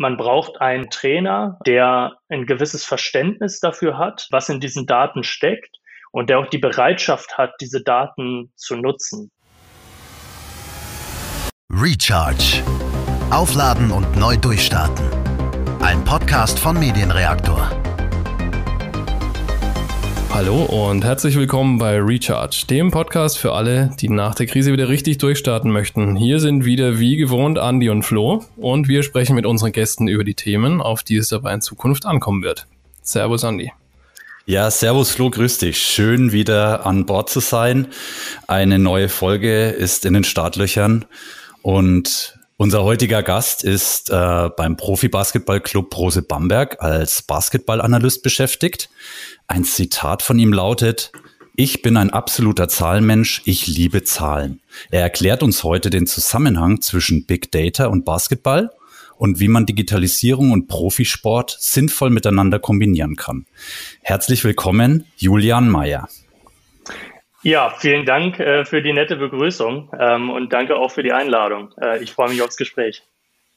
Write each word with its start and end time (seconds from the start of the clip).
man 0.00 0.16
braucht 0.16 0.62
einen 0.62 0.88
Trainer, 0.88 1.58
der 1.66 2.16
ein 2.30 2.46
gewisses 2.46 2.86
Verständnis 2.86 3.60
dafür 3.60 3.98
hat, 3.98 4.26
was 4.30 4.48
in 4.48 4.58
diesen 4.58 4.86
Daten 4.86 5.22
steckt 5.22 5.76
und 6.10 6.30
der 6.30 6.38
auch 6.38 6.46
die 6.46 6.58
Bereitschaft 6.58 7.36
hat, 7.36 7.52
diese 7.60 7.82
Daten 7.82 8.50
zu 8.56 8.76
nutzen. 8.76 9.30
Recharge. 11.70 12.64
Aufladen 13.30 13.90
und 13.92 14.16
neu 14.16 14.38
durchstarten. 14.38 15.04
Ein 15.82 16.02
Podcast 16.02 16.58
von 16.58 16.78
Medienreaktor. 16.78 17.70
Hallo 20.42 20.62
und 20.62 21.04
herzlich 21.04 21.36
willkommen 21.36 21.76
bei 21.76 22.00
Recharge, 22.00 22.64
dem 22.70 22.90
Podcast 22.90 23.36
für 23.36 23.52
alle, 23.52 23.90
die 24.00 24.08
nach 24.08 24.34
der 24.34 24.46
Krise 24.46 24.72
wieder 24.72 24.88
richtig 24.88 25.18
durchstarten 25.18 25.70
möchten. 25.70 26.16
Hier 26.16 26.40
sind 26.40 26.64
wieder 26.64 26.98
wie 26.98 27.18
gewohnt 27.18 27.58
Andy 27.58 27.90
und 27.90 28.04
Flo 28.04 28.42
und 28.56 28.88
wir 28.88 29.02
sprechen 29.02 29.36
mit 29.36 29.44
unseren 29.44 29.72
Gästen 29.72 30.08
über 30.08 30.24
die 30.24 30.32
Themen, 30.32 30.80
auf 30.80 31.02
die 31.02 31.16
es 31.16 31.28
dabei 31.28 31.52
in 31.52 31.60
Zukunft 31.60 32.06
ankommen 32.06 32.42
wird. 32.42 32.66
Servus 33.02 33.42
Andy. 33.42 33.70
Ja, 34.46 34.70
servus 34.70 35.10
Flo, 35.10 35.28
grüß 35.28 35.58
dich. 35.58 35.76
Schön 35.76 36.32
wieder 36.32 36.86
an 36.86 37.04
Bord 37.04 37.28
zu 37.28 37.40
sein. 37.40 37.88
Eine 38.46 38.78
neue 38.78 39.10
Folge 39.10 39.68
ist 39.68 40.06
in 40.06 40.14
den 40.14 40.24
Startlöchern 40.24 41.04
und 41.60 42.39
unser 42.60 42.84
heutiger 42.84 43.22
Gast 43.22 43.64
ist 43.64 44.10
äh, 44.10 44.50
beim 44.54 44.76
Profi-Basketball-Club 44.76 45.96
Rose 45.96 46.20
Bamberg 46.20 46.76
als 46.82 47.22
Basketballanalyst 47.22 48.22
beschäftigt. 48.22 48.90
Ein 49.46 49.64
Zitat 49.64 50.22
von 50.22 50.38
ihm 50.38 50.52
lautet, 50.52 51.10
ich 51.56 51.80
bin 51.80 51.96
ein 51.96 52.10
absoluter 52.10 52.68
Zahlenmensch, 52.68 53.40
ich 53.46 53.66
liebe 53.66 54.04
Zahlen. 54.04 54.60
Er 54.90 55.00
erklärt 55.00 55.42
uns 55.42 55.64
heute 55.64 55.88
den 55.88 56.06
Zusammenhang 56.06 56.82
zwischen 56.82 57.24
Big 57.24 57.50
Data 57.50 57.86
und 57.86 58.04
Basketball 58.04 58.70
und 59.16 59.40
wie 59.40 59.48
man 59.48 59.64
Digitalisierung 59.64 60.52
und 60.52 60.68
Profisport 60.68 61.56
sinnvoll 61.58 62.10
miteinander 62.10 62.58
kombinieren 62.58 63.16
kann. 63.16 63.46
Herzlich 64.02 64.44
willkommen, 64.44 65.06
Julian 65.16 65.70
Mayer. 65.70 66.10
Ja, 67.42 67.74
vielen 67.78 68.04
Dank 68.04 68.38
äh, 68.38 68.64
für 68.64 68.82
die 68.82 68.92
nette 68.92 69.16
Begrüßung 69.16 69.90
ähm, 69.98 70.30
und 70.30 70.52
danke 70.52 70.76
auch 70.76 70.90
für 70.90 71.02
die 71.02 71.12
Einladung. 71.12 71.72
Äh, 71.80 72.02
ich 72.02 72.12
freue 72.12 72.28
mich 72.28 72.42
aufs 72.42 72.56
Gespräch. 72.56 73.02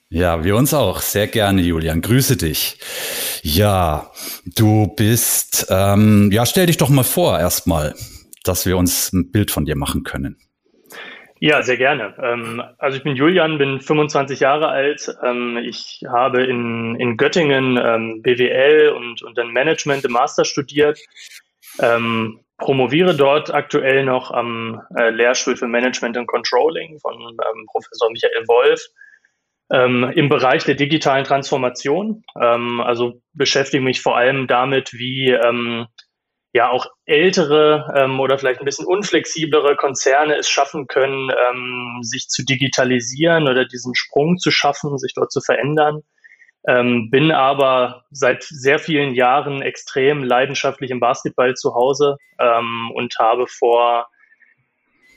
Ja, 0.09 0.43
wir 0.43 0.55
uns 0.55 0.73
auch. 0.73 1.01
Sehr 1.01 1.27
gerne, 1.27 1.61
Julian. 1.61 2.01
Grüße 2.01 2.37
dich. 2.37 2.77
Ja, 3.41 4.11
du 4.45 4.93
bist, 4.95 5.67
ähm, 5.69 6.29
ja, 6.31 6.45
stell 6.45 6.67
dich 6.67 6.77
doch 6.77 6.89
mal 6.89 7.03
vor 7.03 7.39
erstmal, 7.39 7.93
dass 8.43 8.65
wir 8.65 8.77
uns 8.77 9.11
ein 9.11 9.31
Bild 9.31 9.51
von 9.51 9.65
dir 9.65 9.75
machen 9.75 10.03
können. 10.03 10.37
Ja, 11.39 11.61
sehr 11.61 11.75
gerne. 11.75 12.13
Ähm, 12.23 12.63
also 12.77 12.95
ich 12.95 13.03
bin 13.03 13.17
Julian, 13.17 13.57
bin 13.57 13.81
25 13.81 14.39
Jahre 14.39 14.69
alt. 14.69 15.13
Ähm, 15.23 15.57
ich 15.57 16.03
habe 16.07 16.43
in, 16.43 16.95
in 16.95 17.17
Göttingen 17.17 17.77
ähm, 17.83 18.21
BWL 18.21 18.93
und, 18.95 19.23
und 19.23 19.37
dann 19.37 19.51
Management 19.51 20.05
im 20.05 20.13
Master 20.13 20.45
studiert. 20.45 20.99
Ähm, 21.81 22.39
promoviere 22.63 23.13
dort 23.13 23.53
aktuell 23.53 24.05
noch 24.05 24.31
am 24.31 24.81
äh, 24.97 25.09
Lehrstuhl 25.09 25.57
für 25.57 25.67
Management 25.67 26.15
und 26.15 26.27
Controlling 26.27 26.97
von 26.99 27.13
ähm, 27.13 27.65
Professor 27.69 28.09
Michael 28.09 28.47
Wolf 28.47 28.81
ähm, 29.69 30.11
im 30.15 30.29
Bereich 30.29 30.63
der 30.63 30.75
digitalen 30.75 31.25
Transformation. 31.25 32.23
Ähm, 32.41 32.79
also 32.79 33.21
beschäftige 33.33 33.83
mich 33.83 34.01
vor 34.01 34.15
allem 34.15 34.47
damit, 34.47 34.93
wie 34.93 35.31
ähm, 35.31 35.87
ja 36.53 36.69
auch 36.69 36.85
ältere 37.05 37.91
ähm, 37.97 38.21
oder 38.21 38.37
vielleicht 38.37 38.61
ein 38.61 38.65
bisschen 38.65 38.85
unflexiblere 38.85 39.75
Konzerne 39.75 40.37
es 40.37 40.47
schaffen 40.47 40.87
können, 40.87 41.31
ähm, 41.31 41.99
sich 42.01 42.29
zu 42.29 42.45
digitalisieren 42.45 43.49
oder 43.49 43.65
diesen 43.65 43.93
Sprung 43.93 44.37
zu 44.37 44.51
schaffen, 44.51 44.97
sich 44.97 45.13
dort 45.15 45.33
zu 45.33 45.41
verändern. 45.41 46.03
Ähm, 46.67 47.09
bin 47.09 47.31
aber 47.31 48.05
seit 48.11 48.43
sehr 48.43 48.79
vielen 48.79 49.15
Jahren 49.15 49.61
extrem 49.61 50.23
leidenschaftlich 50.23 50.91
im 50.91 51.01
Basketball 51.01 51.55
zu 51.55 51.75
Hause 51.75 52.17
ähm, 52.39 52.89
und 52.93 53.17
habe 53.19 53.47
vor 53.47 54.07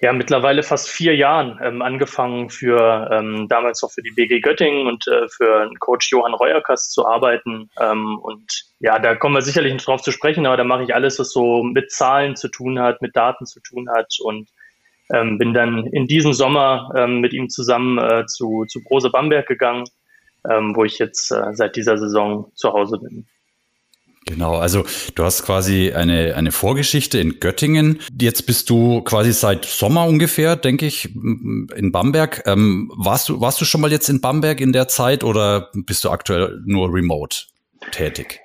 ja 0.01 0.13
mittlerweile 0.13 0.63
fast 0.63 0.91
vier 0.91 1.17
Jahren 1.17 1.59
ähm, 1.63 1.83
angefangen 1.83 2.51
für 2.51 3.09
ähm, 3.13 3.47
damals 3.49 3.81
noch 3.83 3.91
für 3.91 4.03
die 4.03 4.11
BG 4.11 4.41
Göttingen 4.41 4.87
und 4.87 5.07
äh, 5.07 5.29
für 5.29 5.71
Coach 5.79 6.11
Johann 6.11 6.35
Reuerkas 6.35 6.91
zu 6.91 7.07
arbeiten. 7.07 7.71
Ähm, 7.81 8.19
und 8.19 8.65
ja, 8.81 8.99
da 8.99 9.15
kommen 9.15 9.37
wir 9.37 9.43
sicherlich 9.43 9.73
nicht 9.73 9.87
drauf 9.87 10.03
zu 10.03 10.13
sprechen, 10.13 10.47
aber 10.47 10.57
da 10.57 10.65
mache 10.65 10.83
ich 10.83 10.95
alles, 10.95 11.19
was 11.19 11.31
so 11.31 11.63
mit 11.63 11.91
Zahlen 11.91 12.37
zu 12.37 12.49
tun 12.49 12.79
hat, 12.79 13.01
mit 13.03 13.17
Daten 13.17 13.47
zu 13.47 13.61
tun 13.61 13.89
hat 13.97 14.13
und 14.23 14.51
ähm, 15.15 15.39
bin 15.39 15.55
dann 15.55 15.87
in 15.87 16.07
diesem 16.07 16.33
Sommer 16.33 16.91
ähm, 16.97 17.21
mit 17.21 17.33
ihm 17.33 17.49
zusammen 17.49 17.99
äh, 17.99 18.27
zu, 18.27 18.65
zu 18.67 18.83
Brose 18.83 19.11
Bamberg 19.11 19.47
gegangen 19.47 19.85
wo 20.75 20.85
ich 20.85 20.99
jetzt 20.99 21.31
äh, 21.31 21.53
seit 21.53 21.77
dieser 21.77 21.99
Saison 21.99 22.51
zu 22.55 22.73
Hause 22.73 22.99
bin. 22.99 23.27
Genau, 24.29 24.57
also 24.57 24.85
du 25.15 25.23
hast 25.23 25.45
quasi 25.45 25.93
eine, 25.93 26.35
eine 26.35 26.51
Vorgeschichte 26.51 27.19
in 27.19 27.39
Göttingen. 27.39 28.01
Jetzt 28.21 28.43
bist 28.43 28.69
du 28.69 29.01
quasi 29.03 29.33
seit 29.33 29.65
Sommer 29.65 30.05
ungefähr, 30.07 30.57
denke 30.57 30.85
ich, 30.85 31.15
in 31.15 31.93
Bamberg. 31.93 32.43
Ähm, 32.45 32.91
warst, 32.97 33.29
du, 33.29 33.41
warst 33.41 33.61
du 33.61 33.65
schon 33.65 33.81
mal 33.81 33.93
jetzt 33.93 34.09
in 34.09 34.21
Bamberg 34.21 34.61
in 34.61 34.73
der 34.73 34.89
Zeit 34.89 35.23
oder 35.23 35.71
bist 35.73 36.05
du 36.05 36.11
aktuell 36.11 36.61
nur 36.65 36.93
remote 36.93 37.45
tätig? 37.93 38.41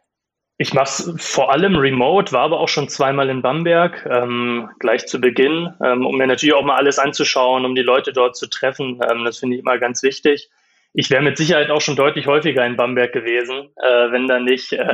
Ich 0.60 0.76
mache 0.76 0.86
es 0.86 1.14
vor 1.18 1.52
allem 1.52 1.76
remote, 1.76 2.32
war 2.32 2.44
aber 2.44 2.60
auch 2.60 2.70
schon 2.70 2.88
zweimal 2.88 3.30
in 3.30 3.42
Bamberg, 3.42 4.08
ähm, 4.08 4.70
gleich 4.78 5.08
zu 5.08 5.20
Beginn, 5.20 5.74
ähm, 5.84 6.06
um 6.06 6.16
mir 6.16 6.28
natürlich 6.28 6.54
auch 6.54 6.64
mal 6.64 6.76
alles 6.76 7.00
anzuschauen, 7.00 7.66
um 7.66 7.74
die 7.74 7.82
Leute 7.82 8.14
dort 8.14 8.36
zu 8.36 8.48
treffen. 8.48 9.00
Ähm, 9.10 9.26
das 9.26 9.40
finde 9.40 9.56
ich 9.56 9.64
immer 9.64 9.80
ganz 9.80 10.04
wichtig 10.04 10.52
ich 10.94 11.10
wäre 11.10 11.22
mit 11.22 11.38
Sicherheit 11.38 11.70
auch 11.70 11.82
schon 11.82 11.96
deutlich 11.96 12.28
häufiger 12.28 12.66
in 12.66 12.76
Bamberg 12.76 13.14
gewesen, 13.14 13.70
äh, 13.82 14.12
wenn 14.12 14.28
da 14.28 14.40
nicht 14.40 14.74
äh, 14.74 14.94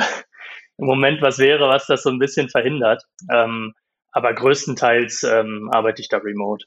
im 0.78 0.86
Moment 0.86 1.22
was 1.22 1.40
wäre, 1.40 1.68
was 1.68 1.88
das 1.88 2.04
so 2.04 2.10
ein 2.10 2.20
bisschen 2.20 2.50
verhindert. 2.50 3.04
Ähm, 3.32 3.74
aber 4.12 4.34
größtenteils 4.34 5.24
ähm, 5.24 5.70
arbeite 5.72 6.02
ich 6.02 6.10
da 6.10 6.18
remote. 6.18 6.66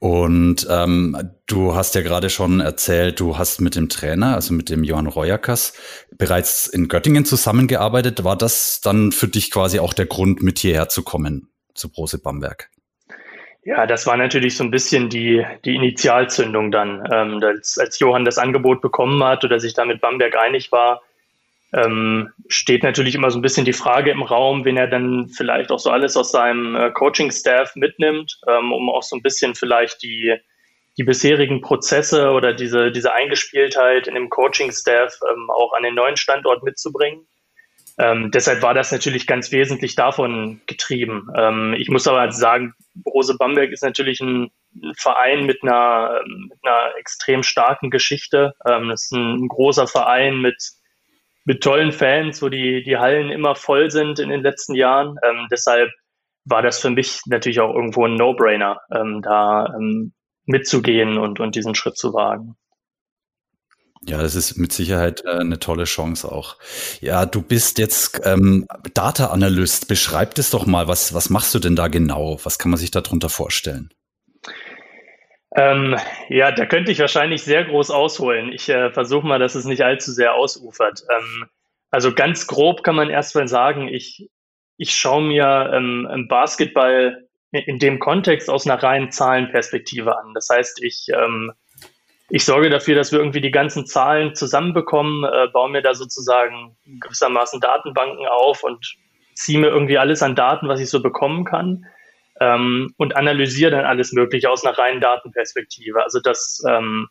Und 0.00 0.66
ähm, 0.70 1.30
du 1.46 1.74
hast 1.74 1.94
ja 1.96 2.02
gerade 2.02 2.30
schon 2.30 2.60
erzählt, 2.60 3.18
du 3.18 3.36
hast 3.36 3.60
mit 3.60 3.74
dem 3.74 3.88
Trainer, 3.88 4.34
also 4.34 4.54
mit 4.54 4.70
dem 4.70 4.84
Johann 4.84 5.08
Reuerkas, 5.08 5.72
bereits 6.16 6.68
in 6.68 6.86
Göttingen 6.86 7.24
zusammengearbeitet. 7.24 8.22
War 8.22 8.36
das 8.36 8.80
dann 8.80 9.10
für 9.10 9.26
dich 9.26 9.50
quasi 9.50 9.80
auch 9.80 9.92
der 9.92 10.06
Grund, 10.06 10.42
mit 10.42 10.60
hierher 10.60 10.88
zu 10.88 11.02
kommen, 11.02 11.48
zu 11.74 11.90
Brose 11.90 12.18
Bamberg? 12.18 12.70
Ja, 13.68 13.86
das 13.86 14.06
war 14.06 14.16
natürlich 14.16 14.56
so 14.56 14.64
ein 14.64 14.70
bisschen 14.70 15.10
die, 15.10 15.44
die 15.66 15.74
Initialzündung 15.74 16.70
dann. 16.70 17.06
Ähm, 17.12 17.38
als, 17.42 17.76
als 17.76 17.98
Johann 17.98 18.24
das 18.24 18.38
Angebot 18.38 18.80
bekommen 18.80 19.22
hat 19.22 19.44
oder 19.44 19.60
sich 19.60 19.74
da 19.74 19.84
mit 19.84 20.00
Bamberg 20.00 20.38
einig 20.38 20.72
war, 20.72 21.02
ähm, 21.74 22.32
steht 22.48 22.82
natürlich 22.82 23.14
immer 23.14 23.30
so 23.30 23.38
ein 23.38 23.42
bisschen 23.42 23.66
die 23.66 23.74
Frage 23.74 24.10
im 24.10 24.22
Raum, 24.22 24.64
wen 24.64 24.78
er 24.78 24.86
dann 24.86 25.28
vielleicht 25.28 25.70
auch 25.70 25.80
so 25.80 25.90
alles 25.90 26.16
aus 26.16 26.32
seinem 26.32 26.76
äh, 26.76 26.90
Coaching-Staff 26.92 27.76
mitnimmt, 27.76 28.40
ähm, 28.48 28.72
um 28.72 28.88
auch 28.88 29.02
so 29.02 29.16
ein 29.16 29.22
bisschen 29.22 29.54
vielleicht 29.54 30.02
die, 30.02 30.34
die 30.96 31.04
bisherigen 31.04 31.60
Prozesse 31.60 32.30
oder 32.30 32.54
diese, 32.54 32.90
diese 32.90 33.12
Eingespieltheit 33.12 34.06
in 34.06 34.14
dem 34.14 34.30
Coaching-Staff 34.30 35.20
ähm, 35.30 35.50
auch 35.50 35.74
an 35.74 35.82
den 35.82 35.94
neuen 35.94 36.16
Standort 36.16 36.62
mitzubringen. 36.62 37.26
Ähm, 37.98 38.30
deshalb 38.30 38.62
war 38.62 38.74
das 38.74 38.92
natürlich 38.92 39.26
ganz 39.26 39.50
wesentlich 39.50 39.96
davon 39.96 40.60
getrieben. 40.66 41.28
Ähm, 41.36 41.74
ich 41.76 41.88
muss 41.88 42.06
aber 42.06 42.30
sagen, 42.30 42.74
Rose 43.04 43.36
Bamberg 43.36 43.72
ist 43.72 43.82
natürlich 43.82 44.20
ein, 44.20 44.50
ein 44.82 44.94
Verein 44.96 45.46
mit 45.46 45.62
einer, 45.62 46.20
mit 46.26 46.58
einer 46.62 46.96
extrem 46.96 47.42
starken 47.42 47.90
Geschichte. 47.90 48.54
Ähm, 48.64 48.88
das 48.88 49.04
ist 49.04 49.12
ein, 49.12 49.48
großer 49.48 49.88
Verein 49.88 50.40
mit, 50.40 50.56
mit 51.44 51.60
tollen 51.62 51.90
Fans, 51.90 52.40
wo 52.40 52.48
die, 52.48 52.84
die 52.84 52.98
Hallen 52.98 53.30
immer 53.30 53.56
voll 53.56 53.90
sind 53.90 54.20
in 54.20 54.28
den 54.28 54.42
letzten 54.42 54.76
Jahren. 54.76 55.16
Ähm, 55.28 55.48
deshalb 55.50 55.90
war 56.44 56.62
das 56.62 56.78
für 56.78 56.90
mich 56.90 57.20
natürlich 57.26 57.58
auch 57.60 57.74
irgendwo 57.74 58.06
ein 58.06 58.14
No-Brainer, 58.14 58.80
ähm, 58.94 59.22
da 59.22 59.74
ähm, 59.76 60.12
mitzugehen 60.46 61.18
und, 61.18 61.40
und 61.40 61.56
diesen 61.56 61.74
Schritt 61.74 61.96
zu 61.96 62.14
wagen. 62.14 62.56
Ja, 64.08 64.22
das 64.22 64.34
ist 64.34 64.56
mit 64.56 64.72
Sicherheit 64.72 65.22
äh, 65.26 65.32
eine 65.32 65.58
tolle 65.58 65.84
Chance 65.84 66.32
auch. 66.32 66.56
Ja, 67.02 67.26
du 67.26 67.42
bist 67.42 67.78
jetzt 67.78 68.22
ähm, 68.24 68.66
Data 68.94 69.26
Analyst. 69.26 69.86
Beschreib 69.86 70.34
das 70.36 70.48
doch 70.48 70.64
mal. 70.64 70.88
Was, 70.88 71.12
was 71.12 71.28
machst 71.28 71.54
du 71.54 71.58
denn 71.58 71.76
da 71.76 71.88
genau? 71.88 72.40
Was 72.42 72.58
kann 72.58 72.70
man 72.70 72.78
sich 72.78 72.90
darunter 72.90 73.28
vorstellen? 73.28 73.90
Ähm, 75.54 75.96
ja, 76.30 76.52
da 76.52 76.64
könnte 76.64 76.90
ich 76.90 77.00
wahrscheinlich 77.00 77.42
sehr 77.42 77.64
groß 77.64 77.90
ausholen. 77.90 78.50
Ich 78.50 78.70
äh, 78.70 78.90
versuche 78.90 79.26
mal, 79.26 79.38
dass 79.38 79.54
es 79.54 79.66
nicht 79.66 79.82
allzu 79.82 80.10
sehr 80.10 80.34
ausufert. 80.34 81.02
Ähm, 81.10 81.44
also 81.90 82.14
ganz 82.14 82.46
grob 82.46 82.84
kann 82.84 82.96
man 82.96 83.10
erstmal 83.10 83.46
sagen, 83.46 83.88
ich, 83.88 84.30
ich 84.78 84.96
schaue 84.96 85.22
mir 85.22 85.70
ähm, 85.74 86.26
Basketball 86.30 87.28
in 87.50 87.78
dem 87.78 87.98
Kontext 87.98 88.48
aus 88.48 88.66
einer 88.66 88.82
reinen 88.82 89.10
Zahlenperspektive 89.10 90.16
an. 90.18 90.32
Das 90.32 90.48
heißt, 90.50 90.82
ich 90.82 91.08
ähm, 91.12 91.52
ich 92.30 92.44
sorge 92.44 92.70
dafür, 92.70 92.94
dass 92.94 93.12
wir 93.12 93.18
irgendwie 93.18 93.40
die 93.40 93.50
ganzen 93.50 93.86
Zahlen 93.86 94.34
zusammenbekommen, 94.34 95.24
äh, 95.24 95.48
baue 95.52 95.70
mir 95.70 95.82
da 95.82 95.94
sozusagen 95.94 96.76
gewissermaßen 96.84 97.60
Datenbanken 97.60 98.26
auf 98.26 98.62
und 98.62 98.96
ziehe 99.34 99.58
mir 99.58 99.68
irgendwie 99.68 99.98
alles 99.98 100.22
an 100.22 100.34
Daten, 100.34 100.68
was 100.68 100.80
ich 100.80 100.90
so 100.90 101.02
bekommen 101.02 101.44
kann 101.44 101.86
ähm, 102.40 102.92
und 102.96 103.16
analysiere 103.16 103.70
dann 103.70 103.84
alles 103.84 104.12
Mögliche 104.12 104.50
aus 104.50 104.64
einer 104.64 104.76
reinen 104.76 105.00
Datenperspektive. 105.00 106.02
Also 106.02 106.20
das, 106.20 106.62
ähm, 106.68 107.08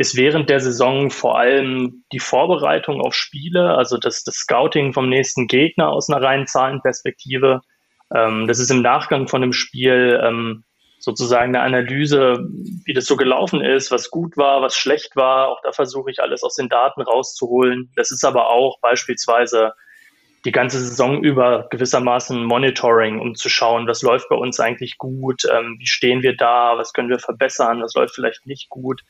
ist 0.00 0.16
während 0.16 0.48
der 0.48 0.60
Saison 0.60 1.10
vor 1.10 1.38
allem 1.38 2.04
die 2.10 2.20
Vorbereitung 2.20 3.02
auf 3.02 3.14
Spiele, 3.14 3.76
also 3.76 3.98
das, 3.98 4.24
das 4.24 4.36
Scouting 4.36 4.94
vom 4.94 5.10
nächsten 5.10 5.46
Gegner 5.46 5.90
aus 5.90 6.08
einer 6.08 6.22
reinen 6.22 6.46
Zahlenperspektive. 6.46 7.60
Ähm, 8.14 8.46
das 8.46 8.60
ist 8.60 8.70
im 8.70 8.80
Nachgang 8.80 9.28
von 9.28 9.42
dem 9.42 9.52
Spiel 9.52 10.18
ähm, 10.24 10.64
sozusagen 11.00 11.56
eine 11.56 11.64
Analyse, 11.64 12.46
wie 12.84 12.92
das 12.92 13.06
so 13.06 13.16
gelaufen 13.16 13.62
ist, 13.64 13.90
was 13.90 14.10
gut 14.10 14.36
war, 14.36 14.60
was 14.60 14.76
schlecht 14.76 15.16
war. 15.16 15.48
Auch 15.48 15.60
da 15.62 15.72
versuche 15.72 16.10
ich 16.10 16.20
alles 16.20 16.42
aus 16.42 16.54
den 16.54 16.68
Daten 16.68 17.00
rauszuholen. 17.00 17.90
Das 17.96 18.10
ist 18.10 18.24
aber 18.24 18.50
auch 18.50 18.78
beispielsweise 18.80 19.72
die 20.44 20.52
ganze 20.52 20.78
Saison 20.78 21.22
über 21.22 21.68
gewissermaßen 21.70 22.44
Monitoring, 22.44 23.18
um 23.18 23.34
zu 23.34 23.48
schauen, 23.48 23.86
was 23.86 24.02
läuft 24.02 24.28
bei 24.28 24.36
uns 24.36 24.60
eigentlich 24.60 24.98
gut, 24.98 25.42
ähm, 25.50 25.76
wie 25.78 25.86
stehen 25.86 26.22
wir 26.22 26.36
da, 26.36 26.76
was 26.76 26.92
können 26.92 27.10
wir 27.10 27.18
verbessern, 27.18 27.82
was 27.82 27.94
läuft 27.94 28.14
vielleicht 28.14 28.46
nicht 28.46 28.68
gut. 28.68 29.02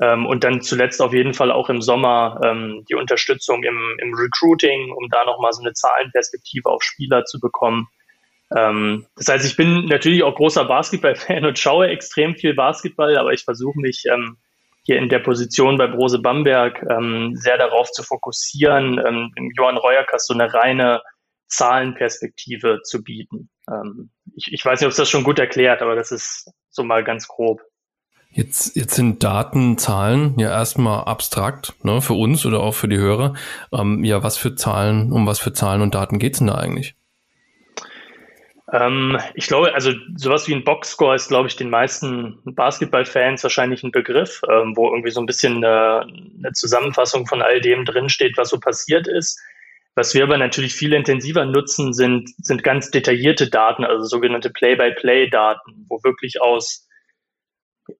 Ähm, 0.00 0.26
und 0.26 0.44
dann 0.44 0.60
zuletzt 0.62 1.02
auf 1.02 1.12
jeden 1.12 1.34
Fall 1.34 1.52
auch 1.52 1.68
im 1.68 1.82
Sommer 1.82 2.40
ähm, 2.44 2.84
die 2.88 2.94
Unterstützung 2.94 3.62
im, 3.62 3.96
im 3.98 4.14
Recruiting, 4.14 4.92
um 4.92 5.08
da 5.10 5.24
nochmal 5.24 5.52
so 5.52 5.60
eine 5.60 5.72
Zahlenperspektive 5.72 6.68
auf 6.68 6.82
Spieler 6.82 7.24
zu 7.24 7.40
bekommen. 7.40 7.88
Ähm, 8.56 9.06
das 9.16 9.28
heißt, 9.28 9.46
ich 9.46 9.56
bin 9.56 9.86
natürlich 9.86 10.22
auch 10.22 10.34
großer 10.34 10.64
Basketball-Fan 10.64 11.44
und 11.44 11.58
schaue 11.58 11.88
extrem 11.88 12.34
viel 12.34 12.54
Basketball, 12.54 13.16
aber 13.16 13.32
ich 13.32 13.44
versuche 13.44 13.78
mich 13.78 14.04
ähm, 14.12 14.36
hier 14.84 14.98
in 14.98 15.08
der 15.08 15.20
Position 15.20 15.78
bei 15.78 15.86
Brose 15.86 16.18
Bamberg 16.18 16.84
ähm, 16.90 17.34
sehr 17.34 17.56
darauf 17.56 17.90
zu 17.90 18.02
fokussieren, 18.02 19.00
ähm, 19.06 19.32
Johann 19.56 19.76
Reuerkast 19.76 20.26
so 20.26 20.34
eine 20.34 20.52
reine 20.52 21.02
Zahlenperspektive 21.46 22.80
zu 22.82 23.02
bieten. 23.02 23.48
Ähm, 23.70 24.10
ich, 24.34 24.52
ich 24.52 24.64
weiß 24.64 24.80
nicht, 24.80 24.86
ob 24.86 24.90
es 24.90 24.96
das 24.96 25.10
schon 25.10 25.24
gut 25.24 25.38
erklärt, 25.38 25.82
aber 25.82 25.94
das 25.94 26.10
ist 26.10 26.50
so 26.70 26.82
mal 26.82 27.04
ganz 27.04 27.28
grob. 27.28 27.60
Jetzt, 28.34 28.76
jetzt 28.76 28.94
sind 28.94 29.22
Daten, 29.22 29.76
Zahlen 29.76 30.38
ja 30.38 30.50
erstmal 30.50 31.04
abstrakt, 31.04 31.74
ne, 31.84 32.00
für 32.00 32.14
uns 32.14 32.46
oder 32.46 32.60
auch 32.60 32.72
für 32.72 32.88
die 32.88 32.96
Hörer. 32.96 33.34
Ähm, 33.72 34.04
ja, 34.04 34.22
was 34.22 34.38
für 34.38 34.54
Zahlen, 34.54 35.12
um 35.12 35.26
was 35.26 35.38
für 35.38 35.52
Zahlen 35.52 35.82
und 35.82 35.94
Daten 35.94 36.18
geht's 36.18 36.38
denn 36.38 36.46
da 36.46 36.54
eigentlich? 36.54 36.96
Ähm, 38.72 39.18
ich 39.34 39.46
glaube, 39.46 39.74
also 39.74 39.92
sowas 40.16 40.48
wie 40.48 40.54
ein 40.54 40.64
Boxscore 40.64 41.14
ist, 41.14 41.28
glaube 41.28 41.48
ich, 41.48 41.56
den 41.56 41.68
meisten 41.68 42.40
Basketballfans 42.44 43.42
wahrscheinlich 43.42 43.82
ein 43.82 43.92
Begriff, 43.92 44.40
ähm, 44.50 44.74
wo 44.76 44.88
irgendwie 44.88 45.10
so 45.10 45.20
ein 45.20 45.26
bisschen 45.26 45.58
eine, 45.58 46.06
eine 46.38 46.52
Zusammenfassung 46.52 47.26
von 47.26 47.42
all 47.42 47.60
dem 47.60 47.84
drinsteht, 47.84 48.36
was 48.36 48.48
so 48.48 48.58
passiert 48.58 49.06
ist. 49.06 49.38
Was 49.94 50.14
wir 50.14 50.22
aber 50.22 50.38
natürlich 50.38 50.74
viel 50.74 50.94
intensiver 50.94 51.44
nutzen, 51.44 51.92
sind, 51.92 52.30
sind 52.38 52.62
ganz 52.62 52.90
detaillierte 52.90 53.50
Daten, 53.50 53.84
also 53.84 54.06
sogenannte 54.06 54.48
Play-by-Play-Daten, 54.48 55.84
wo 55.88 56.02
wirklich 56.02 56.40
aus 56.40 56.88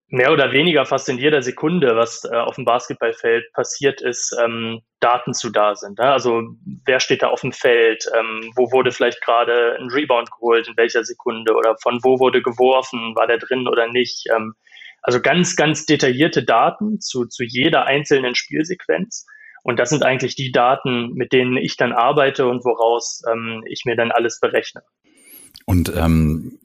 mehr 0.08 0.32
oder 0.32 0.52
weniger 0.52 0.84
fast 0.86 1.08
in 1.08 1.18
jeder 1.18 1.42
Sekunde, 1.42 1.96
was 1.96 2.24
äh, 2.24 2.36
auf 2.36 2.56
dem 2.56 2.64
Basketballfeld 2.64 3.52
passiert 3.52 4.00
ist, 4.00 4.36
ähm, 4.42 4.82
Daten 5.00 5.34
zu 5.34 5.50
da 5.50 5.74
sind. 5.74 5.98
Ne? 5.98 6.12
Also 6.12 6.42
wer 6.84 7.00
steht 7.00 7.22
da 7.22 7.28
auf 7.28 7.40
dem 7.40 7.52
Feld, 7.52 8.04
ähm, 8.18 8.52
wo 8.54 8.70
wurde 8.72 8.92
vielleicht 8.92 9.20
gerade 9.22 9.76
ein 9.78 9.88
Rebound 9.90 10.30
geholt, 10.30 10.68
in 10.68 10.76
welcher 10.76 11.04
Sekunde 11.04 11.54
oder 11.54 11.76
von 11.82 11.98
wo 12.02 12.20
wurde 12.20 12.42
geworfen, 12.42 13.14
war 13.16 13.26
der 13.26 13.38
drin 13.38 13.66
oder 13.66 13.88
nicht. 13.88 14.26
Ähm, 14.34 14.54
also 15.02 15.20
ganz, 15.20 15.56
ganz 15.56 15.84
detaillierte 15.84 16.44
Daten 16.44 17.00
zu, 17.00 17.26
zu 17.26 17.42
jeder 17.42 17.86
einzelnen 17.86 18.36
Spielsequenz. 18.36 19.26
Und 19.64 19.78
das 19.78 19.90
sind 19.90 20.04
eigentlich 20.04 20.34
die 20.36 20.52
Daten, 20.52 21.12
mit 21.14 21.32
denen 21.32 21.56
ich 21.56 21.76
dann 21.76 21.92
arbeite 21.92 22.46
und 22.46 22.64
woraus 22.64 23.22
ähm, 23.30 23.64
ich 23.66 23.84
mir 23.84 23.96
dann 23.96 24.10
alles 24.12 24.40
berechne. 24.40 24.82
Und 25.66 25.92
ähm, 25.96 26.58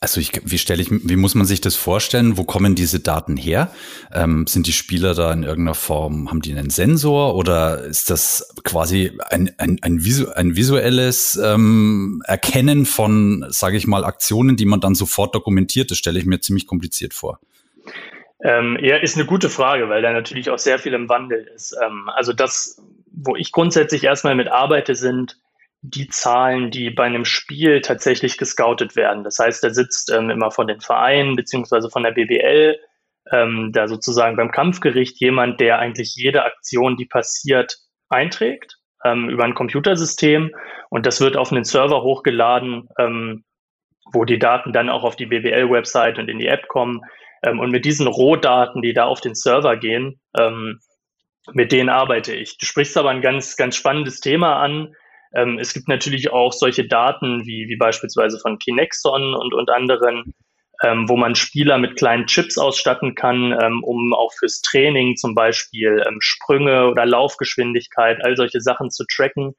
also 0.00 0.20
ich, 0.20 0.30
wie 0.44 0.58
stelle 0.58 0.80
ich, 0.80 0.90
wie 0.90 1.16
muss 1.16 1.34
man 1.34 1.46
sich 1.46 1.60
das 1.60 1.74
vorstellen? 1.74 2.36
Wo 2.36 2.44
kommen 2.44 2.76
diese 2.76 3.00
Daten 3.00 3.36
her? 3.36 3.72
Ähm, 4.12 4.46
sind 4.46 4.68
die 4.68 4.72
Spieler 4.72 5.14
da 5.14 5.32
in 5.32 5.42
irgendeiner 5.42 5.74
Form, 5.74 6.30
haben 6.30 6.40
die 6.40 6.52
einen 6.52 6.70
Sensor 6.70 7.34
oder 7.34 7.84
ist 7.84 8.08
das 8.08 8.54
quasi 8.62 9.18
ein, 9.28 9.50
ein, 9.58 9.78
ein, 9.82 10.04
visu 10.04 10.28
ein 10.28 10.54
visuelles 10.54 11.36
ähm, 11.42 12.22
Erkennen 12.26 12.86
von, 12.86 13.44
sage 13.48 13.76
ich 13.76 13.88
mal, 13.88 14.04
Aktionen, 14.04 14.56
die 14.56 14.66
man 14.66 14.80
dann 14.80 14.94
sofort 14.94 15.34
dokumentiert? 15.34 15.90
Das 15.90 15.98
stelle 15.98 16.20
ich 16.20 16.26
mir 16.26 16.40
ziemlich 16.40 16.66
kompliziert 16.66 17.12
vor. 17.12 17.40
Ähm, 18.44 18.78
ja, 18.80 18.98
ist 18.98 19.16
eine 19.16 19.26
gute 19.26 19.50
Frage, 19.50 19.88
weil 19.88 20.00
da 20.00 20.12
natürlich 20.12 20.48
auch 20.50 20.60
sehr 20.60 20.78
viel 20.78 20.94
im 20.94 21.08
Wandel 21.08 21.50
ist. 21.56 21.76
Ähm, 21.84 22.08
also 22.14 22.32
das, 22.32 22.80
wo 23.10 23.34
ich 23.34 23.50
grundsätzlich 23.50 24.04
erstmal 24.04 24.36
mit 24.36 24.46
arbeite, 24.46 24.94
sind 24.94 25.38
die 25.90 26.08
Zahlen, 26.08 26.70
die 26.70 26.90
bei 26.90 27.04
einem 27.04 27.24
Spiel 27.24 27.80
tatsächlich 27.80 28.38
gescoutet 28.38 28.96
werden. 28.96 29.24
Das 29.24 29.38
heißt, 29.38 29.62
da 29.62 29.70
sitzt 29.70 30.10
ähm, 30.10 30.30
immer 30.30 30.50
von 30.50 30.66
den 30.66 30.80
Vereinen 30.80 31.36
beziehungsweise 31.36 31.90
von 31.90 32.02
der 32.02 32.12
BBL 32.12 32.78
ähm, 33.30 33.70
da 33.72 33.88
sozusagen 33.88 34.36
beim 34.36 34.50
Kampfgericht 34.50 35.20
jemand, 35.20 35.60
der 35.60 35.78
eigentlich 35.78 36.14
jede 36.16 36.44
Aktion, 36.44 36.96
die 36.96 37.06
passiert, 37.06 37.76
einträgt 38.08 38.76
ähm, 39.04 39.28
über 39.28 39.44
ein 39.44 39.54
Computersystem 39.54 40.54
und 40.90 41.06
das 41.06 41.20
wird 41.20 41.36
auf 41.36 41.52
einen 41.52 41.64
Server 41.64 42.02
hochgeladen, 42.02 42.88
ähm, 42.98 43.44
wo 44.12 44.24
die 44.24 44.38
Daten 44.38 44.72
dann 44.72 44.88
auch 44.88 45.04
auf 45.04 45.16
die 45.16 45.26
BBL-Website 45.26 46.18
und 46.18 46.28
in 46.28 46.38
die 46.38 46.46
App 46.46 46.68
kommen. 46.68 47.02
Ähm, 47.42 47.60
und 47.60 47.70
mit 47.70 47.84
diesen 47.84 48.06
Rohdaten, 48.06 48.82
die 48.82 48.94
da 48.94 49.04
auf 49.04 49.20
den 49.20 49.34
Server 49.34 49.76
gehen, 49.76 50.20
ähm, 50.36 50.80
mit 51.52 51.72
denen 51.72 51.88
arbeite 51.88 52.34
ich. 52.34 52.58
Du 52.58 52.66
sprichst 52.66 52.96
aber 52.96 53.10
ein 53.10 53.22
ganz, 53.22 53.56
ganz 53.56 53.76
spannendes 53.76 54.20
Thema 54.20 54.56
an, 54.56 54.94
ähm, 55.34 55.58
es 55.58 55.74
gibt 55.74 55.88
natürlich 55.88 56.32
auch 56.32 56.52
solche 56.52 56.86
Daten 56.86 57.46
wie, 57.46 57.68
wie 57.68 57.76
beispielsweise 57.76 58.38
von 58.38 58.58
Kinexon 58.58 59.34
und, 59.34 59.54
und 59.54 59.70
anderen, 59.70 60.34
ähm, 60.82 61.08
wo 61.08 61.16
man 61.16 61.34
Spieler 61.34 61.78
mit 61.78 61.96
kleinen 61.96 62.26
Chips 62.26 62.56
ausstatten 62.56 63.14
kann, 63.14 63.56
ähm, 63.60 63.82
um 63.82 64.14
auch 64.14 64.32
fürs 64.38 64.60
Training 64.62 65.16
zum 65.16 65.34
Beispiel 65.34 66.02
ähm, 66.06 66.18
Sprünge 66.20 66.88
oder 66.88 67.04
Laufgeschwindigkeit, 67.04 68.24
all 68.24 68.36
solche 68.36 68.60
Sachen 68.60 68.90
zu 68.90 69.04
tracken. 69.04 69.54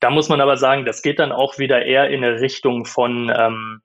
Da 0.00 0.10
muss 0.10 0.28
man 0.28 0.40
aber 0.40 0.56
sagen, 0.56 0.84
das 0.84 1.02
geht 1.02 1.18
dann 1.18 1.32
auch 1.32 1.58
wieder 1.58 1.84
eher 1.84 2.10
in 2.10 2.22
eine 2.22 2.40
Richtung 2.40 2.84
von, 2.84 3.32
ähm, 3.34 3.80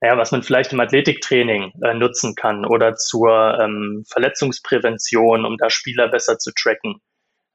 naja, 0.00 0.16
was 0.16 0.32
man 0.32 0.42
vielleicht 0.42 0.72
im 0.72 0.80
Athletiktraining 0.80 1.72
äh, 1.82 1.94
nutzen 1.94 2.34
kann 2.34 2.64
oder 2.64 2.96
zur 2.96 3.58
ähm, 3.60 4.04
Verletzungsprävention, 4.10 5.44
um 5.44 5.56
da 5.58 5.70
Spieler 5.70 6.08
besser 6.08 6.38
zu 6.38 6.50
tracken. 6.52 7.00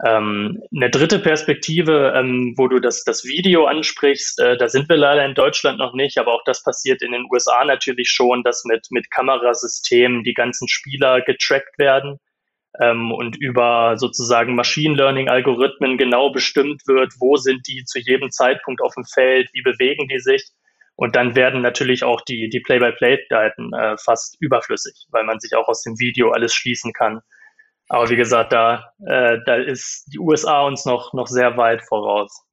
Ähm, 0.06 0.62
eine 0.74 0.90
dritte 0.90 1.20
Perspektive, 1.20 2.14
ähm, 2.16 2.54
wo 2.56 2.70
du 2.70 2.80
das, 2.80 3.04
das 3.04 3.26
Video 3.26 3.66
ansprichst, 3.66 4.40
äh, 4.40 4.58
da 4.58 4.70
sind 4.70 4.88
wir 4.88 4.96
leider 4.96 5.26
in 5.26 5.34
Deutschland 5.34 5.78
noch 5.78 5.94
nicht, 5.94 6.18
aber 6.18 6.34
auch 6.34 6.44
das 6.46 6.64
passiert 6.64 7.02
in 7.02 7.12
den 7.12 7.26
USA 7.30 7.66
natürlich 7.66 8.10
schon, 8.10 8.44
dass 8.44 8.64
mit, 8.64 8.88
mit 8.92 9.12
Kamerasystemen 9.12 10.24
die 10.24 10.34
ganzen 10.34 10.70
Spieler 10.70 11.20
getrackt 11.22 11.78
werden 11.78 12.18
ähm, 12.80 13.12
und 13.12 13.36
über 13.36 13.98
sozusagen 13.98 14.56
Machine 14.56 14.96
Learning-Algorithmen 14.96 15.98
genau 15.98 16.32
bestimmt 16.32 16.84
wird, 16.88 17.14
wo 17.20 17.36
sind 17.36 17.68
die 17.68 17.84
zu 17.84 18.00
jedem 18.00 18.32
Zeitpunkt 18.32 18.82
auf 18.82 18.94
dem 18.96 19.04
Feld, 19.04 19.50
wie 19.54 19.64
bewegen 19.64 20.08
die 20.08 20.20
sich. 20.20 20.50
Und 20.96 21.16
dann 21.16 21.36
werden 21.36 21.62
natürlich 21.62 22.04
auch 22.04 22.22
die, 22.22 22.50
die 22.50 22.60
Play-by-Play-Daten 22.62 23.74
äh, 23.74 23.98
fast 23.98 24.38
überflüssig, 24.40 25.08
weil 25.10 25.24
man 25.24 25.40
sich 25.40 25.56
auch 25.56 25.68
aus 25.68 25.82
dem 25.82 25.98
Video 26.00 26.32
alles 26.32 26.54
schließen 26.54 26.94
kann. 26.94 27.22
Aber 27.90 28.10
wie 28.10 28.16
gesagt, 28.16 28.54
da, 28.54 28.94
äh, 29.06 29.38
da 29.46 29.56
ist 29.56 30.06
die 30.14 30.20
USA 30.20 30.62
uns 30.62 30.86
noch, 30.86 31.14
noch 31.14 31.28
sehr 31.28 31.58
weit 31.58 31.82
voraus. 31.82 32.44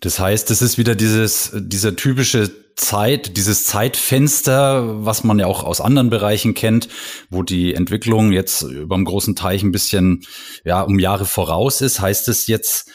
Das 0.00 0.18
heißt, 0.18 0.50
das 0.50 0.60
ist 0.60 0.76
wieder 0.76 0.96
dieses, 0.96 1.52
dieser 1.54 1.96
typische 1.96 2.50
Zeit, 2.74 3.36
dieses 3.36 3.64
Zeitfenster, 3.64 5.04
was 5.04 5.22
man 5.22 5.38
ja 5.38 5.46
auch 5.46 5.62
aus 5.62 5.80
anderen 5.80 6.10
Bereichen 6.10 6.54
kennt, 6.54 6.88
wo 7.30 7.44
die 7.44 7.74
Entwicklung 7.74 8.32
jetzt 8.32 8.62
über 8.62 8.96
dem 8.96 9.04
großen 9.04 9.36
Teich 9.36 9.62
ein 9.62 9.72
bisschen, 9.72 10.26
ja, 10.64 10.82
um 10.82 10.98
Jahre 10.98 11.24
voraus 11.24 11.80
ist. 11.80 12.00
Heißt 12.00 12.28
es 12.28 12.48
jetzt, 12.48 12.90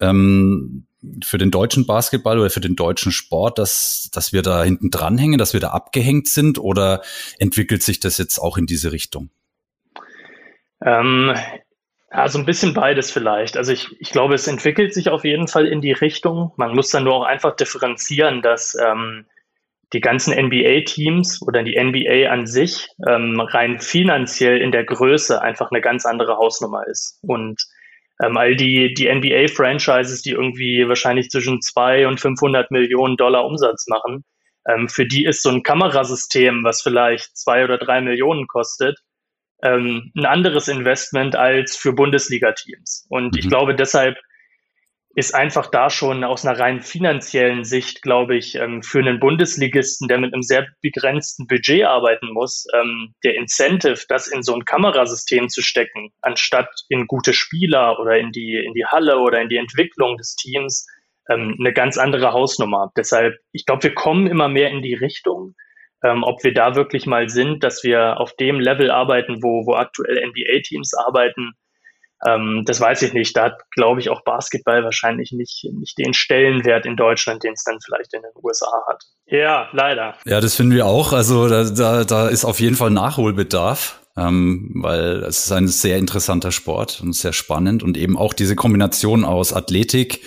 ähm, 0.00 0.86
für 1.22 1.38
den 1.38 1.50
deutschen 1.50 1.86
Basketball 1.86 2.38
oder 2.38 2.50
für 2.50 2.60
den 2.60 2.76
deutschen 2.76 3.12
Sport, 3.12 3.58
dass, 3.58 4.08
dass 4.12 4.32
wir 4.32 4.42
da 4.42 4.64
hinten 4.64 4.90
dranhängen, 4.90 5.38
dass 5.38 5.52
wir 5.52 5.60
da 5.60 5.70
abgehängt 5.70 6.28
sind 6.28 6.58
oder 6.58 7.02
entwickelt 7.38 7.82
sich 7.82 8.00
das 8.00 8.16
jetzt 8.16 8.38
auch 8.38 8.56
in 8.56 8.66
diese 8.66 8.92
Richtung? 8.92 9.30
Ähm, 10.84 11.34
also 12.10 12.38
ein 12.38 12.46
bisschen 12.46 12.74
beides 12.74 13.10
vielleicht. 13.10 13.56
Also 13.56 13.72
ich, 13.72 13.88
ich 14.00 14.10
glaube, 14.10 14.34
es 14.34 14.46
entwickelt 14.46 14.94
sich 14.94 15.08
auf 15.08 15.24
jeden 15.24 15.48
Fall 15.48 15.66
in 15.66 15.80
die 15.80 15.92
Richtung. 15.92 16.52
Man 16.56 16.74
muss 16.74 16.90
dann 16.90 17.04
nur 17.04 17.14
auch 17.14 17.24
einfach 17.24 17.56
differenzieren, 17.56 18.40
dass 18.40 18.76
ähm, 18.80 19.26
die 19.92 20.00
ganzen 20.00 20.32
NBA-Teams 20.32 21.42
oder 21.42 21.62
die 21.62 21.76
NBA 21.80 22.30
an 22.30 22.46
sich 22.46 22.88
ähm, 23.08 23.40
rein 23.40 23.80
finanziell 23.80 24.60
in 24.60 24.72
der 24.72 24.84
Größe 24.84 25.42
einfach 25.42 25.70
eine 25.70 25.80
ganz 25.80 26.06
andere 26.06 26.36
Hausnummer 26.36 26.86
ist. 26.86 27.18
Und 27.22 27.60
ähm, 28.22 28.36
all 28.36 28.54
die, 28.54 28.94
die 28.94 29.12
NBA-Franchises, 29.12 30.22
die 30.22 30.30
irgendwie 30.30 30.86
wahrscheinlich 30.86 31.30
zwischen 31.30 31.60
zwei 31.62 32.06
und 32.06 32.20
500 32.20 32.70
Millionen 32.70 33.16
Dollar 33.16 33.44
Umsatz 33.44 33.86
machen, 33.88 34.24
ähm, 34.68 34.88
für 34.88 35.06
die 35.06 35.24
ist 35.24 35.42
so 35.42 35.50
ein 35.50 35.62
Kamerasystem, 35.62 36.64
was 36.64 36.82
vielleicht 36.82 37.36
zwei 37.36 37.64
oder 37.64 37.78
drei 37.78 38.00
Millionen 38.00 38.46
kostet, 38.46 38.98
ähm, 39.64 40.12
ein 40.14 40.26
anderes 40.26 40.68
Investment 40.68 41.34
als 41.34 41.76
für 41.76 41.92
Bundesliga-Teams. 41.92 43.06
Und 43.08 43.32
mhm. 43.32 43.38
ich 43.38 43.48
glaube, 43.48 43.74
deshalb 43.74 44.16
ist 45.16 45.34
einfach 45.34 45.70
da 45.70 45.90
schon 45.90 46.24
aus 46.24 46.44
einer 46.44 46.58
rein 46.58 46.80
finanziellen 46.80 47.64
Sicht, 47.64 48.02
glaube 48.02 48.36
ich, 48.36 48.56
ähm, 48.56 48.82
für 48.82 48.98
einen 48.98 49.20
Bundesligisten, 49.20 50.08
der 50.08 50.18
mit 50.18 50.34
einem 50.34 50.42
sehr 50.42 50.66
begrenzten 50.82 51.46
Budget 51.46 51.84
arbeiten 51.84 52.32
muss, 52.32 52.66
ähm, 52.74 53.14
der 53.22 53.36
Incentive, 53.36 54.00
das 54.08 54.26
in 54.26 54.42
so 54.42 54.54
ein 54.54 54.64
Kamerasystem 54.64 55.48
zu 55.48 55.62
stecken, 55.62 56.10
anstatt 56.20 56.68
in 56.88 57.06
gute 57.06 57.32
Spieler 57.32 57.98
oder 58.00 58.18
in 58.18 58.32
die, 58.32 58.56
in 58.56 58.74
die 58.74 58.86
Halle 58.86 59.18
oder 59.18 59.40
in 59.40 59.48
die 59.48 59.56
Entwicklung 59.56 60.16
des 60.16 60.34
Teams, 60.34 60.84
ähm, 61.30 61.56
eine 61.60 61.72
ganz 61.72 61.96
andere 61.96 62.32
Hausnummer. 62.32 62.90
Deshalb, 62.96 63.36
ich 63.52 63.66
glaube, 63.66 63.84
wir 63.84 63.94
kommen 63.94 64.26
immer 64.26 64.48
mehr 64.48 64.70
in 64.70 64.82
die 64.82 64.94
Richtung, 64.94 65.54
ob 66.04 66.44
wir 66.44 66.52
da 66.52 66.74
wirklich 66.74 67.06
mal 67.06 67.28
sind, 67.28 67.64
dass 67.64 67.82
wir 67.82 68.20
auf 68.20 68.34
dem 68.36 68.60
Level 68.60 68.90
arbeiten, 68.90 69.42
wo, 69.42 69.66
wo 69.66 69.74
aktuell 69.74 70.16
NBA-Teams 70.26 70.94
arbeiten, 70.94 71.52
ähm, 72.26 72.62
das 72.66 72.80
weiß 72.80 73.02
ich 73.02 73.12
nicht. 73.12 73.36
Da 73.36 73.44
hat, 73.44 73.60
glaube 73.70 74.00
ich, 74.00 74.08
auch 74.08 74.24
Basketball 74.24 74.82
wahrscheinlich 74.82 75.32
nicht, 75.32 75.66
nicht 75.72 75.98
den 75.98 76.14
Stellenwert 76.14 76.86
in 76.86 76.96
Deutschland, 76.96 77.42
den 77.44 77.52
es 77.52 77.64
dann 77.64 77.78
vielleicht 77.84 78.14
in 78.14 78.22
den 78.22 78.30
USA 78.42 78.70
hat. 78.88 79.02
Ja, 79.26 79.68
leider. 79.72 80.14
Ja, 80.24 80.40
das 80.40 80.54
finden 80.54 80.74
wir 80.74 80.86
auch. 80.86 81.12
Also 81.12 81.48
da, 81.48 81.64
da, 81.64 82.04
da 82.04 82.28
ist 82.28 82.44
auf 82.44 82.60
jeden 82.60 82.76
Fall 82.76 82.90
Nachholbedarf. 82.90 84.00
Ähm, 84.16 84.70
weil 84.76 85.24
es 85.24 85.46
ist 85.46 85.50
ein 85.50 85.66
sehr 85.66 85.98
interessanter 85.98 86.52
Sport 86.52 87.00
und 87.02 87.16
sehr 87.16 87.32
spannend 87.32 87.82
und 87.82 87.96
eben 87.96 88.16
auch 88.16 88.32
diese 88.32 88.54
Kombination 88.54 89.24
aus 89.24 89.52
Athletik, 89.52 90.20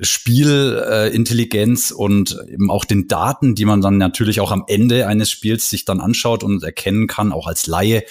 Spielintelligenz 0.00 1.90
äh, 1.90 1.94
und 1.94 2.38
eben 2.48 2.70
auch 2.70 2.84
den 2.84 3.08
Daten, 3.08 3.54
die 3.54 3.64
man 3.64 3.80
dann 3.80 3.98
natürlich 3.98 4.40
auch 4.40 4.52
am 4.52 4.64
Ende 4.66 5.06
eines 5.06 5.30
Spiels 5.30 5.70
sich 5.70 5.84
dann 5.84 6.00
anschaut 6.00 6.42
und 6.42 6.62
erkennen 6.62 7.06
kann, 7.06 7.32
auch 7.32 7.46
als 7.46 7.66
Laie 7.66 8.04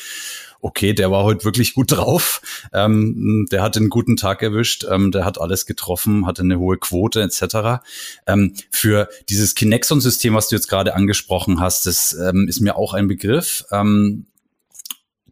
okay, 0.61 0.93
der 0.93 1.11
war 1.11 1.23
heute 1.23 1.45
wirklich 1.45 1.73
gut 1.73 1.91
drauf, 1.95 2.41
ähm, 2.73 3.47
der 3.51 3.61
hat 3.61 3.77
einen 3.77 3.89
guten 3.89 4.17
Tag 4.17 4.41
erwischt, 4.41 4.85
ähm, 4.89 5.11
der 5.11 5.25
hat 5.25 5.39
alles 5.39 5.65
getroffen, 5.65 6.25
hatte 6.25 6.41
eine 6.41 6.59
hohe 6.59 6.77
Quote 6.77 7.21
etc. 7.21 7.81
Ähm, 8.27 8.53
für 8.71 9.09
dieses 9.29 9.55
Kinexon-System, 9.55 10.33
was 10.33 10.49
du 10.49 10.55
jetzt 10.55 10.67
gerade 10.67 10.95
angesprochen 10.95 11.59
hast, 11.59 11.85
das 11.85 12.13
ähm, 12.13 12.47
ist 12.47 12.59
mir 12.59 12.75
auch 12.75 12.93
ein 12.93 13.07
Begriff. 13.07 13.65
Ähm, 13.71 14.25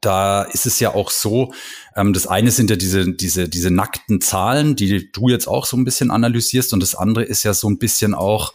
da 0.07 0.43
ist 0.43 0.65
es 0.65 0.79
ja 0.79 0.93
auch 0.93 1.11
so, 1.11 1.53
ähm, 1.97 2.13
das 2.13 2.27
eine 2.27 2.51
sind 2.51 2.69
ja 2.69 2.77
diese, 2.77 3.11
diese, 3.11 3.49
diese 3.49 3.69
nackten 3.71 4.21
Zahlen, 4.21 4.77
die 4.77 5.11
du 5.11 5.27
jetzt 5.27 5.47
auch 5.47 5.65
so 5.65 5.75
ein 5.75 5.83
bisschen 5.83 6.11
analysierst 6.11 6.71
und 6.71 6.79
das 6.79 6.95
andere 6.95 7.25
ist 7.25 7.43
ja 7.43 7.53
so 7.53 7.69
ein 7.69 7.77
bisschen 7.77 8.13
auch 8.13 8.53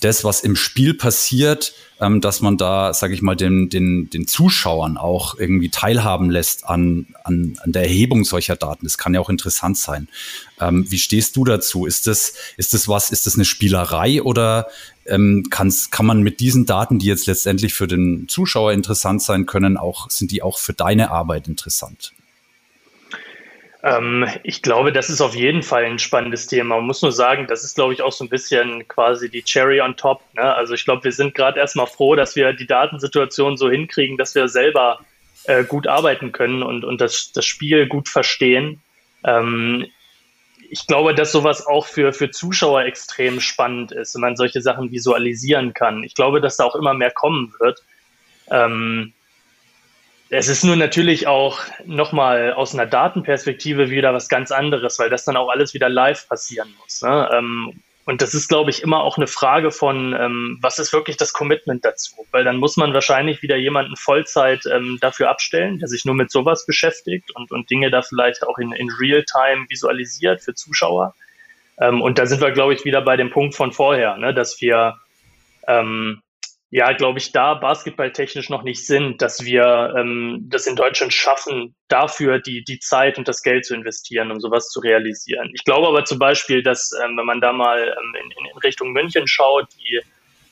das, 0.00 0.22
was 0.22 0.40
im 0.42 0.54
Spiel 0.54 0.94
passiert, 0.94 1.74
ähm, 2.00 2.20
dass 2.20 2.40
man 2.42 2.56
da, 2.58 2.94
sage 2.94 3.12
ich 3.14 3.22
mal, 3.22 3.34
den, 3.34 3.70
den, 3.70 4.08
den 4.08 4.28
Zuschauern 4.28 4.96
auch 4.96 5.36
irgendwie 5.36 5.68
teilhaben 5.68 6.30
lässt 6.30 6.64
an, 6.64 7.06
an, 7.24 7.58
an 7.60 7.72
der 7.72 7.82
Erhebung 7.82 8.24
solcher 8.24 8.54
Daten. 8.54 8.86
Das 8.86 8.98
kann 8.98 9.14
ja 9.14 9.20
auch 9.20 9.30
interessant 9.30 9.76
sein. 9.76 10.08
Ähm, 10.60 10.86
wie 10.88 10.98
stehst 10.98 11.34
du 11.34 11.44
dazu? 11.44 11.86
Ist 11.86 12.06
das, 12.06 12.34
ist 12.56 12.72
das 12.72 12.86
was, 12.86 13.10
ist 13.10 13.26
das 13.26 13.34
eine 13.34 13.44
Spielerei 13.44 14.22
oder 14.22 14.68
ähm, 15.06 15.44
kann's, 15.50 15.90
kann 15.90 16.06
man 16.06 16.22
mit 16.22 16.40
diesen 16.40 16.66
Daten, 16.66 16.98
die 16.98 17.06
jetzt 17.06 17.26
letztendlich 17.26 17.74
für 17.74 17.86
den 17.86 18.28
Zuschauer 18.28 18.72
interessant 18.72 19.22
sein 19.22 19.46
können, 19.46 19.76
auch, 19.76 20.10
sind 20.10 20.30
die 20.30 20.42
auch 20.42 20.58
für 20.58 20.72
deine 20.72 21.10
Arbeit 21.10 21.48
interessant? 21.48 22.12
Ähm, 23.84 24.26
ich 24.42 24.62
glaube, 24.62 24.92
das 24.92 25.10
ist 25.10 25.20
auf 25.20 25.34
jeden 25.34 25.62
Fall 25.62 25.84
ein 25.84 25.98
spannendes 25.98 26.46
Thema. 26.46 26.76
Man 26.76 26.86
muss 26.86 27.02
nur 27.02 27.12
sagen, 27.12 27.46
das 27.46 27.64
ist, 27.64 27.74
glaube 27.74 27.92
ich, 27.92 28.00
auch 28.00 28.12
so 28.12 28.24
ein 28.24 28.30
bisschen 28.30 28.88
quasi 28.88 29.28
die 29.28 29.42
Cherry 29.42 29.82
on 29.82 29.96
top. 29.96 30.22
Ne? 30.34 30.42
Also 30.42 30.72
ich 30.72 30.86
glaube, 30.86 31.04
wir 31.04 31.12
sind 31.12 31.34
gerade 31.34 31.60
erstmal 31.60 31.86
froh, 31.86 32.14
dass 32.14 32.34
wir 32.34 32.54
die 32.54 32.66
Datensituation 32.66 33.58
so 33.58 33.70
hinkriegen, 33.70 34.16
dass 34.16 34.34
wir 34.34 34.48
selber 34.48 35.00
äh, 35.44 35.64
gut 35.64 35.86
arbeiten 35.86 36.32
können 36.32 36.62
und, 36.62 36.84
und 36.84 37.00
das, 37.02 37.32
das 37.32 37.44
Spiel 37.44 37.86
gut 37.86 38.08
verstehen. 38.08 38.80
Ähm, 39.22 39.86
ich 40.70 40.86
glaube, 40.86 41.14
dass 41.14 41.32
sowas 41.32 41.66
auch 41.66 41.86
für, 41.86 42.12
für 42.12 42.30
Zuschauer 42.30 42.84
extrem 42.84 43.40
spannend 43.40 43.92
ist, 43.92 44.14
wenn 44.14 44.22
man 44.22 44.36
solche 44.36 44.60
Sachen 44.60 44.90
visualisieren 44.90 45.74
kann. 45.74 46.02
Ich 46.04 46.14
glaube, 46.14 46.40
dass 46.40 46.56
da 46.56 46.64
auch 46.64 46.74
immer 46.74 46.94
mehr 46.94 47.10
kommen 47.10 47.54
wird. 47.58 47.82
Ähm, 48.50 49.12
es 50.30 50.48
ist 50.48 50.64
nur 50.64 50.76
natürlich 50.76 51.26
auch 51.26 51.60
nochmal 51.84 52.52
aus 52.52 52.74
einer 52.74 52.86
Datenperspektive 52.86 53.90
wieder 53.90 54.12
was 54.14 54.28
ganz 54.28 54.50
anderes, 54.50 54.98
weil 54.98 55.10
das 55.10 55.24
dann 55.24 55.36
auch 55.36 55.48
alles 55.48 55.74
wieder 55.74 55.88
live 55.88 56.28
passieren 56.28 56.74
muss. 56.80 57.02
Ne? 57.02 57.28
Ähm, 57.32 57.82
und 58.06 58.20
das 58.20 58.34
ist, 58.34 58.48
glaube 58.48 58.70
ich, 58.70 58.82
immer 58.82 59.02
auch 59.02 59.16
eine 59.16 59.26
Frage 59.26 59.70
von, 59.70 60.14
ähm, 60.14 60.58
was 60.60 60.78
ist 60.78 60.92
wirklich 60.92 61.16
das 61.16 61.32
Commitment 61.32 61.84
dazu? 61.84 62.26
Weil 62.32 62.44
dann 62.44 62.58
muss 62.58 62.76
man 62.76 62.92
wahrscheinlich 62.92 63.42
wieder 63.42 63.56
jemanden 63.56 63.96
Vollzeit 63.96 64.66
ähm, 64.66 64.98
dafür 65.00 65.30
abstellen, 65.30 65.78
der 65.78 65.88
sich 65.88 66.04
nur 66.04 66.14
mit 66.14 66.30
sowas 66.30 66.66
beschäftigt 66.66 67.34
und, 67.34 67.50
und 67.50 67.70
Dinge 67.70 67.90
da 67.90 68.02
vielleicht 68.02 68.46
auch 68.46 68.58
in, 68.58 68.72
in 68.72 68.90
Real-Time 68.90 69.66
visualisiert 69.68 70.42
für 70.42 70.54
Zuschauer. 70.54 71.14
Ähm, 71.80 72.02
und 72.02 72.18
da 72.18 72.26
sind 72.26 72.42
wir, 72.42 72.50
glaube 72.50 72.74
ich, 72.74 72.84
wieder 72.84 73.00
bei 73.00 73.16
dem 73.16 73.30
Punkt 73.30 73.54
von 73.54 73.72
vorher, 73.72 74.18
ne? 74.18 74.34
dass 74.34 74.60
wir 74.60 74.96
ähm, 75.66 76.20
ja, 76.74 76.92
glaube 76.92 77.20
ich, 77.20 77.30
da 77.30 77.54
basketballtechnisch 77.54 78.50
noch 78.50 78.64
nicht 78.64 78.84
sind, 78.84 79.22
dass 79.22 79.44
wir 79.44 79.94
ähm, 79.96 80.48
das 80.50 80.66
in 80.66 80.74
Deutschland 80.74 81.14
schaffen, 81.14 81.76
dafür 81.86 82.40
die, 82.40 82.64
die 82.64 82.80
Zeit 82.80 83.16
und 83.16 83.28
das 83.28 83.42
Geld 83.42 83.64
zu 83.64 83.76
investieren, 83.76 84.32
um 84.32 84.40
sowas 84.40 84.70
zu 84.70 84.80
realisieren. 84.80 85.52
Ich 85.54 85.62
glaube 85.62 85.86
aber 85.86 86.04
zum 86.04 86.18
Beispiel, 86.18 86.64
dass, 86.64 86.90
ähm, 87.04 87.16
wenn 87.16 87.26
man 87.26 87.40
da 87.40 87.52
mal 87.52 87.78
ähm, 87.78 88.14
in, 88.20 88.46
in 88.50 88.58
Richtung 88.58 88.90
München 88.90 89.28
schaut, 89.28 89.68
die 89.78 90.00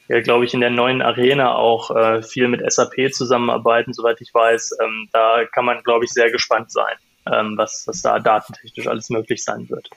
ja, 0.06 0.20
glaube 0.20 0.44
ich, 0.44 0.54
in 0.54 0.60
der 0.60 0.70
neuen 0.70 1.02
Arena 1.02 1.56
auch 1.56 1.90
äh, 1.90 2.22
viel 2.22 2.46
mit 2.46 2.62
SAP 2.72 3.12
zusammenarbeiten, 3.12 3.92
soweit 3.92 4.20
ich 4.20 4.32
weiß, 4.32 4.76
ähm, 4.80 5.08
da 5.12 5.44
kann 5.52 5.64
man, 5.64 5.82
glaube 5.82 6.04
ich, 6.04 6.12
sehr 6.12 6.30
gespannt 6.30 6.70
sein, 6.70 6.94
ähm, 7.32 7.54
was, 7.56 7.82
was 7.88 8.00
da 8.00 8.20
datentechnisch 8.20 8.86
alles 8.86 9.10
möglich 9.10 9.42
sein 9.42 9.68
wird. 9.68 9.90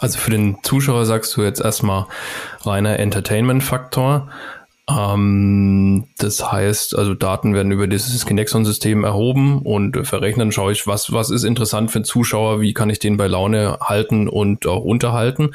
Also 0.00 0.18
für 0.18 0.32
den 0.32 0.58
Zuschauer 0.64 1.06
sagst 1.06 1.36
du 1.36 1.42
jetzt 1.42 1.60
erstmal 1.60 2.06
reiner 2.64 2.98
Entertainment-Faktor. 2.98 4.28
Ähm, 4.88 6.04
das 6.18 6.52
heißt, 6.52 6.96
also 6.96 7.14
Daten 7.14 7.54
werden 7.54 7.72
über 7.72 7.88
dieses 7.88 8.24
Kinexon-System 8.24 9.02
erhoben 9.02 9.60
und 9.62 10.06
verrechnen. 10.06 10.46
Dann 10.46 10.52
schaue 10.52 10.72
ich, 10.72 10.86
was, 10.86 11.12
was 11.12 11.30
ist 11.30 11.42
interessant 11.42 11.90
für 11.90 12.00
den 12.00 12.04
Zuschauer, 12.04 12.60
wie 12.60 12.72
kann 12.72 12.88
ich 12.88 13.00
den 13.00 13.16
bei 13.16 13.26
Laune 13.26 13.78
halten 13.80 14.28
und 14.28 14.66
auch 14.66 14.84
unterhalten. 14.84 15.50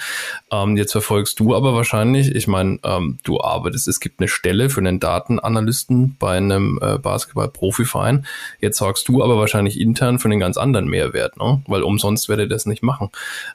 Ähm, 0.52 0.76
jetzt 0.76 0.92
verfolgst 0.92 1.40
du 1.40 1.56
aber 1.56 1.74
wahrscheinlich, 1.74 2.36
ich 2.36 2.48
meine, 2.48 2.80
ähm, 2.84 3.20
du 3.24 3.40
arbeitest, 3.40 3.88
es 3.88 4.02
gibt 4.02 4.20
eine 4.20 4.28
Stelle 4.28 4.70
für 4.70 4.82
einen 4.82 5.00
Datenanalysten 5.00 6.18
bei 6.20 6.36
einem 6.36 6.78
äh, 6.82 6.98
Basketball-Profiverein. 6.98 8.26
Jetzt 8.60 8.80
sorgst 8.80 9.08
du 9.08 9.24
aber 9.24 9.38
wahrscheinlich 9.38 9.80
intern 9.80 10.20
für 10.20 10.28
einen 10.28 10.42
ganz 10.42 10.58
anderen 10.58 10.90
Mehrwert, 10.90 11.38
ne? 11.38 11.62
weil 11.68 11.84
umsonst 11.84 12.28
werde 12.28 12.50
das 12.50 12.66
nicht 12.66 12.84
machen. 12.84 13.10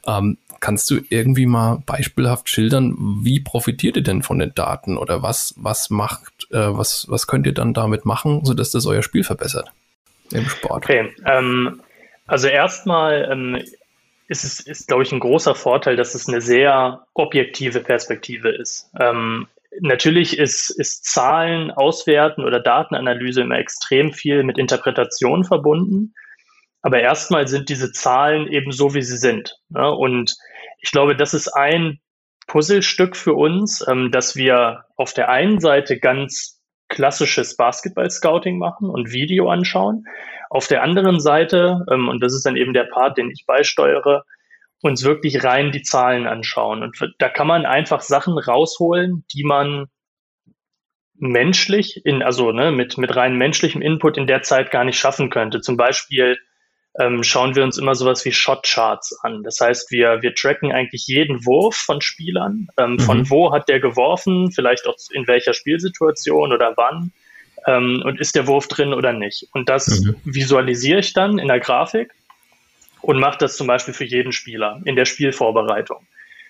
Ähm, 0.06 0.38
Kannst 0.66 0.90
du 0.90 0.99
irgendwie 1.11 1.46
mal 1.46 1.80
beispielhaft 1.87 2.49
schildern, 2.49 2.96
wie 3.23 3.38
profitiert 3.38 3.96
ihr 3.96 4.02
denn 4.02 4.25
von 4.25 4.40
den 4.40 4.52
Daten 4.52 4.96
oder 4.99 5.23
was, 5.23 5.54
was 5.56 5.90
macht, 5.90 6.49
äh, 6.50 6.56
was, 6.56 7.06
was 7.08 7.28
könnt 7.28 7.46
ihr 7.46 7.54
dann 7.54 7.73
damit 7.73 8.04
machen, 8.04 8.44
sodass 8.44 8.73
das 8.73 8.85
euer 8.85 9.04
Spiel 9.04 9.23
verbessert 9.23 9.70
im 10.32 10.44
Sport? 10.49 10.82
Okay, 10.82 11.14
ähm, 11.25 11.80
also 12.26 12.49
erstmal 12.49 13.28
ähm, 13.30 13.62
ist 14.26 14.42
es, 14.42 14.58
ist, 14.58 14.88
glaube 14.88 15.04
ich, 15.04 15.12
ein 15.12 15.20
großer 15.20 15.54
Vorteil, 15.54 15.94
dass 15.94 16.16
es 16.16 16.26
eine 16.26 16.40
sehr 16.40 17.06
objektive 17.14 17.78
Perspektive 17.78 18.49
ist. 18.49 18.90
Ähm, 18.99 19.46
natürlich 19.78 20.37
ist, 20.37 20.70
ist 20.70 21.04
Zahlen 21.04 21.70
auswerten 21.70 22.42
oder 22.42 22.58
Datenanalyse 22.58 23.42
immer 23.42 23.61
extrem 23.61 24.12
viel 24.12 24.42
mit 24.42 24.58
Interpretation 24.58 25.44
verbunden. 25.44 26.12
Aber 26.82 26.99
erstmal 26.99 27.46
sind 27.46 27.68
diese 27.68 27.92
Zahlen 27.92 28.49
eben 28.49 28.73
so, 28.73 28.94
wie 28.94 29.02
sie 29.02 29.16
sind. 29.16 29.61
Ne? 29.68 29.88
Und 29.92 30.37
ich 30.87 30.93
glaube, 30.93 31.16
das 31.16 31.35
ist 31.35 31.49
ein 31.49 31.99
Puzzlestück 32.47 33.16
für 33.16 33.35
uns, 33.35 33.85
ähm, 33.88 34.12
dass 34.12 34.37
wir 34.37 34.85
auf 34.95 35.12
der 35.12 35.28
einen 35.28 35.59
Seite 35.59 35.99
ganz 35.99 36.62
klassisches 36.88 37.57
Basketball-Scouting 37.57 38.57
machen 38.57 38.88
und 38.88 39.11
Video 39.11 39.50
anschauen. 39.50 40.05
Auf 40.49 40.69
der 40.69 40.85
anderen 40.85 41.19
Seite, 41.19 41.85
ähm, 41.90 42.09
und 42.09 42.23
das 42.23 42.35
ist 42.35 42.47
dann 42.47 42.55
eben 42.55 42.73
der 42.73 42.85
Part, 42.85 43.19
den 43.19 43.33
ich 43.33 43.45
beisteuere, 43.49 44.23
uns 44.81 45.02
wirklich 45.02 45.43
rein 45.43 45.73
die 45.73 45.83
Zahlen 45.83 46.28
anschauen. 46.28 46.85
Und 46.85 47.14
da 47.19 47.28
kann 47.31 47.49
man 47.49 47.66
einfach 47.66 48.00
Sachen 48.00 48.38
rausholen, 48.38 49.25
die 49.35 49.43
man 49.43 49.87
menschlich 51.14 52.07
in, 52.07 52.23
also 52.23 52.52
ne, 52.52 52.71
mit, 52.71 52.97
mit 52.97 53.16
rein 53.16 53.37
menschlichem 53.37 53.83
Input 53.83 54.16
in 54.16 54.28
der 54.28 54.43
Zeit 54.43 54.71
gar 54.71 54.85
nicht 54.85 55.00
schaffen 55.00 55.31
könnte. 55.31 55.61
Zum 55.61 55.76
Beispiel 55.76 56.38
ähm, 56.98 57.22
schauen 57.22 57.54
wir 57.54 57.62
uns 57.62 57.78
immer 57.78 57.94
sowas 57.94 58.24
wie 58.24 58.32
Shotcharts 58.32 59.18
an. 59.22 59.42
Das 59.42 59.60
heißt, 59.60 59.90
wir, 59.90 60.22
wir 60.22 60.34
tracken 60.34 60.72
eigentlich 60.72 61.06
jeden 61.06 61.44
Wurf 61.44 61.76
von 61.76 62.00
Spielern. 62.00 62.68
Ähm, 62.78 62.92
mhm. 62.92 63.00
Von 63.00 63.30
wo 63.30 63.52
hat 63.52 63.68
der 63.68 63.80
geworfen, 63.80 64.50
vielleicht 64.50 64.86
auch 64.86 64.96
in 65.12 65.26
welcher 65.26 65.52
Spielsituation 65.52 66.52
oder 66.52 66.74
wann. 66.76 67.12
Ähm, 67.66 68.02
und 68.04 68.20
ist 68.20 68.34
der 68.34 68.46
Wurf 68.46 68.68
drin 68.68 68.94
oder 68.94 69.12
nicht. 69.12 69.46
Und 69.52 69.68
das 69.68 70.00
mhm. 70.00 70.16
visualisiere 70.24 71.00
ich 71.00 71.12
dann 71.12 71.38
in 71.38 71.48
der 71.48 71.60
Grafik 71.60 72.12
und 73.02 73.18
mache 73.18 73.38
das 73.38 73.56
zum 73.56 73.66
Beispiel 73.66 73.94
für 73.94 74.04
jeden 74.04 74.32
Spieler 74.32 74.80
in 74.84 74.96
der 74.96 75.04
Spielvorbereitung. 75.04 76.06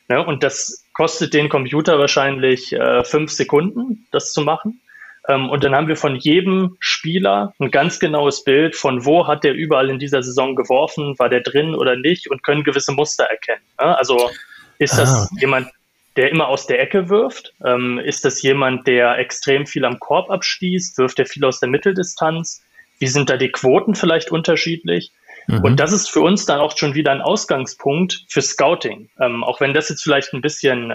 Ne, 0.08 0.24
und 0.24 0.44
das 0.44 0.84
kostet 0.92 1.34
den 1.34 1.48
Computer 1.48 1.98
wahrscheinlich 1.98 2.72
äh, 2.72 3.02
fünf 3.02 3.32
Sekunden, 3.32 4.06
das 4.12 4.32
zu 4.32 4.42
machen. 4.42 4.80
Ähm, 5.28 5.50
und 5.50 5.64
dann 5.64 5.74
haben 5.74 5.88
wir 5.88 5.96
von 5.96 6.16
jedem 6.16 6.76
Spieler 6.78 7.52
ein 7.58 7.70
ganz 7.70 7.98
genaues 7.98 8.44
Bild 8.44 8.76
von 8.76 9.04
wo 9.04 9.26
hat 9.26 9.44
der 9.44 9.54
überall 9.54 9.90
in 9.90 9.98
dieser 9.98 10.22
Saison 10.22 10.54
geworfen, 10.54 11.18
war 11.18 11.28
der 11.28 11.40
drin 11.40 11.74
oder 11.74 11.96
nicht 11.96 12.30
und 12.30 12.42
können 12.42 12.64
gewisse 12.64 12.92
Muster 12.92 13.24
erkennen. 13.24 13.62
Also 13.76 14.30
Ist 14.78 14.94
ah. 14.94 14.98
das 14.98 15.30
jemand, 15.40 15.68
der 16.16 16.30
immer 16.30 16.48
aus 16.48 16.66
der 16.66 16.80
Ecke 16.80 17.08
wirft? 17.08 17.54
Ähm, 17.64 17.98
ist 17.98 18.24
das 18.24 18.42
jemand, 18.42 18.86
der 18.86 19.18
extrem 19.18 19.66
viel 19.66 19.84
am 19.84 19.98
Korb 19.98 20.30
abstießt? 20.30 20.98
Wirft 20.98 21.18
er 21.18 21.26
viel 21.26 21.44
aus 21.44 21.60
der 21.60 21.68
Mitteldistanz? 21.68 22.62
Wie 22.98 23.06
sind 23.06 23.28
da 23.28 23.36
die 23.36 23.50
Quoten 23.50 23.94
vielleicht 23.94 24.30
unterschiedlich? 24.30 25.12
Mhm. 25.46 25.62
Und 25.62 25.80
das 25.80 25.92
ist 25.92 26.10
für 26.10 26.20
uns 26.20 26.46
dann 26.46 26.60
auch 26.60 26.76
schon 26.76 26.94
wieder 26.94 27.12
ein 27.12 27.20
Ausgangspunkt 27.20 28.24
für 28.28 28.42
Scouting. 28.42 29.08
Ähm, 29.20 29.44
auch 29.44 29.60
wenn 29.60 29.74
das 29.74 29.88
jetzt 29.88 30.02
vielleicht 30.02 30.32
ein 30.32 30.40
bisschen 30.40 30.92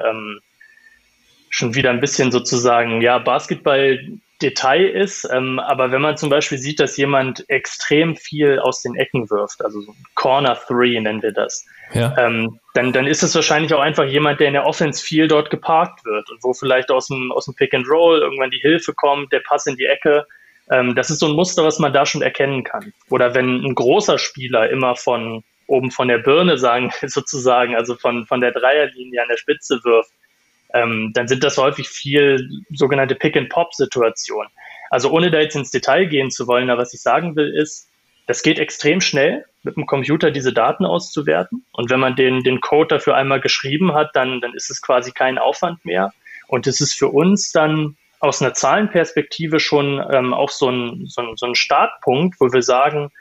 schon 1.52 1.76
wieder 1.76 1.92
ein 1.92 2.02
bisschen 2.02 2.32
sozusagen, 2.32 3.02
ja, 3.02 3.20
Basketball 3.20 4.00
Detail 4.42 4.88
ist. 4.88 5.30
Ähm, 5.32 5.60
aber 5.60 5.92
wenn 5.92 6.02
man 6.02 6.18
zum 6.18 6.30
Beispiel 6.30 6.58
sieht, 6.58 6.80
dass 6.80 6.98
jemand 6.98 7.48
extrem 7.50 8.16
viel 8.16 8.58
aus 8.60 8.82
den 8.82 8.96
Ecken 8.96 9.30
wirft, 9.30 9.64
also 9.64 9.82
Corner 10.16 10.58
Three 10.68 11.00
nennen 11.00 11.22
wir 11.22 11.32
das, 11.32 11.66
ja. 11.94 12.16
ähm, 12.18 12.60
dann, 12.74 12.92
dann 12.94 13.06
ist 13.06 13.22
es 13.22 13.36
wahrscheinlich 13.36 13.74
auch 13.74 13.82
einfach 13.82 14.06
jemand, 14.06 14.40
der 14.40 14.48
in 14.48 14.54
der 14.54 14.66
Offense 14.66 15.04
viel 15.04 15.28
dort 15.28 15.50
geparkt 15.50 16.04
wird 16.06 16.30
und 16.32 16.44
wo 16.44 16.54
vielleicht 16.54 16.90
aus 16.90 17.08
dem, 17.08 17.32
aus 17.32 17.46
dem 17.46 17.54
Pick 17.54 17.74
and 17.74 17.88
Roll 17.88 18.20
irgendwann 18.20 18.50
die 18.50 18.62
Hilfe 18.62 18.94
kommt, 18.94 19.32
der 19.32 19.42
Pass 19.42 19.68
in 19.68 19.76
die 19.76 19.86
Ecke. 19.86 20.26
Ähm, 20.72 20.96
das 20.96 21.10
ist 21.10 21.20
so 21.20 21.28
ein 21.28 21.36
Muster, 21.36 21.64
was 21.64 21.80
man 21.80 21.94
da 21.94 22.06
schon 22.06 22.22
erkennen 22.22 22.64
kann. 22.64 22.94
Oder 23.10 23.36
wenn 23.36 23.64
ein 23.64 23.76
großer 23.76 24.18
Spieler 24.18 24.70
immer 24.70 24.96
von 24.96 25.44
oben 25.68 25.92
von 25.92 26.08
der 26.08 26.18
Birne 26.18 26.58
sagen, 26.58 26.92
sozusagen, 27.04 27.76
also 27.76 27.96
von, 27.96 28.26
von 28.26 28.42
der 28.42 28.52
Dreierlinie 28.52 29.22
an 29.22 29.28
der 29.30 29.38
Spitze 29.38 29.80
wirft, 29.84 30.12
ähm, 30.74 31.12
dann 31.14 31.28
sind 31.28 31.44
das 31.44 31.58
häufig 31.58 31.90
viel 31.90 32.50
sogenannte 32.74 33.16
Pick-and-Pop-Situationen. 33.16 34.52
Also 34.90 35.12
ohne 35.12 35.32
da 35.32 35.40
jetzt 35.40 35.56
ins 35.56 35.72
Detail 35.72 36.06
gehen 36.06 36.32
zu 36.32 36.48
wollen, 36.48 36.70
aber 36.70 36.82
was 36.82 36.94
ich 36.94 37.02
sagen 37.02 37.36
will, 37.36 37.50
ist, 37.50 37.90
das 38.28 38.44
geht 38.44 38.60
extrem 38.60 39.02
schnell, 39.02 39.46
mit 39.64 39.76
dem 39.76 39.86
Computer 39.86 40.32
diese 40.32 40.54
Daten 40.54 40.86
auszuwerten. 40.86 41.66
Und 41.72 41.90
wenn 41.90 42.00
man 42.00 42.16
den, 42.16 42.44
den 42.44 42.62
Code 42.62 42.88
dafür 42.88 43.16
einmal 43.16 43.42
geschrieben 43.42 43.94
hat, 43.94 44.12
dann, 44.16 44.42
dann 44.42 44.54
ist 44.54 44.70
es 44.70 44.82
quasi 44.82 45.12
kein 45.12 45.38
Aufwand 45.38 45.84
mehr. 45.86 46.14
Und 46.48 46.68
es 46.68 46.82
ist 46.82 46.94
für 46.94 47.10
uns 47.10 47.52
dann 47.52 47.96
aus 48.20 48.42
einer 48.42 48.54
Zahlenperspektive 48.54 49.60
schon 49.60 50.04
ähm, 50.12 50.34
auch 50.34 50.50
so 50.50 50.70
ein, 50.70 51.06
so, 51.08 51.22
ein, 51.22 51.36
so 51.36 51.46
ein 51.46 51.56
Startpunkt, 51.56 52.40
wo 52.40 52.52
wir 52.52 52.62
sagen, 52.62 53.12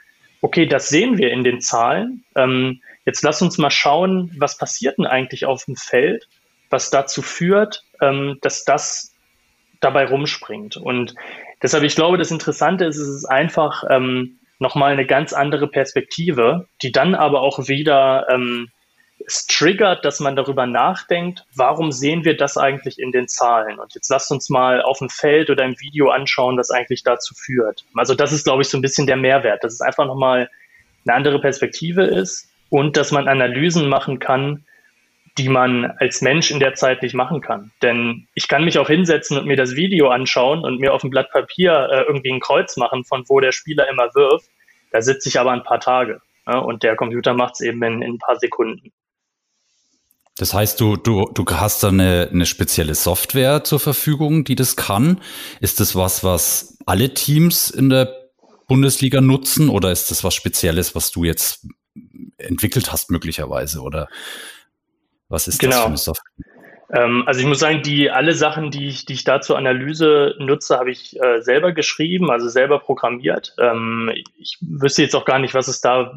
okay, 0.41 0.65
das 0.65 0.89
sehen 0.89 1.17
wir 1.17 1.31
in 1.31 1.43
den 1.43 1.61
Zahlen. 1.61 2.23
Ähm, 2.35 2.81
jetzt 3.05 3.23
lass 3.23 3.41
uns 3.41 3.57
mal 3.57 3.71
schauen, 3.71 4.31
was 4.37 4.57
passiert 4.57 4.97
denn 4.97 5.05
eigentlich 5.05 5.45
auf 5.45 5.65
dem 5.65 5.75
Feld 5.75 6.27
was 6.71 6.89
dazu 6.89 7.21
führt, 7.21 7.83
ähm, 8.01 8.37
dass 8.41 8.65
das 8.65 9.13
dabei 9.79 10.05
rumspringt. 10.05 10.77
Und 10.77 11.15
deshalb, 11.61 11.83
ich 11.83 11.95
glaube, 11.95 12.17
das 12.17 12.31
Interessante 12.31 12.85
ist, 12.85 12.97
es 12.97 13.07
ist 13.07 13.25
einfach 13.25 13.83
ähm, 13.89 14.39
nochmal 14.59 14.93
eine 14.93 15.05
ganz 15.05 15.33
andere 15.33 15.67
Perspektive, 15.67 16.67
die 16.81 16.91
dann 16.91 17.15
aber 17.15 17.41
auch 17.41 17.67
wieder 17.67 18.27
ähm, 18.29 18.69
es 19.25 19.45
triggert, 19.45 20.05
dass 20.05 20.19
man 20.19 20.35
darüber 20.35 20.65
nachdenkt, 20.65 21.45
warum 21.55 21.91
sehen 21.91 22.25
wir 22.25 22.35
das 22.35 22.57
eigentlich 22.57 22.99
in 22.99 23.11
den 23.11 23.27
Zahlen? 23.27 23.79
Und 23.79 23.93
jetzt 23.93 24.09
lasst 24.09 24.31
uns 24.31 24.49
mal 24.49 24.81
auf 24.81 24.99
dem 24.99 25.09
Feld 25.09 25.49
oder 25.49 25.63
im 25.63 25.79
Video 25.79 26.09
anschauen, 26.09 26.57
was 26.57 26.71
eigentlich 26.71 27.03
dazu 27.03 27.33
führt. 27.35 27.85
Also 27.95 28.15
das 28.15 28.31
ist, 28.31 28.43
glaube 28.43 28.61
ich, 28.61 28.69
so 28.69 28.77
ein 28.77 28.81
bisschen 28.81 29.07
der 29.07 29.17
Mehrwert, 29.17 29.63
dass 29.63 29.73
es 29.73 29.81
einfach 29.81 30.05
nochmal 30.05 30.49
eine 31.05 31.15
andere 31.15 31.39
Perspektive 31.39 32.03
ist 32.03 32.49
und 32.69 32.97
dass 32.97 33.11
man 33.11 33.27
Analysen 33.27 33.87
machen 33.89 34.19
kann, 34.19 34.65
die 35.37 35.49
man 35.49 35.85
als 35.97 36.21
Mensch 36.21 36.51
in 36.51 36.59
der 36.59 36.73
Zeit 36.73 37.01
nicht 37.01 37.15
machen 37.15 37.41
kann. 37.41 37.71
Denn 37.81 38.27
ich 38.33 38.47
kann 38.47 38.65
mich 38.65 38.77
auch 38.77 38.87
hinsetzen 38.87 39.37
und 39.37 39.45
mir 39.45 39.55
das 39.55 39.75
Video 39.75 40.09
anschauen 40.09 40.63
und 40.63 40.79
mir 40.79 40.93
auf 40.93 41.01
dem 41.01 41.09
Blatt 41.09 41.31
Papier 41.31 41.87
äh, 41.91 42.01
irgendwie 42.03 42.31
ein 42.31 42.39
Kreuz 42.39 42.77
machen, 42.77 43.05
von 43.05 43.23
wo 43.27 43.39
der 43.39 43.51
Spieler 43.51 43.89
immer 43.89 44.13
wirft. 44.13 44.49
Da 44.91 45.01
sitze 45.01 45.29
ich 45.29 45.39
aber 45.39 45.51
ein 45.51 45.63
paar 45.63 45.79
Tage. 45.79 46.21
Ja, 46.47 46.59
und 46.59 46.83
der 46.83 46.95
Computer 46.95 47.33
macht 47.33 47.53
es 47.55 47.61
eben 47.61 47.81
in, 47.83 48.01
in, 48.01 48.13
ein 48.13 48.17
paar 48.17 48.37
Sekunden. 48.37 48.91
Das 50.37 50.53
heißt, 50.53 50.79
du, 50.81 50.97
du, 50.97 51.29
du 51.33 51.45
hast 51.45 51.83
da 51.83 51.89
eine, 51.89 52.29
eine 52.31 52.45
spezielle 52.45 52.95
Software 52.95 53.63
zur 53.63 53.79
Verfügung, 53.79 54.43
die 54.43 54.55
das 54.55 54.75
kann. 54.75 55.21
Ist 55.59 55.79
das 55.79 55.95
was, 55.95 56.23
was 56.23 56.77
alle 56.85 57.13
Teams 57.13 57.69
in 57.69 57.89
der 57.89 58.21
Bundesliga 58.67 59.21
nutzen 59.21 59.69
oder 59.69 59.91
ist 59.91 60.11
das 60.11 60.23
was 60.23 60.33
Spezielles, 60.33 60.95
was 60.95 61.11
du 61.11 61.23
jetzt 61.23 61.67
entwickelt 62.37 62.91
hast 62.91 63.11
möglicherweise? 63.11 63.81
Oder 63.81 64.07
was 65.31 65.47
ist 65.47 65.59
genau. 65.59 65.71
das 65.71 65.81
für 65.81 65.87
eine 65.87 65.97
Software? 65.97 66.31
Ähm, 66.93 67.23
also 67.25 67.39
ich 67.39 67.45
muss 67.45 67.59
sagen, 67.59 67.81
die 67.83 68.09
alle 68.09 68.33
Sachen, 68.33 68.69
die 68.69 68.87
ich, 68.87 69.05
die 69.05 69.13
ich 69.13 69.23
da 69.23 69.39
zur 69.39 69.57
Analyse 69.57 70.35
nutze, 70.39 70.77
habe 70.77 70.91
ich 70.91 71.17
äh, 71.21 71.41
selber 71.41 71.71
geschrieben, 71.71 72.29
also 72.29 72.49
selber 72.49 72.79
programmiert. 72.79 73.55
Ähm, 73.59 74.11
ich 74.37 74.57
wüsste 74.61 75.01
jetzt 75.01 75.15
auch 75.15 75.25
gar 75.25 75.39
nicht, 75.39 75.53
was 75.53 75.67
es 75.67 75.79
da 75.79 76.13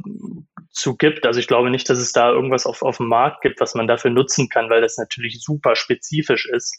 zu 0.71 0.97
gibt. 0.97 1.27
Also 1.27 1.39
ich 1.39 1.47
glaube 1.47 1.71
nicht, 1.71 1.89
dass 1.89 1.99
es 1.99 2.13
da 2.13 2.31
irgendwas 2.31 2.67
auf, 2.67 2.83
auf 2.83 2.97
dem 2.97 3.07
Markt 3.07 3.43
gibt, 3.43 3.61
was 3.61 3.75
man 3.75 3.87
dafür 3.87 4.11
nutzen 4.11 4.49
kann, 4.49 4.69
weil 4.69 4.81
das 4.81 4.99
natürlich 4.99 5.41
super 5.41 5.77
spezifisch 5.77 6.47
ist. 6.47 6.77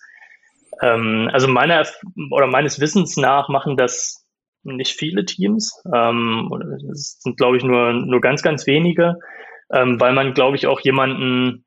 Ähm, 0.81 1.29
also 1.31 1.47
meiner 1.47 1.85
oder 2.31 2.47
meines 2.47 2.81
Wissens 2.81 3.15
nach 3.15 3.47
machen 3.47 3.77
das 3.77 4.25
nicht 4.63 4.93
viele 4.93 5.23
Teams. 5.23 5.81
Ähm, 5.93 6.51
es 6.91 7.19
sind, 7.21 7.37
glaube 7.37 7.55
ich, 7.57 7.63
nur, 7.63 7.93
nur 7.93 8.19
ganz, 8.19 8.41
ganz 8.41 8.67
wenige, 8.67 9.15
ähm, 9.71 9.99
weil 10.01 10.13
man, 10.13 10.33
glaube 10.33 10.57
ich, 10.57 10.67
auch 10.67 10.81
jemanden 10.81 11.64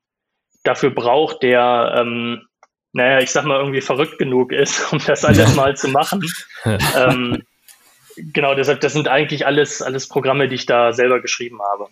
dafür 0.63 0.91
braucht, 0.91 1.43
der, 1.43 1.95
ähm, 1.97 2.47
naja, 2.91 3.19
ich 3.19 3.31
sag 3.31 3.45
mal, 3.45 3.59
irgendwie 3.59 3.81
verrückt 3.81 4.17
genug 4.17 4.51
ist, 4.51 4.91
um 4.93 4.99
das 5.05 5.25
alles 5.25 5.55
mal 5.55 5.75
zu 5.75 5.87
machen. 5.89 6.25
ähm, 6.65 7.43
genau, 8.15 8.55
deshalb, 8.55 8.81
das 8.81 8.93
sind 8.93 9.07
eigentlich 9.07 9.45
alles, 9.45 9.81
alles 9.81 10.07
Programme, 10.07 10.47
die 10.47 10.55
ich 10.55 10.65
da 10.65 10.93
selber 10.93 11.21
geschrieben 11.21 11.59
habe. 11.61 11.87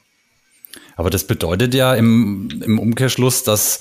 Aber 0.95 1.09
das 1.11 1.25
bedeutet 1.25 1.73
ja 1.73 1.93
im, 1.93 2.49
im 2.63 2.79
Umkehrschluss, 2.79 3.43
dass 3.43 3.79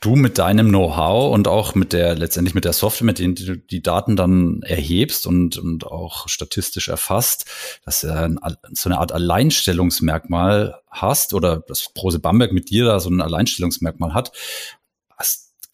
du 0.00 0.16
mit 0.16 0.38
deinem 0.38 0.68
Know-how 0.68 1.32
und 1.32 1.46
auch 1.48 1.74
mit 1.74 1.92
der, 1.92 2.16
letztendlich 2.16 2.54
mit 2.54 2.64
der 2.64 2.72
Software, 2.72 3.06
mit 3.06 3.18
denen 3.20 3.36
du 3.36 3.56
die 3.56 3.82
Daten 3.82 4.16
dann 4.16 4.62
erhebst 4.62 5.26
und, 5.26 5.58
und 5.58 5.86
auch 5.86 6.28
statistisch 6.28 6.88
erfasst, 6.88 7.46
dass 7.84 8.00
du 8.00 8.12
ein, 8.12 8.38
so 8.72 8.88
eine 8.88 8.98
Art 8.98 9.12
Alleinstellungsmerkmal 9.12 10.80
hast 10.90 11.34
oder 11.34 11.62
dass 11.68 11.92
Prose 11.94 12.18
Bamberg 12.18 12.52
mit 12.52 12.68
dir 12.70 12.84
da 12.84 13.00
so 13.00 13.10
ein 13.10 13.20
Alleinstellungsmerkmal 13.20 14.12
hat. 14.12 14.32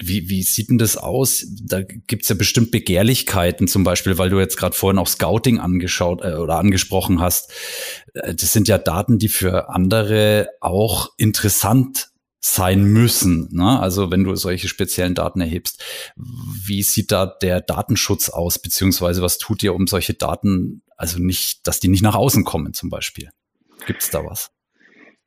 Wie, 0.03 0.29
wie 0.29 0.43
sieht 0.43 0.71
denn 0.71 0.79
das 0.79 0.97
aus? 0.97 1.47
Da 1.63 1.83
gibt's 1.83 2.29
ja 2.29 2.35
bestimmt 2.35 2.71
Begehrlichkeiten, 2.71 3.69
zum 3.69 3.85
Beispiel, 3.85 4.19
weil 4.19 4.31
du 4.31 4.39
jetzt 4.41 4.57
gerade 4.57 4.75
vorhin 4.75 4.99
auch 4.99 5.07
Scouting 5.07 5.59
angeschaut 5.59 6.23
äh, 6.23 6.35
oder 6.35 6.59
angesprochen 6.59 7.21
hast. 7.21 7.53
Äh, 8.15 8.35
das 8.35 8.53
sind 8.53 8.69
ja 8.69 8.79
Daten, 8.79 9.19
die 9.19 9.29
für 9.29 9.71
andere 9.71 10.49
auch 10.61 11.11
interessant 11.17 12.13
sein 12.45 12.83
müssen. 12.85 13.49
Ne? 13.53 13.79
Also 13.79 14.11
wenn 14.11 14.25
du 14.25 14.35
solche 14.35 14.67
speziellen 14.67 15.15
Daten 15.15 15.41
erhebst, 15.41 15.83
wie 16.17 16.83
sieht 16.83 17.13
da 17.13 17.27
der 17.27 17.61
Datenschutz 17.61 18.29
aus, 18.29 18.59
beziehungsweise 18.59 19.23
was 19.23 19.39
tut 19.39 19.63
ihr, 19.63 19.75
um 19.75 19.87
solche 19.87 20.15
Daten, 20.15 20.83
also 20.97 21.19
nicht, 21.21 21.67
dass 21.69 21.79
die 21.79 21.89
nicht 21.89 22.03
nach 22.03 22.17
außen 22.17 22.45
kommen 22.45 22.75
zum 22.75 22.91
Beispiel? 22.91 23.31
Gibt's 23.87 24.11
da 24.11 24.25
was? 24.25 24.51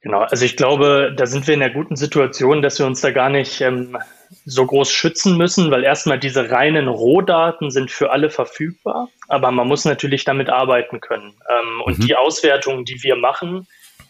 Genau, 0.02 0.22
also 0.22 0.46
ich 0.46 0.56
glaube, 0.56 1.16
da 1.18 1.26
sind 1.26 1.48
wir 1.48 1.56
in 1.56 1.64
einer 1.64 1.74
guten 1.74 1.96
Situation, 1.96 2.62
dass 2.62 2.78
wir 2.78 2.86
uns 2.86 3.02
da 3.02 3.12
gar 3.12 3.30
nicht 3.30 3.62
ähm, 3.62 3.98
so 4.46 4.66
groß 4.66 4.92
schützen 4.92 5.38
müssen, 5.38 5.72
weil 5.72 5.84
erstmal 5.84 6.20
diese 6.20 6.52
reinen 6.52 6.88
Rohdaten 6.88 7.72
sind 7.72 7.92
für 7.92 8.12
alle 8.12 8.30
verfügbar, 8.30 9.10
aber 9.28 9.52
man 9.52 9.68
muss 9.68 9.86
natürlich 9.86 10.24
damit 10.24 10.50
arbeiten 10.50 11.02
können. 11.02 11.34
Ähm, 11.50 11.82
und 11.82 12.00
mhm. 12.00 12.06
die 12.06 12.16
Auswertungen, 12.16 12.86
die 12.86 13.02
wir 13.04 13.16
machen, 13.16 13.68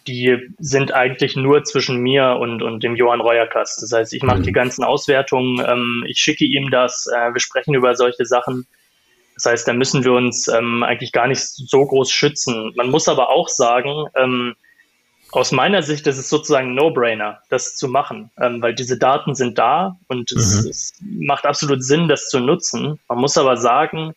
die 0.07 0.37
sind 0.59 0.93
eigentlich 0.93 1.35
nur 1.35 1.63
zwischen 1.63 1.97
mir 1.97 2.37
und, 2.39 2.61
und 2.61 2.83
dem 2.83 2.95
Johann 2.95 3.21
Reuerkast. 3.21 3.81
Das 3.81 3.91
heißt, 3.91 4.13
ich 4.13 4.23
mache 4.23 4.39
mhm. 4.39 4.43
die 4.43 4.51
ganzen 4.51 4.83
Auswertungen, 4.83 5.63
ähm, 5.67 6.05
ich 6.07 6.19
schicke 6.19 6.45
ihm 6.45 6.69
das, 6.69 7.07
äh, 7.07 7.33
wir 7.33 7.39
sprechen 7.39 7.73
über 7.73 7.95
solche 7.95 8.25
Sachen. 8.25 8.67
Das 9.35 9.45
heißt, 9.45 9.67
da 9.67 9.73
müssen 9.73 10.03
wir 10.03 10.13
uns 10.13 10.47
ähm, 10.47 10.83
eigentlich 10.83 11.11
gar 11.11 11.27
nicht 11.27 11.41
so 11.41 11.85
groß 11.85 12.11
schützen. 12.11 12.71
Man 12.75 12.89
muss 12.89 13.07
aber 13.07 13.29
auch 13.29 13.49
sagen, 13.49 14.05
ähm, 14.15 14.55
aus 15.35 15.51
meiner 15.51 15.83
Sicht 15.83 16.07
ist 16.07 16.17
es 16.17 16.29
sozusagen 16.29 16.69
ein 16.69 16.75
No-Brainer, 16.75 17.41
das 17.49 17.75
zu 17.75 17.89
machen, 17.89 18.31
ähm, 18.39 18.61
weil 18.61 18.73
diese 18.73 18.97
Daten 18.97 19.35
sind 19.35 19.57
da 19.57 19.97
und 20.07 20.31
es, 20.31 20.63
mhm. 20.63 20.69
es, 20.69 20.93
macht 21.01 21.45
absolut 21.45 21.83
Sinn, 21.83 22.07
das 22.07 22.29
zu 22.29 22.39
nutzen. 22.39 22.99
Man 23.09 23.17
muss 23.17 23.37
aber 23.37 23.57
sagen, 23.57 24.13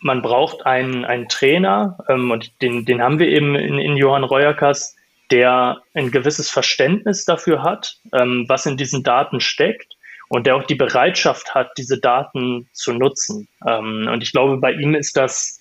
man 0.00 0.22
braucht 0.22 0.64
einen, 0.64 1.04
einen 1.04 1.28
Trainer 1.28 1.98
ähm, 2.08 2.30
und 2.30 2.62
den, 2.62 2.86
den 2.86 3.02
haben 3.02 3.18
wir 3.18 3.28
eben 3.28 3.56
in, 3.56 3.78
in 3.78 3.96
Johann 3.96 4.24
Reuerkas, 4.24 4.96
der 5.30 5.82
ein 5.92 6.10
gewisses 6.10 6.48
Verständnis 6.48 7.26
dafür 7.26 7.62
hat, 7.62 7.98
ähm, 8.14 8.46
was 8.48 8.64
in 8.64 8.78
diesen 8.78 9.02
Daten 9.02 9.40
steckt 9.40 9.96
und 10.28 10.46
der 10.46 10.56
auch 10.56 10.64
die 10.64 10.76
Bereitschaft 10.76 11.54
hat, 11.54 11.72
diese 11.76 11.98
Daten 11.98 12.68
zu 12.72 12.94
nutzen. 12.94 13.48
Ähm, 13.66 14.08
und 14.10 14.22
ich 14.22 14.32
glaube, 14.32 14.56
bei 14.56 14.72
ihm 14.72 14.94
ist 14.94 15.16
das 15.18 15.57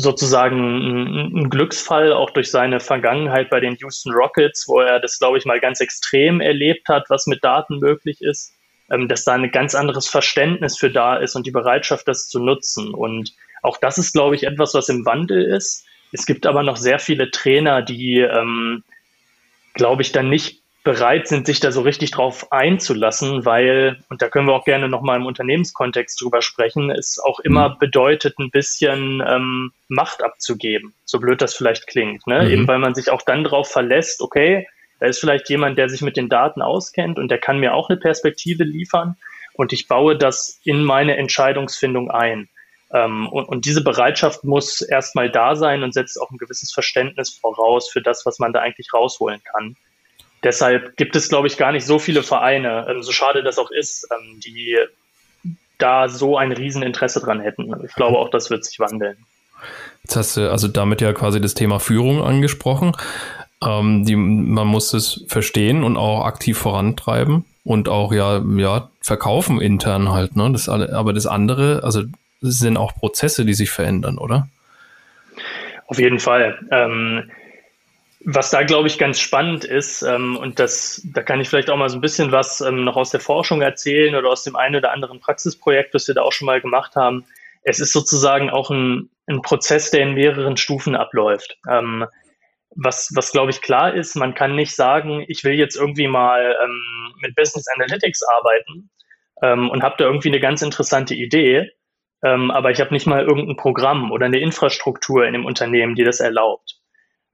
sozusagen 0.00 1.36
ein, 1.36 1.50
Glücksfall, 1.50 2.12
auch 2.12 2.30
durch 2.30 2.50
seine 2.50 2.80
Vergangenheit 2.80 3.50
bei 3.50 3.60
den 3.60 3.76
Houston 3.76 4.12
Rockets, 4.12 4.66
wo 4.68 4.80
er 4.80 5.00
das, 5.00 5.18
glaube 5.18 5.38
ich, 5.38 5.44
mal 5.44 5.60
ganz 5.60 5.80
extrem 5.80 6.40
erlebt 6.40 6.88
hat, 6.88 7.06
was 7.08 7.26
mit 7.26 7.44
Daten 7.44 7.78
möglich 7.78 8.20
ist, 8.20 8.54
ähm, 8.90 9.08
dass 9.08 9.24
da 9.24 9.34
ein 9.34 9.50
ganz 9.50 9.74
anderes 9.74 10.08
Verständnis 10.08 10.78
für 10.78 10.90
da 10.90 11.16
ist 11.16 11.36
und 11.36 11.46
die 11.46 11.52
Bereitschaft, 11.52 12.08
das 12.08 12.28
zu 12.28 12.40
nutzen. 12.40 12.92
Und 12.94 13.32
auch 13.62 13.76
das 13.76 13.98
ist, 13.98 14.12
glaube 14.12 14.34
ich, 14.34 14.44
etwas, 14.44 14.74
was 14.74 14.88
im 14.88 15.04
Wandel 15.06 15.44
ist. 15.44 15.86
Es 16.12 16.26
gibt 16.26 16.46
aber 16.46 16.62
noch 16.62 16.76
sehr 16.76 16.98
viele 16.98 17.30
Trainer, 17.30 17.82
die, 17.82 18.20
ähm, 18.20 18.82
glaube 19.74 20.02
ich, 20.02 20.12
dann 20.12 20.28
nicht 20.28 20.59
bereit 20.82 21.28
sind, 21.28 21.46
sich 21.46 21.60
da 21.60 21.72
so 21.72 21.82
richtig 21.82 22.10
drauf 22.12 22.50
einzulassen, 22.52 23.44
weil, 23.44 24.02
und 24.08 24.22
da 24.22 24.28
können 24.28 24.46
wir 24.46 24.54
auch 24.54 24.64
gerne 24.64 24.88
nochmal 24.88 25.18
im 25.18 25.26
Unternehmenskontext 25.26 26.20
drüber 26.20 26.40
sprechen, 26.40 26.90
es 26.90 27.18
auch 27.18 27.38
immer 27.40 27.70
mhm. 27.70 27.78
bedeutet, 27.78 28.38
ein 28.38 28.50
bisschen 28.50 29.22
ähm, 29.26 29.72
Macht 29.88 30.22
abzugeben, 30.22 30.94
so 31.04 31.20
blöd 31.20 31.42
das 31.42 31.54
vielleicht 31.54 31.86
klingt. 31.86 32.26
Ne? 32.26 32.44
Mhm. 32.44 32.50
Eben 32.50 32.68
weil 32.68 32.78
man 32.78 32.94
sich 32.94 33.10
auch 33.10 33.22
dann 33.22 33.44
darauf 33.44 33.68
verlässt, 33.70 34.22
okay, 34.22 34.66
da 35.00 35.06
ist 35.06 35.20
vielleicht 35.20 35.50
jemand, 35.50 35.78
der 35.78 35.88
sich 35.88 36.00
mit 36.00 36.16
den 36.16 36.28
Daten 36.28 36.62
auskennt 36.62 37.18
und 37.18 37.28
der 37.30 37.38
kann 37.38 37.58
mir 37.58 37.74
auch 37.74 37.90
eine 37.90 37.98
Perspektive 37.98 38.64
liefern 38.64 39.16
und 39.54 39.74
ich 39.74 39.86
baue 39.86 40.16
das 40.16 40.60
in 40.64 40.82
meine 40.82 41.16
Entscheidungsfindung 41.18 42.10
ein. 42.10 42.48
Ähm, 42.92 43.28
und, 43.28 43.48
und 43.48 43.66
diese 43.66 43.84
Bereitschaft 43.84 44.44
muss 44.44 44.80
erstmal 44.80 45.30
da 45.30 45.56
sein 45.56 45.82
und 45.82 45.92
setzt 45.92 46.18
auch 46.20 46.30
ein 46.30 46.38
gewisses 46.38 46.72
Verständnis 46.72 47.38
voraus 47.38 47.90
für 47.90 48.00
das, 48.00 48.24
was 48.24 48.38
man 48.38 48.54
da 48.54 48.60
eigentlich 48.60 48.94
rausholen 48.94 49.42
kann 49.52 49.76
deshalb 50.42 50.96
gibt 50.96 51.16
es, 51.16 51.28
glaube 51.28 51.46
ich, 51.46 51.56
gar 51.56 51.72
nicht 51.72 51.86
so 51.86 51.98
viele 51.98 52.22
Vereine, 52.22 52.86
ähm, 52.88 53.02
so 53.02 53.12
schade 53.12 53.42
das 53.42 53.58
auch 53.58 53.70
ist, 53.70 54.08
ähm, 54.10 54.40
die 54.40 54.76
da 55.78 56.08
so 56.08 56.36
ein 56.36 56.52
Rieseninteresse 56.52 57.20
dran 57.20 57.40
hätten. 57.40 57.72
Ich 57.84 57.94
glaube 57.94 58.18
auch, 58.18 58.30
das 58.30 58.50
wird 58.50 58.64
sich 58.64 58.78
wandeln. 58.78 59.16
Jetzt 60.02 60.16
hast 60.16 60.36
du 60.36 60.50
also 60.50 60.68
damit 60.68 61.00
ja 61.00 61.12
quasi 61.12 61.40
das 61.40 61.54
Thema 61.54 61.80
Führung 61.80 62.22
angesprochen. 62.22 62.92
Ähm, 63.62 64.04
die, 64.04 64.16
man 64.16 64.66
muss 64.66 64.92
es 64.94 65.24
verstehen 65.28 65.84
und 65.84 65.96
auch 65.96 66.24
aktiv 66.24 66.58
vorantreiben 66.58 67.44
und 67.64 67.88
auch 67.88 68.12
ja, 68.12 68.42
ja, 68.56 68.90
verkaufen 69.02 69.60
intern 69.60 70.10
halt, 70.10 70.36
ne? 70.36 70.50
Das 70.52 70.68
alle, 70.68 70.94
aber 70.94 71.12
das 71.12 71.26
andere, 71.26 71.82
also 71.84 72.02
das 72.40 72.58
sind 72.58 72.78
auch 72.78 72.94
Prozesse, 72.94 73.44
die 73.44 73.54
sich 73.54 73.70
verändern, 73.70 74.16
oder? 74.16 74.48
Auf 75.86 75.98
jeden 75.98 76.20
Fall. 76.20 76.58
Ähm, 76.70 77.30
was 78.24 78.50
da, 78.50 78.62
glaube 78.64 78.88
ich, 78.88 78.98
ganz 78.98 79.18
spannend 79.18 79.64
ist, 79.64 80.02
ähm, 80.02 80.36
und 80.36 80.58
das, 80.58 81.02
da 81.12 81.22
kann 81.22 81.40
ich 81.40 81.48
vielleicht 81.48 81.70
auch 81.70 81.76
mal 81.76 81.88
so 81.88 81.96
ein 81.96 82.02
bisschen 82.02 82.32
was 82.32 82.60
ähm, 82.60 82.84
noch 82.84 82.96
aus 82.96 83.10
der 83.10 83.20
Forschung 83.20 83.62
erzählen 83.62 84.14
oder 84.14 84.28
aus 84.28 84.44
dem 84.44 84.56
einen 84.56 84.76
oder 84.76 84.92
anderen 84.92 85.20
Praxisprojekt, 85.20 85.94
das 85.94 86.06
wir 86.06 86.14
da 86.14 86.22
auch 86.22 86.32
schon 86.32 86.46
mal 86.46 86.60
gemacht 86.60 86.96
haben. 86.96 87.24
Es 87.62 87.80
ist 87.80 87.92
sozusagen 87.92 88.50
auch 88.50 88.70
ein, 88.70 89.10
ein 89.26 89.42
Prozess, 89.42 89.90
der 89.90 90.02
in 90.02 90.14
mehreren 90.14 90.56
Stufen 90.56 90.94
abläuft. 90.94 91.58
Ähm, 91.68 92.06
was, 92.76 93.10
was 93.14 93.32
glaube 93.32 93.50
ich 93.50 93.62
klar 93.62 93.94
ist, 93.94 94.14
man 94.16 94.34
kann 94.34 94.54
nicht 94.54 94.74
sagen, 94.74 95.24
ich 95.26 95.42
will 95.42 95.54
jetzt 95.54 95.76
irgendwie 95.76 96.06
mal 96.06 96.56
ähm, 96.62 97.14
mit 97.20 97.34
Business 97.34 97.66
Analytics 97.74 98.22
arbeiten 98.22 98.90
ähm, 99.42 99.70
und 99.70 99.82
habe 99.82 99.96
da 99.98 100.04
irgendwie 100.04 100.28
eine 100.28 100.40
ganz 100.40 100.62
interessante 100.62 101.14
Idee, 101.14 101.70
ähm, 102.22 102.50
aber 102.50 102.70
ich 102.70 102.80
habe 102.80 102.92
nicht 102.92 103.06
mal 103.06 103.24
irgendein 103.24 103.56
Programm 103.56 104.12
oder 104.12 104.26
eine 104.26 104.38
Infrastruktur 104.38 105.26
in 105.26 105.32
dem 105.32 105.46
Unternehmen, 105.46 105.94
die 105.94 106.04
das 106.04 106.20
erlaubt. 106.20 106.79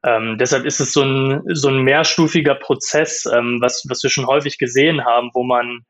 Ähm, 0.07 0.39
deshalb 0.39 0.65
ist 0.65 0.79
es 0.79 0.93
so 0.93 1.03
ein, 1.03 1.43
so 1.53 1.69
ein 1.69 1.83
mehrstufiger 1.83 2.55
Prozess, 2.55 3.27
ähm, 3.27 3.59
was, 3.61 3.85
was 3.89 4.03
wir 4.05 4.11
schon 4.11 4.27
häufig 4.27 4.57
gesehen 4.57 5.05
haben, 5.05 5.31
wo 5.35 5.43
man 5.43 5.81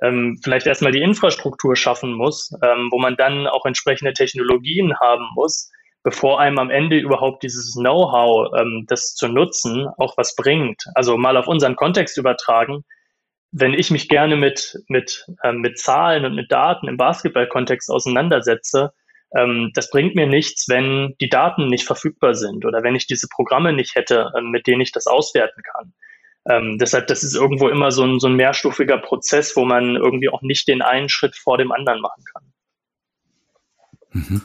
ähm, 0.00 0.38
vielleicht 0.42 0.66
erstmal 0.66 0.92
die 0.92 1.02
Infrastruktur 1.02 1.74
schaffen 1.74 2.12
muss, 2.12 2.52
ähm, 2.62 2.88
wo 2.92 2.98
man 3.00 3.16
dann 3.16 3.48
auch 3.48 3.66
entsprechende 3.66 4.12
Technologien 4.12 4.98
haben 5.00 5.26
muss, 5.34 5.70
bevor 6.04 6.38
einem 6.38 6.58
am 6.58 6.70
Ende 6.70 6.98
überhaupt 6.98 7.42
dieses 7.42 7.74
Know-how, 7.74 8.52
ähm, 8.56 8.84
das 8.86 9.14
zu 9.14 9.26
nutzen, 9.26 9.88
auch 9.98 10.16
was 10.16 10.36
bringt. 10.36 10.84
Also 10.94 11.16
mal 11.16 11.36
auf 11.36 11.48
unseren 11.48 11.74
Kontext 11.74 12.16
übertragen. 12.16 12.84
Wenn 13.50 13.74
ich 13.74 13.90
mich 13.90 14.08
gerne 14.08 14.36
mit, 14.36 14.78
mit, 14.88 15.26
ähm, 15.42 15.60
mit 15.60 15.78
Zahlen 15.78 16.24
und 16.24 16.36
mit 16.36 16.52
Daten 16.52 16.86
im 16.86 16.96
Basketball-Kontext 16.96 17.90
auseinandersetze, 17.90 18.92
ähm, 19.36 19.70
das 19.74 19.90
bringt 19.90 20.14
mir 20.14 20.26
nichts, 20.26 20.68
wenn 20.68 21.14
die 21.20 21.28
Daten 21.28 21.68
nicht 21.68 21.84
verfügbar 21.84 22.34
sind 22.34 22.64
oder 22.64 22.82
wenn 22.82 22.94
ich 22.94 23.06
diese 23.06 23.28
Programme 23.28 23.72
nicht 23.72 23.94
hätte, 23.94 24.32
ähm, 24.36 24.50
mit 24.50 24.66
denen 24.66 24.80
ich 24.80 24.92
das 24.92 25.06
auswerten 25.06 25.62
kann. 25.62 25.92
Ähm, 26.46 26.78
deshalb, 26.78 27.06
das 27.06 27.22
ist 27.22 27.34
irgendwo 27.34 27.68
immer 27.68 27.90
so 27.90 28.04
ein, 28.04 28.20
so 28.20 28.28
ein 28.28 28.36
mehrstufiger 28.36 28.98
Prozess, 28.98 29.56
wo 29.56 29.64
man 29.64 29.96
irgendwie 29.96 30.28
auch 30.28 30.42
nicht 30.42 30.68
den 30.68 30.82
einen 30.82 31.08
Schritt 31.08 31.36
vor 31.36 31.58
dem 31.58 31.72
anderen 31.72 32.00
machen 32.00 32.24
kann. 32.32 32.42
Mhm. 34.12 34.42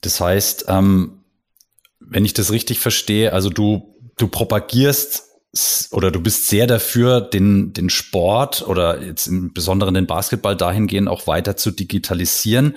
Das 0.00 0.20
heißt, 0.20 0.66
ähm, 0.68 1.24
wenn 1.98 2.24
ich 2.24 2.34
das 2.34 2.52
richtig 2.52 2.78
verstehe, 2.78 3.32
also 3.32 3.50
du, 3.50 3.96
du 4.16 4.28
propagierst 4.28 5.24
oder 5.90 6.10
du 6.10 6.20
bist 6.20 6.46
sehr 6.46 6.66
dafür, 6.66 7.20
den, 7.20 7.72
den 7.72 7.90
Sport 7.90 8.66
oder 8.68 9.02
jetzt 9.02 9.26
im 9.26 9.52
Besonderen 9.52 9.94
den 9.94 10.06
Basketball 10.06 10.56
dahingehend 10.56 11.08
auch 11.08 11.26
weiter 11.26 11.56
zu 11.56 11.70
digitalisieren. 11.70 12.76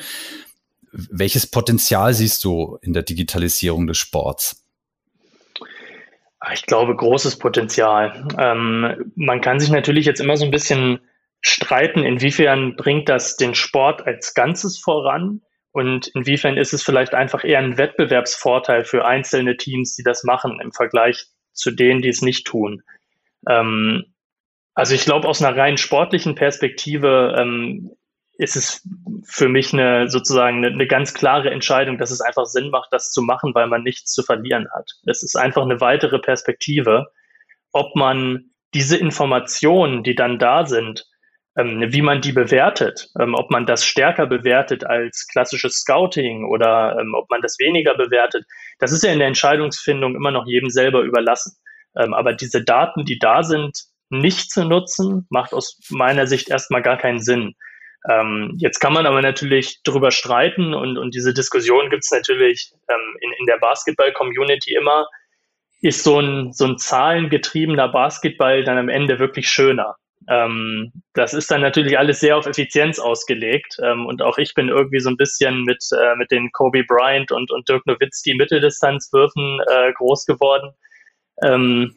Welches 0.91 1.47
Potenzial 1.47 2.13
siehst 2.13 2.43
du 2.43 2.77
in 2.81 2.93
der 2.93 3.03
Digitalisierung 3.03 3.87
des 3.87 3.97
Sports? 3.97 4.65
Ich 6.53 6.65
glaube, 6.65 6.95
großes 6.95 7.37
Potenzial. 7.37 8.27
Ähm, 8.37 9.11
man 9.15 9.41
kann 9.41 9.59
sich 9.59 9.69
natürlich 9.69 10.05
jetzt 10.05 10.19
immer 10.19 10.37
so 10.37 10.45
ein 10.45 10.51
bisschen 10.51 10.99
streiten, 11.39 12.03
inwiefern 12.03 12.75
bringt 12.75 13.09
das 13.09 13.37
den 13.37 13.55
Sport 13.55 14.05
als 14.05 14.33
Ganzes 14.33 14.79
voran 14.79 15.41
und 15.71 16.07
inwiefern 16.07 16.57
ist 16.57 16.73
es 16.73 16.83
vielleicht 16.83 17.13
einfach 17.13 17.43
eher 17.43 17.59
ein 17.59 17.77
Wettbewerbsvorteil 17.77 18.83
für 18.83 19.05
einzelne 19.05 19.57
Teams, 19.57 19.95
die 19.95 20.03
das 20.03 20.23
machen 20.23 20.59
im 20.61 20.71
Vergleich 20.71 21.27
zu 21.53 21.71
denen, 21.71 22.01
die 22.01 22.09
es 22.09 22.21
nicht 22.21 22.45
tun. 22.45 22.83
Ähm, 23.47 24.13
also 24.73 24.95
ich 24.95 25.05
glaube, 25.05 25.27
aus 25.27 25.41
einer 25.41 25.55
rein 25.55 25.77
sportlichen 25.77 26.35
Perspektive 26.35 27.35
ähm, 27.37 27.91
ist 28.41 28.55
es 28.55 28.81
für 29.23 29.47
mich 29.47 29.71
eine 29.71 30.09
sozusagen 30.09 30.57
eine, 30.57 30.73
eine, 30.73 30.87
ganz 30.87 31.13
klare 31.13 31.51
Entscheidung, 31.51 31.99
dass 31.99 32.09
es 32.09 32.21
einfach 32.21 32.45
Sinn 32.45 32.71
macht, 32.71 32.91
das 32.91 33.11
zu 33.11 33.21
machen, 33.21 33.53
weil 33.53 33.67
man 33.67 33.83
nichts 33.83 34.11
zu 34.13 34.23
verlieren 34.23 34.67
hat. 34.73 34.89
Es 35.05 35.21
ist 35.21 35.35
einfach 35.35 35.61
eine 35.61 35.79
weitere 35.79 36.17
Perspektive, 36.17 37.05
ob 37.71 37.95
man 37.95 38.49
diese 38.73 38.97
Informationen, 38.97 40.01
die 40.01 40.15
dann 40.15 40.39
da 40.39 40.65
sind, 40.65 41.05
ähm, 41.55 41.85
wie 41.89 42.01
man 42.01 42.21
die 42.21 42.31
bewertet, 42.31 43.09
ähm, 43.19 43.35
ob 43.35 43.51
man 43.51 43.67
das 43.67 43.85
stärker 43.85 44.25
bewertet 44.25 44.85
als 44.85 45.27
klassisches 45.31 45.75
Scouting 45.75 46.49
oder 46.49 46.97
ähm, 46.99 47.13
ob 47.13 47.29
man 47.29 47.41
das 47.41 47.59
weniger 47.59 47.93
bewertet, 47.93 48.45
das 48.79 48.91
ist 48.91 49.03
ja 49.03 49.11
in 49.11 49.19
der 49.19 49.27
Entscheidungsfindung 49.27 50.15
immer 50.15 50.31
noch 50.31 50.47
jedem 50.47 50.71
selber 50.71 51.01
überlassen. 51.01 51.57
Ähm, 51.95 52.15
aber 52.15 52.33
diese 52.33 52.63
Daten, 52.63 53.05
die 53.05 53.19
da 53.19 53.43
sind, 53.43 53.83
nicht 54.09 54.49
zu 54.49 54.65
nutzen, 54.65 55.27
macht 55.29 55.53
aus 55.53 55.79
meiner 55.89 56.25
Sicht 56.25 56.49
erstmal 56.49 56.81
gar 56.81 56.97
keinen 56.97 57.19
Sinn. 57.19 57.53
Ähm, 58.09 58.55
jetzt 58.57 58.79
kann 58.79 58.93
man 58.93 59.05
aber 59.05 59.21
natürlich 59.21 59.81
darüber 59.83 60.11
streiten 60.11 60.73
und, 60.73 60.97
und 60.97 61.13
diese 61.13 61.33
Diskussion 61.33 61.89
gibt 61.89 62.03
es 62.03 62.11
natürlich 62.11 62.71
ähm, 62.89 63.17
in, 63.19 63.31
in 63.39 63.45
der 63.45 63.57
Basketball-Community 63.57 64.73
immer. 64.73 65.07
Ist 65.81 66.03
so 66.03 66.19
ein, 66.19 66.53
so 66.53 66.65
ein 66.65 66.77
zahlengetriebener 66.77 67.89
Basketball 67.89 68.63
dann 68.63 68.77
am 68.77 68.89
Ende 68.89 69.19
wirklich 69.19 69.49
schöner? 69.49 69.95
Ähm, 70.29 70.91
das 71.13 71.33
ist 71.33 71.49
dann 71.49 71.61
natürlich 71.61 71.97
alles 71.97 72.19
sehr 72.19 72.37
auf 72.37 72.45
Effizienz 72.45 72.99
ausgelegt. 72.99 73.77
Ähm, 73.83 74.05
und 74.05 74.21
auch 74.21 74.37
ich 74.37 74.53
bin 74.53 74.69
irgendwie 74.69 74.99
so 74.99 75.09
ein 75.09 75.17
bisschen 75.17 75.63
mit, 75.63 75.83
äh, 75.91 76.15
mit 76.15 76.31
den 76.31 76.51
Kobe 76.51 76.83
Bryant 76.83 77.31
und, 77.31 77.51
und 77.51 77.67
Dirk 77.69 77.85
Nowitzki 77.87 78.35
Mitteldistanzwürfen 78.35 79.59
äh, 79.69 79.93
groß 79.93 80.25
geworden. 80.25 80.71
Ähm, 81.43 81.95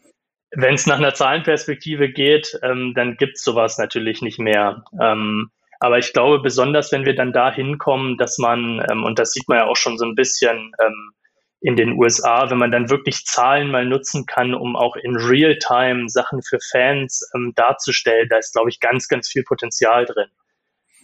Wenn 0.53 0.75
es 0.75 0.87
nach 0.87 0.99
einer 0.99 1.14
Zahlenperspektive 1.14 2.09
geht, 2.11 2.59
ähm, 2.62 2.95
dann 2.95 3.17
gibt's 3.17 3.45
sowas 3.45 3.77
natürlich 3.79 4.23
nicht 4.23 4.38
mehr. 4.38 4.85
Ähm, 5.01 5.51
aber 5.81 5.99
ich 5.99 6.13
glaube, 6.13 6.41
besonders 6.41 6.93
wenn 6.93 7.05
wir 7.05 7.15
dann 7.15 7.33
da 7.33 7.53
hinkommen, 7.53 8.17
dass 8.17 8.39
man, 8.39 8.85
ähm, 8.91 9.05
und 9.05 9.19
das 9.19 9.33
sieht 9.33 9.49
man 9.49 9.59
ja 9.59 9.67
auch 9.67 9.77
schon 9.77 9.99
so 9.99 10.05
ein 10.05 10.15
bisschen 10.15 10.73
ähm, 10.81 11.13
in 11.61 11.77
den 11.77 11.93
USA, 11.93 12.51
wenn 12.51 12.59
man 12.59 12.71
dann 12.71 12.91
wirklich 12.91 13.25
Zahlen 13.25 13.71
mal 13.71 13.87
nutzen 13.87 14.27
kann, 14.27 14.55
um 14.55 14.77
auch 14.77 14.97
in 14.97 15.17
Real-Time 15.17 16.09
Sachen 16.09 16.43
für 16.43 16.59
Fans 16.71 17.29
ähm, 17.35 17.53
darzustellen, 17.57 18.29
da 18.29 18.37
ist, 18.37 18.53
glaube 18.53 18.69
ich, 18.69 18.81
ganz, 18.81 19.09
ganz 19.09 19.29
viel 19.29 19.45
Potenzial 19.45 20.05
drin. 20.05 20.29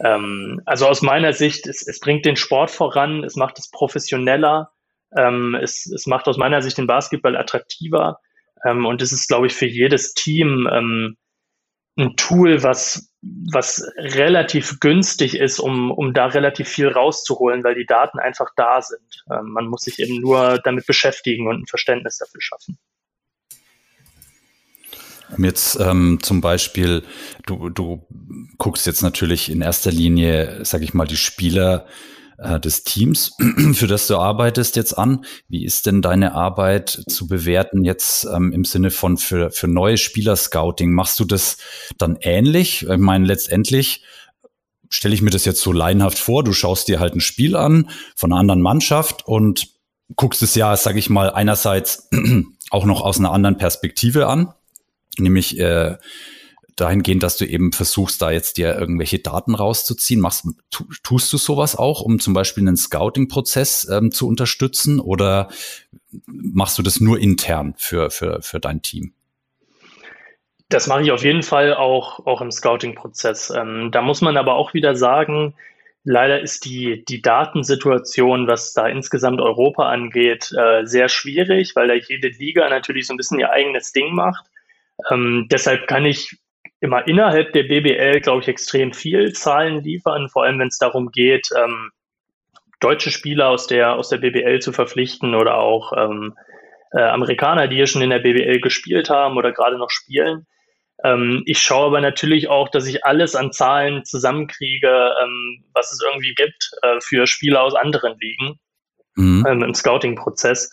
Ähm, 0.05 0.61
also 0.67 0.87
aus 0.87 1.01
meiner 1.01 1.33
Sicht, 1.33 1.67
es, 1.67 1.87
es 1.87 1.99
bringt 1.99 2.27
den 2.27 2.37
Sport 2.37 2.71
voran, 2.71 3.25
es 3.25 3.37
macht 3.37 3.59
es 3.59 3.71
professioneller, 3.71 4.71
ähm, 5.17 5.55
es, 5.55 5.87
es 5.87 6.07
macht 6.07 6.27
aus 6.27 6.37
meiner 6.37 6.61
Sicht 6.63 6.79
den 6.79 6.87
Basketball 6.87 7.37
attraktiver 7.37 8.19
ähm, 8.65 8.85
und 8.85 9.01
es 9.01 9.13
ist, 9.13 9.29
glaube 9.29 9.47
ich, 9.47 9.55
für 9.55 9.67
jedes 9.67 10.15
Team 10.15 10.67
ein 11.97 12.17
Tool, 12.17 12.63
was, 12.63 13.10
was 13.23 13.85
relativ 13.97 14.81
günstig 14.81 15.37
ist, 15.37 15.59
um, 15.59 15.91
um 15.91 16.15
da 16.15 16.27
relativ 16.27 16.69
viel 16.69 16.89
rauszuholen, 16.89 17.63
weil 17.65 17.75
die 17.75 17.87
Daten 17.87 18.19
einfach 18.19 18.49
da 18.57 18.81
sind. 18.81 19.25
Ähm, 19.31 19.51
man 19.53 19.67
muss 19.67 19.83
sich 19.83 19.99
eben 19.99 20.21
nur 20.21 20.59
damit 20.65 20.87
beschäftigen 20.87 21.47
und 21.47 21.63
ein 21.63 21.67
Verständnis 21.67 22.19
dafür 22.19 22.41
schaffen. 22.41 22.79
Um 25.37 25.45
jetzt 25.45 25.79
ähm, 25.79 26.19
zum 26.23 26.41
Beispiel, 26.41 27.05
du, 27.47 27.69
du 27.69 28.07
guckst 28.59 28.87
jetzt 28.87 29.03
natürlich 29.03 29.51
in 29.51 29.61
erster 29.61 29.93
Linie, 29.93 30.65
sag 30.65 30.83
ich 30.83 30.95
mal, 30.95 31.07
die 31.07 31.17
Spieler 31.17 31.87
äh, 32.41 32.59
des 32.61 32.85
Teams, 32.85 33.33
für 33.73 33.87
das 33.87 34.07
du 34.07 34.17
arbeitest, 34.17 34.77
jetzt 34.77 34.97
an. 34.97 35.25
Wie 35.49 35.65
ist 35.65 35.87
denn 35.87 36.03
deine 36.03 36.35
Arbeit 36.35 37.05
zu 37.09 37.27
bewerten 37.27 37.85
jetzt 37.85 38.25
ähm, 38.25 38.53
im 38.53 38.65
Sinne 38.65 38.91
von 38.91 39.17
für, 39.17 39.51
für 39.51 39.69
neue 39.69 39.97
Spieler-Scouting? 39.97 40.93
Machst 40.93 41.21
du 41.21 41.25
das 41.25 41.59
dann 41.99 42.19
ähnlich? 42.21 42.87
Ich 42.89 42.99
meine, 42.99 43.27
letztendlich 43.27 44.05
stelle 44.89 45.15
ich 45.15 45.23
mir 45.23 45.31
das 45.31 45.45
jetzt 45.45 45.61
so 45.61 45.73
leinhaft 45.73 46.19
vor, 46.19 46.43
du 46.43 46.53
schaust 46.53 46.89
dir 46.89 46.99
halt 46.99 47.15
ein 47.15 47.21
Spiel 47.21 47.55
an 47.55 47.91
von 48.17 48.33
einer 48.33 48.41
anderen 48.41 48.61
Mannschaft 48.61 49.27
und 49.27 49.69
guckst 50.17 50.43
es 50.43 50.57
ja, 50.57 50.77
sag 50.77 50.97
ich 50.97 51.09
mal, 51.09 51.31
einerseits 51.31 52.09
auch 52.71 52.85
noch 52.85 53.01
aus 53.01 53.19
einer 53.19 53.33
anderen 53.33 53.57
Perspektive 53.57 54.27
an 54.27 54.53
nämlich 55.19 55.59
äh, 55.59 55.97
dahingehend, 56.77 57.23
dass 57.23 57.37
du 57.37 57.47
eben 57.47 57.73
versuchst, 57.73 58.21
da 58.23 58.31
jetzt 58.31 58.57
dir 58.57 58.77
irgendwelche 58.77 59.19
Daten 59.19 59.55
rauszuziehen. 59.55 60.21
Machst, 60.21 60.47
tu, 60.71 60.85
tust 61.03 61.33
du 61.33 61.39
sowas 61.39 61.77
auch, 61.77 62.01
um 62.01 62.19
zum 62.19 62.35
Beispiel 62.35 62.67
einen 62.67 62.77
Scouting-Prozess 62.77 63.89
ähm, 63.91 64.13
zu 64.13 64.29
unterstützen 64.29 65.01
oder 65.01 65.49
machst 66.27 66.79
du 66.79 66.83
das 66.83 67.01
nur 67.01 67.19
intern 67.19 67.75
für, 67.77 68.11
für, 68.11 68.43
für 68.43 68.61
dein 68.61 68.83
Team? 68.83 69.15
Das 70.69 70.87
mache 70.87 71.03
ich 71.03 71.11
auf 71.11 71.25
jeden 71.25 71.43
Fall 71.43 71.75
auch, 71.75 72.25
auch 72.27 72.41
im 72.41 72.53
Scouting-Prozess. 72.53 73.51
Ähm, 73.51 73.91
da 73.91 74.03
muss 74.03 74.21
man 74.21 74.37
aber 74.37 74.55
auch 74.55 74.73
wieder 74.73 74.95
sagen, 74.95 75.55
leider 76.05 76.41
ist 76.41 76.65
die, 76.65 77.05
die 77.05 77.23
Datensituation, 77.23 78.47
was 78.47 78.73
da 78.73 78.87
insgesamt 78.87 79.41
Europa 79.41 79.89
angeht, 79.89 80.53
äh, 80.57 80.87
sehr 80.87 81.09
schwierig, 81.09 81.75
weil 81.75 81.89
da 81.89 81.95
jede 81.95 82.29
Liga 82.29 82.69
natürlich 82.69 83.07
so 83.07 83.15
ein 83.15 83.17
bisschen 83.17 83.41
ihr 83.41 83.51
eigenes 83.51 83.93
Ding 83.93 84.15
macht. 84.15 84.47
Ähm, 85.11 85.49
deshalb 85.51 85.87
kann 85.87 86.05
ich 86.05 86.39
immer 86.81 87.07
innerhalb 87.07 87.53
der 87.53 87.65
BBL, 87.65 88.21
glaube 88.21 88.43
ich, 88.43 88.49
extrem 88.49 88.93
viel 88.93 89.33
Zahlen 89.33 89.83
liefern, 89.83 90.29
vor 90.29 90.45
allem 90.45 90.59
wenn 90.59 90.69
es 90.69 90.79
darum 90.79 91.11
geht, 91.11 91.49
ähm, 91.57 91.91
deutsche 92.81 93.11
Spieler 93.11 93.49
aus 93.49 93.67
der, 93.67 93.95
aus 93.95 94.09
der 94.09 94.19
BBL 94.19 94.61
zu 94.61 94.73
verpflichten 94.73 95.35
oder 95.35 95.59
auch 95.59 95.93
ähm, 95.97 96.35
äh, 96.93 97.03
Amerikaner, 97.03 97.69
die 97.69 97.77
hier 97.77 97.87
schon 97.87 98.03
in 98.03 98.11
der 98.11 98.21
BBL 98.21 98.61
gespielt 98.61 99.11
haben 99.11 99.37
oder 99.37 99.53
gerade 99.53 99.77
noch 99.77 99.91
spielen. 99.91 100.47
Ähm, 101.05 101.43
ich 101.47 101.61
schaue 101.61 101.87
aber 101.87 102.01
natürlich 102.01 102.49
auch, 102.49 102.69
dass 102.69 102.87
ich 102.87 103.05
alles 103.05 103.37
an 103.37 103.53
Zahlen 103.53 104.05
zusammenkriege, 104.05 105.15
ähm, 105.23 105.65
was 105.75 105.93
es 105.93 106.01
irgendwie 106.03 106.35
gibt 106.35 106.71
äh, 106.83 107.01
für 107.01 107.27
Spieler 107.27 107.63
aus 107.63 107.75
anderen 107.75 108.19
Ligen 108.19 108.59
mhm. 109.15 109.47
ähm, 109.49 109.63
im 109.63 109.75
Scouting-Prozess. 109.75 110.71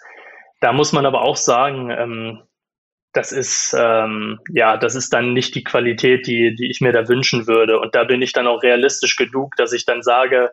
Da 0.61 0.73
muss 0.73 0.91
man 0.91 1.05
aber 1.05 1.21
auch 1.21 1.37
sagen, 1.37 1.91
ähm, 1.91 2.41
das 3.17 3.31
ist 3.31 3.75
ähm, 3.77 4.39
ja, 4.53 4.77
das 4.77 4.93
ist 4.93 5.11
dann 5.11 5.33
nicht 5.33 5.55
die 5.55 5.63
Qualität, 5.63 6.27
die, 6.27 6.55
die 6.55 6.69
ich 6.69 6.81
mir 6.81 6.91
da 6.91 7.07
wünschen 7.07 7.47
würde. 7.47 7.79
Und 7.79 7.95
da 7.95 8.03
bin 8.03 8.21
ich 8.21 8.31
dann 8.31 8.45
auch 8.45 8.61
realistisch 8.61 9.15
genug, 9.15 9.55
dass 9.57 9.73
ich 9.73 9.85
dann 9.85 10.03
sage, 10.03 10.51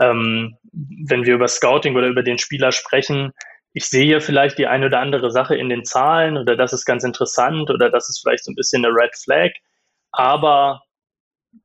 ähm, 0.00 0.56
wenn 0.72 1.26
wir 1.26 1.34
über 1.34 1.48
Scouting 1.48 1.96
oder 1.96 2.08
über 2.08 2.22
den 2.22 2.38
Spieler 2.38 2.72
sprechen, 2.72 3.32
ich 3.74 3.84
sehe 3.86 4.22
vielleicht 4.22 4.58
die 4.58 4.66
eine 4.66 4.86
oder 4.86 5.00
andere 5.00 5.30
Sache 5.30 5.54
in 5.54 5.68
den 5.68 5.84
Zahlen 5.84 6.38
oder 6.38 6.56
das 6.56 6.72
ist 6.72 6.86
ganz 6.86 7.04
interessant 7.04 7.68
oder 7.70 7.90
das 7.90 8.08
ist 8.08 8.20
vielleicht 8.22 8.44
so 8.44 8.52
ein 8.52 8.56
bisschen 8.56 8.84
eine 8.84 8.94
Red 8.94 9.14
Flag, 9.22 9.50
aber 10.10 10.80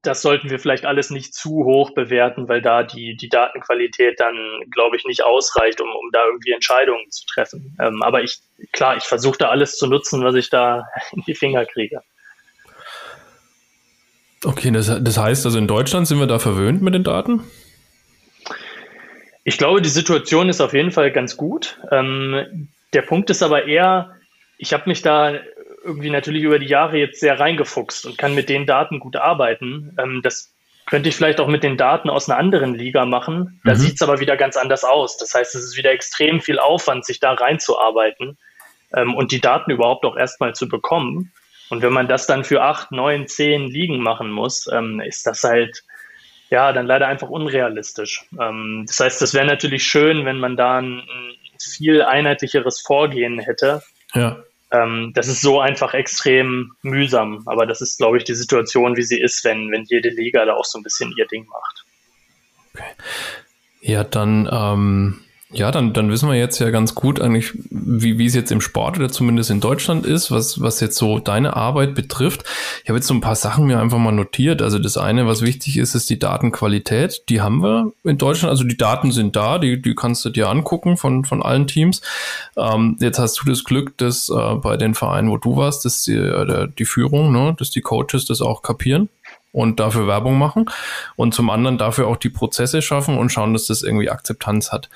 das 0.02 0.22
sollten 0.22 0.50
wir 0.50 0.60
vielleicht 0.60 0.86
alles 0.86 1.10
nicht 1.10 1.34
zu 1.34 1.64
hoch 1.64 1.92
bewerten, 1.92 2.48
weil 2.48 2.62
da 2.62 2.84
die, 2.84 3.16
die 3.16 3.30
Datenqualität 3.30 4.20
dann, 4.20 4.36
glaube 4.72 4.98
ich, 4.98 5.06
nicht 5.06 5.24
ausreicht, 5.24 5.80
um, 5.82 5.88
um 5.88 6.10
da 6.12 6.26
irgendwie 6.26 6.52
Entscheidungen 6.52 7.10
zu 7.10 7.26
treffen. 7.26 7.78
Ähm, 7.80 8.02
aber 8.02 8.24
ich, 8.24 8.40
klar, 8.72 8.98
ich 8.98 9.04
versuche 9.04 9.38
da 9.38 9.50
alles 9.50 9.78
zu 9.78 9.88
nutzen, 9.88 10.24
was 10.24 10.36
ich 10.36 10.50
da 10.50 10.88
in 11.12 11.24
die 11.28 11.36
Finger 11.36 11.66
kriege. 11.66 12.02
Okay, 14.46 14.72
das, 14.72 14.92
das 15.02 15.18
heißt 15.18 15.46
also 15.46 15.58
in 15.58 15.68
Deutschland 15.68 16.08
sind 16.08 16.20
wir 16.20 16.28
da 16.28 16.40
verwöhnt 16.40 16.82
mit 16.82 16.94
den 16.94 17.04
Daten? 17.04 17.44
Ich 19.46 19.58
glaube, 19.58 19.82
die 19.82 19.90
Situation 19.90 20.50
ist 20.50 20.62
auf 20.62 20.74
jeden 20.74 20.92
Fall 20.92 21.12
ganz 21.12 21.38
gut. 21.38 21.80
Ähm, 21.92 22.70
der 22.94 23.02
Punkt 23.02 23.30
ist 23.30 23.44
aber 23.44 23.66
eher, 23.66 24.16
ich 24.58 24.74
habe 24.74 24.88
mich 24.88 25.02
da 25.02 25.34
irgendwie 25.84 26.10
natürlich 26.10 26.44
über 26.44 26.60
die 26.60 26.68
Jahre 26.68 26.98
jetzt 26.98 27.20
sehr 27.20 27.40
reingefuchst 27.40 28.06
und 28.06 28.18
kann 28.18 28.36
mit 28.36 28.50
den 28.50 28.66
Daten 28.66 29.00
gut 29.00 29.16
arbeiten. 29.16 29.96
Ähm, 30.00 30.22
das 30.24 30.54
könnte 30.86 31.10
ich 31.10 31.16
vielleicht 31.16 31.40
auch 31.40 31.48
mit 31.48 31.64
den 31.64 31.78
Daten 31.78 32.10
aus 32.10 32.30
einer 32.30 32.38
anderen 32.38 32.74
Liga 32.76 33.06
machen. 33.06 33.60
Da 33.64 33.74
mhm. 33.74 33.78
sieht 33.78 33.96
es 33.96 34.02
aber 34.02 34.20
wieder 34.20 34.38
ganz 34.38 34.58
anders 34.58 34.84
aus. 34.84 35.18
Das 35.18 35.34
heißt, 35.34 35.56
es 35.56 35.64
ist 35.64 35.78
wieder 35.78 35.92
extrem 35.92 36.42
viel 36.42 36.60
Aufwand, 36.60 37.06
sich 37.06 37.20
da 37.20 37.34
reinzuarbeiten 37.34 38.38
ähm, 38.96 39.16
und 39.16 39.32
die 39.32 39.42
Daten 39.42 39.72
überhaupt 39.72 40.06
auch 40.06 40.18
erstmal 40.18 40.54
zu 40.54 40.68
bekommen. 40.68 41.32
Und 41.70 41.82
wenn 41.82 41.94
man 41.94 42.08
das 42.08 42.28
dann 42.28 42.44
für 42.44 42.62
acht, 42.62 42.92
neun, 42.92 43.28
zehn 43.28 43.68
Ligen 43.68 44.02
machen 44.02 44.32
muss, 44.32 44.68
ähm, 44.72 45.00
ist 45.00 45.26
das 45.26 45.44
halt 45.44 45.84
ja 46.50 46.72
dann 46.72 46.86
leider 46.86 47.08
einfach 47.08 47.30
unrealistisch. 47.30 48.26
Ähm, 48.40 48.84
das 48.86 49.00
heißt, 49.00 49.22
das 49.22 49.34
wäre 49.34 49.46
natürlich 49.46 49.84
schön, 49.84 50.26
wenn 50.26 50.40
man 50.40 50.58
da 50.58 50.78
ein, 50.78 51.00
ein 51.00 51.36
viel 51.60 52.04
einheitlicheres 52.04 52.82
Vorgehen 52.82 53.40
hätte. 53.40 53.82
Ja 54.14 54.44
ähm, 54.74 55.12
das 55.14 55.28
ist 55.28 55.42
so 55.42 55.62
einfach 55.62 55.94
extrem 55.94 56.74
mühsam. 56.82 57.44
Aber 57.46 57.66
das 57.66 57.80
ist, 57.80 57.98
glaube 57.98 58.18
ich, 58.18 58.24
die 58.24 58.34
Situation, 58.34 58.98
wie 58.98 59.04
sie 59.04 59.20
ist, 59.20 59.46
wenn, 59.46 59.72
wenn 59.72 59.86
jede 59.86 60.10
Liga 60.10 60.44
da 60.46 60.56
auch 60.56 60.66
so 60.66 60.80
ein 60.80 60.84
bisschen 60.84 61.14
ihr 61.18 61.28
Ding 61.28 61.46
macht. 61.46 61.86
Okay. 62.74 62.84
Ja, 63.82 64.04
dann 64.04 64.50
ähm, 64.52 65.22
ja, 65.54 65.72
dann, 65.72 65.94
dann 65.94 66.10
wissen 66.10 66.28
wir 66.28 66.36
jetzt 66.36 66.60
ja 66.60 66.72
ganz 66.72 66.96
gut 66.96 67.22
eigentlich, 67.22 67.54
wie, 67.70 68.18
wie 68.18 68.26
es 68.26 68.34
jetzt 68.34 68.52
im 68.52 68.62
Sport 68.62 68.98
oder 68.98 69.10
zumindest 69.10 69.52
in 69.52 69.60
Deutschland 69.60 70.06
ist, 70.06 70.32
was, 70.32 70.62
was 70.62 70.80
jetzt 70.80 70.98
so 70.98 71.20
deine 71.20 71.56
Arbeit 71.56 71.94
betrifft. 71.94 72.44
Ich 72.84 72.90
habe 72.90 72.98
jetzt 72.98 73.08
so 73.08 73.14
ein 73.14 73.22
paar 73.22 73.36
Sachen 73.36 73.66
mir 73.66 73.80
einfach 73.80 74.00
mal 74.00 74.12
notiert. 74.12 74.62
Also 74.62 74.80
das 74.80 74.98
eine, 74.98 75.28
was 75.28 75.42
wichtig 75.42 75.78
ist, 75.78 75.94
ist 75.94 76.10
die 76.10 76.18
Datenqualität. 76.18 77.24
Die 77.30 77.42
haben 77.42 77.62
wir 77.62 77.92
in 78.04 78.18
Deutschland. 78.18 78.50
Also 78.50 78.64
die 78.64 78.78
Daten 78.78 79.12
sind 79.12 79.36
da, 79.36 79.60
die, 79.60 79.82
die 79.82 79.94
kannst 79.94 80.26
du 80.26 80.30
dir 80.30 80.50
angucken 80.50 80.98
von, 80.98 81.24
von 81.24 81.44
allen 81.44 81.68
Teams. 81.68 82.02
Ähm, 82.58 82.98
jetzt 83.00 83.20
hast 83.20 83.40
du 83.40 83.46
das 83.46 83.64
Glück, 83.64 83.98
dass 83.98 84.30
äh, 84.30 84.56
bei 84.56 84.76
den 84.76 84.96
Vereinen, 84.96 85.30
wo 85.30 85.38
du 85.38 85.56
warst, 85.56 85.86
dass 85.86 86.02
die, 86.04 86.16
äh, 86.16 86.68
die 86.78 86.86
Führung, 86.86 87.32
ne, 87.32 87.56
dass 87.58 87.70
die 87.70 87.82
Coaches 87.82 88.26
das 88.26 88.42
auch 88.42 88.64
kapieren 88.64 89.10
und 89.54 89.80
dafür 89.80 90.08
Werbung 90.08 90.38
machen 90.38 90.66
und 91.16 91.34
zum 91.34 91.50
anderen 91.50 91.78
dafür 91.78 92.08
auch 92.08 92.18
die 92.18 92.30
Prozesse 92.30 92.82
schaffen 92.82 93.18
und 93.18 93.30
schauen, 93.30 93.54
dass 93.54 93.68
das 93.68 93.84
irgendwie 93.84 94.10
Akzeptanz 94.10 94.72
hat. 94.72 94.90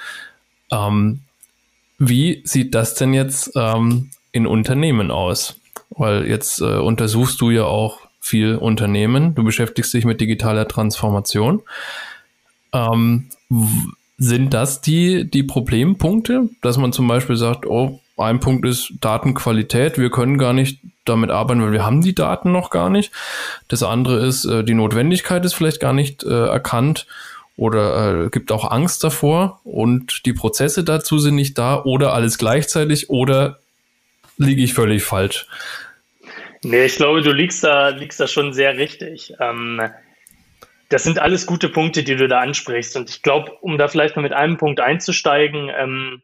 Ähm, 0.71 1.21
wie 1.97 2.41
sieht 2.45 2.75
das 2.75 2.93
denn 2.95 3.13
jetzt 3.13 3.51
ähm, 3.55 4.11
in 4.31 4.45
Unternehmen 4.45 5.11
aus? 5.11 5.59
Weil 5.89 6.27
jetzt 6.27 6.61
äh, 6.61 6.77
untersuchst 6.77 7.41
du 7.41 7.49
ja 7.49 7.63
auch 7.63 8.01
viel 8.19 8.55
Unternehmen, 8.55 9.35
du 9.35 9.43
beschäftigst 9.43 9.93
dich 9.93 10.05
mit 10.05 10.19
digitaler 10.19 10.67
Transformation. 10.67 11.61
Ähm, 12.73 13.29
sind 14.17 14.53
das 14.53 14.81
die, 14.81 15.29
die 15.29 15.43
Problempunkte, 15.43 16.49
dass 16.61 16.77
man 16.77 16.91
zum 16.91 17.07
Beispiel 17.07 17.37
sagt, 17.37 17.65
oh, 17.65 18.01
ein 18.17 18.39
Punkt 18.39 18.65
ist 18.65 18.93
Datenqualität, 18.99 19.97
wir 19.97 20.09
können 20.09 20.37
gar 20.37 20.53
nicht 20.53 20.79
damit 21.05 21.29
arbeiten, 21.29 21.61
weil 21.61 21.71
wir 21.71 21.85
haben 21.85 22.01
die 22.01 22.15
Daten 22.15 22.51
noch 22.51 22.69
gar 22.69 22.89
nicht. 22.89 23.11
Das 23.67 23.83
andere 23.83 24.25
ist, 24.25 24.45
äh, 24.45 24.63
die 24.63 24.73
Notwendigkeit 24.73 25.45
ist 25.45 25.53
vielleicht 25.53 25.79
gar 25.79 25.93
nicht 25.93 26.23
äh, 26.23 26.47
erkannt 26.47 27.07
oder 27.57 28.25
äh, 28.25 28.29
gibt 28.29 28.51
auch 28.51 28.71
Angst 28.71 29.03
davor 29.03 29.59
und 29.63 30.25
die 30.25 30.33
Prozesse 30.33 30.83
dazu 30.83 31.19
sind 31.19 31.35
nicht 31.35 31.57
da 31.57 31.83
oder 31.83 32.13
alles 32.13 32.37
gleichzeitig 32.37 33.09
oder 33.09 33.59
liege 34.37 34.61
ich 34.61 34.73
völlig 34.73 35.03
falsch? 35.03 35.47
Nee, 36.63 36.85
ich 36.85 36.95
glaube, 36.95 37.21
du 37.21 37.31
liegst 37.31 37.63
da, 37.63 37.89
liegst 37.89 38.19
da 38.19 38.27
schon 38.27 38.53
sehr 38.53 38.77
richtig. 38.77 39.33
Ähm, 39.39 39.81
das 40.89 41.03
sind 41.03 41.19
alles 41.19 41.45
gute 41.45 41.69
Punkte, 41.69 42.03
die 42.03 42.15
du 42.15 42.27
da 42.27 42.39
ansprichst. 42.39 42.95
Und 42.95 43.09
ich 43.09 43.21
glaube, 43.23 43.51
um 43.61 43.77
da 43.77 43.87
vielleicht 43.87 44.15
mal 44.15 44.21
mit 44.21 44.33
einem 44.33 44.57
Punkt 44.57 44.79
einzusteigen, 44.79 45.69
ähm, 45.75 46.21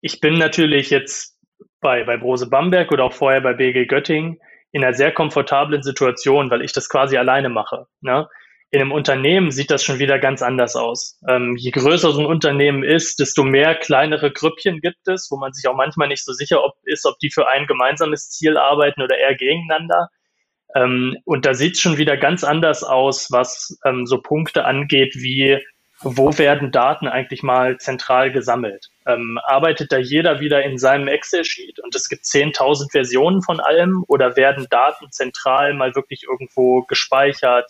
ich 0.00 0.20
bin 0.20 0.38
natürlich 0.38 0.90
jetzt 0.90 1.36
bei, 1.80 2.04
bei 2.04 2.16
Brose 2.16 2.48
Bamberg 2.48 2.92
oder 2.92 3.04
auch 3.04 3.12
vorher 3.12 3.40
bei 3.40 3.52
BG 3.52 3.86
Göttingen 3.86 4.38
in 4.70 4.84
einer 4.84 4.94
sehr 4.94 5.12
komfortablen 5.12 5.82
Situation, 5.82 6.50
weil 6.50 6.62
ich 6.62 6.72
das 6.72 6.88
quasi 6.88 7.16
alleine 7.16 7.48
mache. 7.48 7.86
Ne? 8.00 8.28
In 8.70 8.82
einem 8.82 8.92
Unternehmen 8.92 9.50
sieht 9.50 9.70
das 9.70 9.82
schon 9.82 9.98
wieder 9.98 10.18
ganz 10.18 10.42
anders 10.42 10.76
aus. 10.76 11.18
Ähm, 11.26 11.56
je 11.56 11.70
größer 11.70 12.12
so 12.12 12.20
ein 12.20 12.26
Unternehmen 12.26 12.82
ist, 12.82 13.18
desto 13.18 13.42
mehr 13.42 13.74
kleinere 13.74 14.30
Grüppchen 14.30 14.80
gibt 14.80 15.08
es, 15.08 15.28
wo 15.30 15.38
man 15.38 15.54
sich 15.54 15.66
auch 15.68 15.74
manchmal 15.74 16.08
nicht 16.08 16.24
so 16.24 16.32
sicher 16.32 16.62
ob, 16.62 16.74
ist, 16.84 17.06
ob 17.06 17.18
die 17.18 17.30
für 17.30 17.48
ein 17.48 17.66
gemeinsames 17.66 18.28
Ziel 18.28 18.58
arbeiten 18.58 19.00
oder 19.00 19.16
eher 19.16 19.34
gegeneinander. 19.34 20.10
Ähm, 20.74 21.16
und 21.24 21.46
da 21.46 21.54
sieht 21.54 21.74
es 21.74 21.80
schon 21.80 21.96
wieder 21.96 22.18
ganz 22.18 22.44
anders 22.44 22.84
aus, 22.84 23.32
was 23.32 23.78
ähm, 23.86 24.04
so 24.04 24.20
Punkte 24.20 24.66
angeht, 24.66 25.14
wie 25.16 25.58
wo 26.00 26.38
werden 26.38 26.70
Daten 26.70 27.08
eigentlich 27.08 27.42
mal 27.42 27.78
zentral 27.78 28.30
gesammelt? 28.30 28.88
Ähm, 29.06 29.38
arbeitet 29.44 29.90
da 29.90 29.98
jeder 29.98 30.38
wieder 30.38 30.62
in 30.62 30.78
seinem 30.78 31.08
Excel-Sheet 31.08 31.80
und 31.80 31.94
es 31.94 32.08
gibt 32.08 32.24
10.000 32.24 32.92
Versionen 32.92 33.42
von 33.42 33.58
allem 33.58 34.04
oder 34.06 34.36
werden 34.36 34.68
Daten 34.70 35.10
zentral 35.10 35.74
mal 35.74 35.96
wirklich 35.96 36.24
irgendwo 36.28 36.82
gespeichert, 36.82 37.68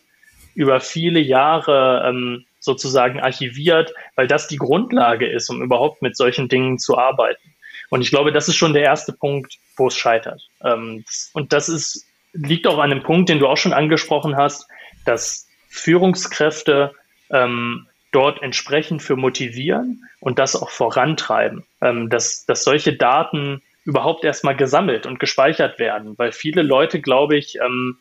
über 0.59 0.81
viele 0.81 1.21
Jahre 1.21 2.03
ähm, 2.05 2.45
sozusagen 2.59 3.21
archiviert, 3.21 3.95
weil 4.17 4.27
das 4.27 4.49
die 4.49 4.57
Grundlage 4.57 5.29
ist, 5.29 5.49
um 5.51 5.63
überhaupt 5.63 6.03
mit 6.03 6.17
solchen 6.17 6.49
Dingen 6.49 6.81
zu 6.81 6.99
arbeiten. 6.99 7.55
Und 7.91 8.01
ich 8.01 8.11
glaube, 8.11 8.33
das 8.33 8.49
ist 8.49 8.57
schon 8.57 8.73
der 8.73 8.83
erste 8.83 9.13
Punkt, 9.13 9.55
wo 9.77 9.87
es 9.87 9.97
scheitert. 9.97 10.43
Ähm, 10.65 11.05
und 11.33 11.53
das 11.53 11.69
ist, 11.69 12.05
liegt 12.33 12.67
auch 12.67 12.79
an 12.79 12.91
einem 12.91 13.05
Punkt, 13.05 13.29
den 13.29 13.39
du 13.39 13.47
auch 13.47 13.57
schon 13.57 13.73
angesprochen 13.73 14.37
hast, 14.37 14.67
dass 15.07 15.47
Führungskräfte 15.69 16.93
ähm, 17.31 17.87
dort 18.11 18.43
entsprechend 18.43 19.01
für 19.01 19.15
motivieren 19.15 20.03
und 20.19 20.41
das 20.41 20.57
auch 20.57 20.71
vorantreiben, 20.71 21.65
ähm, 21.81 22.11
dass, 22.11 22.47
dass 22.47 22.65
solche 22.65 22.95
Daten 22.95 23.63
überhaupt 23.85 24.25
erstmal 24.25 24.57
gesammelt 24.57 25.07
und 25.07 25.21
gespeichert 25.21 25.79
werden, 25.79 26.19
weil 26.19 26.33
viele 26.33 26.63
Leute, 26.63 27.01
glaube 27.01 27.37
ich, 27.37 27.61
ähm, 27.65 27.99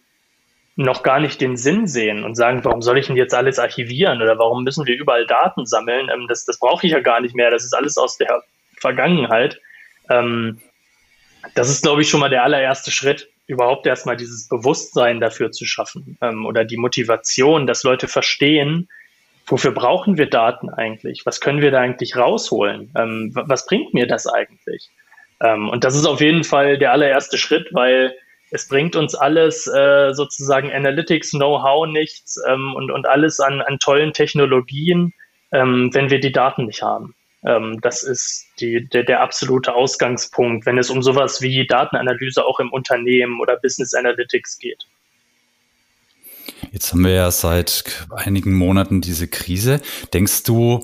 noch 0.77 1.01
gar 1.01 1.19
nicht 1.19 1.41
den 1.41 1.57
Sinn 1.57 1.87
sehen 1.87 2.23
und 2.23 2.35
sagen, 2.35 2.63
warum 2.63 2.83
soll 2.83 2.99
ich 2.99 3.07
denn 3.07 3.17
jetzt 3.17 3.33
alles 3.33 3.57
archivieren 3.57 4.21
oder 4.21 4.37
warum 4.37 4.63
müssen 4.63 4.85
wir 4.85 4.95
überall 4.95 5.25
Daten 5.25 5.65
sammeln? 5.65 6.09
Ähm, 6.13 6.27
das 6.29 6.45
das 6.45 6.59
brauche 6.59 6.85
ich 6.85 6.93
ja 6.93 6.99
gar 6.99 7.19
nicht 7.19 7.35
mehr. 7.35 7.49
Das 7.49 7.65
ist 7.65 7.73
alles 7.73 7.97
aus 7.97 8.17
der 8.17 8.43
Vergangenheit. 8.79 9.59
Ähm, 10.09 10.61
das 11.55 11.69
ist, 11.69 11.81
glaube 11.81 12.03
ich, 12.03 12.09
schon 12.09 12.19
mal 12.19 12.29
der 12.29 12.43
allererste 12.43 12.91
Schritt. 12.91 13.27
überhaupt 13.47 13.87
erstmal 13.87 14.17
dieses 14.17 14.47
Bewusstsein 14.47 15.19
dafür 15.19 15.51
zu 15.51 15.65
schaffen 15.65 16.17
ähm, 16.21 16.45
oder 16.45 16.63
die 16.63 16.77
Motivation, 16.77 17.65
dass 17.65 17.83
Leute 17.83 18.07
verstehen, 18.07 18.87
wofür 19.47 19.71
brauchen 19.71 20.17
wir 20.17 20.29
Daten 20.29 20.69
eigentlich? 20.69 21.25
Was 21.25 21.41
können 21.41 21.61
wir 21.61 21.71
da 21.71 21.79
eigentlich 21.79 22.17
rausholen? 22.17 22.91
Was 23.33 23.65
bringt 23.65 23.93
mir 23.93 24.05
das 24.05 24.27
eigentlich? 24.27 24.89
Und 25.39 25.85
das 25.85 25.95
ist 25.95 26.05
auf 26.05 26.19
jeden 26.19 26.43
Fall 26.43 26.77
der 26.77 26.91
allererste 26.91 27.37
Schritt, 27.37 27.69
weil 27.71 28.13
es 28.51 28.67
bringt 28.67 28.95
uns 28.95 29.15
alles 29.15 29.67
äh, 29.67 30.13
sozusagen 30.13 30.71
Analytics, 30.71 31.31
Know-how 31.31 31.87
nichts 31.87 32.39
ähm, 32.47 32.73
und, 32.75 32.91
und 32.91 33.07
alles 33.07 33.39
an, 33.39 33.61
an 33.61 33.79
tollen 33.79 34.13
Technologien, 34.13 35.13
ähm, 35.51 35.89
wenn 35.93 36.09
wir 36.09 36.19
die 36.19 36.31
Daten 36.31 36.65
nicht 36.65 36.81
haben. 36.81 37.15
Ähm, 37.43 37.79
das 37.81 38.03
ist 38.03 38.45
die, 38.59 38.87
der, 38.87 39.03
der 39.03 39.21
absolute 39.21 39.73
Ausgangspunkt, 39.73 40.65
wenn 40.65 40.77
es 40.77 40.89
um 40.89 41.03
sowas 41.03 41.41
wie 41.41 41.67
Datenanalyse 41.67 42.45
auch 42.45 42.59
im 42.59 42.71
Unternehmen 42.71 43.39
oder 43.41 43.57
Business 43.57 43.93
Analytics 43.93 44.57
geht. 44.59 44.85
Jetzt 46.71 46.91
haben 46.91 47.03
wir 47.03 47.13
ja 47.13 47.31
seit 47.31 48.07
einigen 48.11 48.53
Monaten 48.53 49.01
diese 49.01 49.27
Krise. 49.27 49.81
Denkst 50.13 50.43
du, 50.43 50.83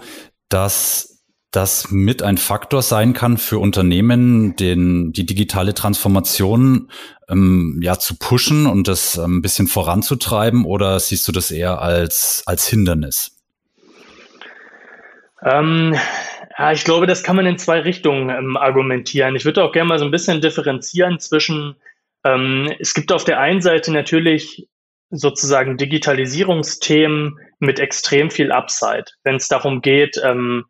dass 0.50 1.13
das 1.56 1.92
mit 1.92 2.24
ein 2.24 2.38
Faktor 2.38 2.82
sein 2.82 3.14
kann 3.14 3.38
für 3.38 3.60
Unternehmen, 3.60 4.56
den, 4.56 5.14
die 5.14 5.26
digitale 5.26 5.74
Transformation 5.74 6.90
ähm, 7.30 7.80
ja 7.82 7.98
zu 8.00 8.18
pushen 8.18 8.66
und 8.66 8.88
das 8.88 9.18
ein 9.18 9.42
bisschen 9.42 9.68
voranzutreiben 9.68 10.66
oder 10.66 11.00
siehst 11.00 11.28
du 11.28 11.32
das 11.32 11.52
eher 11.52 11.82
als, 11.82 12.44
als 12.46 12.68
Hindernis? 12.68 13.38
Ähm, 15.46 15.96
ja, 16.58 16.72
ich 16.72 16.84
glaube, 16.84 17.06
das 17.06 17.24
kann 17.24 17.36
man 17.36 17.46
in 17.46 17.58
zwei 17.58 17.82
Richtungen 17.82 18.30
ähm, 18.30 18.58
argumentieren. 18.58 19.36
Ich 19.36 19.46
würde 19.46 19.64
auch 19.64 19.72
gerne 19.72 19.90
mal 19.90 20.00
so 20.00 20.06
ein 20.06 20.12
bisschen 20.12 20.42
differenzieren 20.42 21.20
zwischen, 21.20 21.76
ähm, 22.26 22.74
es 22.80 22.94
gibt 22.94 23.12
auf 23.12 23.26
der 23.26 23.40
einen 23.40 23.62
Seite 23.62 23.92
natürlich 23.92 24.68
sozusagen 25.12 25.78
Digitalisierungsthemen 25.78 27.40
mit 27.60 27.80
extrem 27.80 28.32
viel 28.32 28.52
Upside, 28.52 29.06
wenn 29.24 29.36
es 29.36 29.48
darum 29.48 29.82
geht, 29.82 30.20
ähm, 30.24 30.66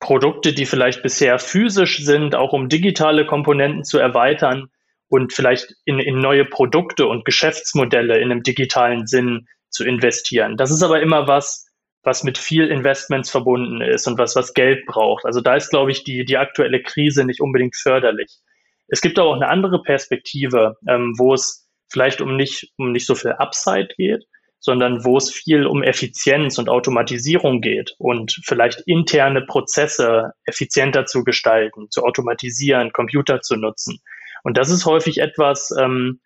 Produkte, 0.00 0.52
die 0.52 0.66
vielleicht 0.66 1.02
bisher 1.02 1.38
physisch 1.38 2.04
sind, 2.04 2.34
auch 2.34 2.52
um 2.52 2.68
digitale 2.68 3.26
Komponenten 3.26 3.84
zu 3.84 3.98
erweitern 3.98 4.68
und 5.08 5.32
vielleicht 5.32 5.74
in, 5.84 5.98
in 5.98 6.20
neue 6.20 6.44
Produkte 6.44 7.06
und 7.06 7.24
Geschäftsmodelle 7.24 8.18
in 8.18 8.30
einem 8.30 8.42
digitalen 8.42 9.06
Sinn 9.06 9.46
zu 9.70 9.84
investieren. 9.84 10.56
Das 10.56 10.70
ist 10.70 10.82
aber 10.82 11.00
immer 11.00 11.26
was, 11.26 11.66
was 12.02 12.22
mit 12.22 12.38
viel 12.38 12.68
Investments 12.68 13.30
verbunden 13.30 13.80
ist 13.80 14.06
und 14.06 14.18
was, 14.18 14.36
was 14.36 14.54
Geld 14.54 14.86
braucht. 14.86 15.24
Also 15.24 15.40
da 15.40 15.56
ist, 15.56 15.70
glaube 15.70 15.90
ich, 15.90 16.04
die, 16.04 16.24
die 16.24 16.38
aktuelle 16.38 16.82
Krise 16.82 17.24
nicht 17.24 17.40
unbedingt 17.40 17.76
förderlich. 17.76 18.38
Es 18.86 19.00
gibt 19.00 19.18
aber 19.18 19.28
auch 19.30 19.36
eine 19.36 19.48
andere 19.48 19.82
Perspektive, 19.82 20.76
ähm, 20.88 21.14
wo 21.18 21.34
es 21.34 21.68
vielleicht 21.90 22.20
um 22.20 22.36
nicht, 22.36 22.72
um 22.76 22.92
nicht 22.92 23.06
so 23.06 23.14
viel 23.14 23.32
Upside 23.32 23.88
geht, 23.96 24.24
sondern 24.60 25.04
wo 25.04 25.16
es 25.16 25.30
viel 25.30 25.66
um 25.66 25.82
Effizienz 25.82 26.58
und 26.58 26.68
Automatisierung 26.68 27.60
geht 27.60 27.94
und 27.98 28.40
vielleicht 28.44 28.82
interne 28.86 29.42
Prozesse 29.42 30.32
effizienter 30.44 31.06
zu 31.06 31.24
gestalten, 31.24 31.90
zu 31.90 32.02
automatisieren, 32.02 32.92
Computer 32.92 33.40
zu 33.40 33.56
nutzen. 33.56 34.00
Und 34.42 34.56
das 34.56 34.70
ist 34.70 34.86
häufig 34.86 35.18
etwas, 35.18 35.74
ähm, 35.78 36.20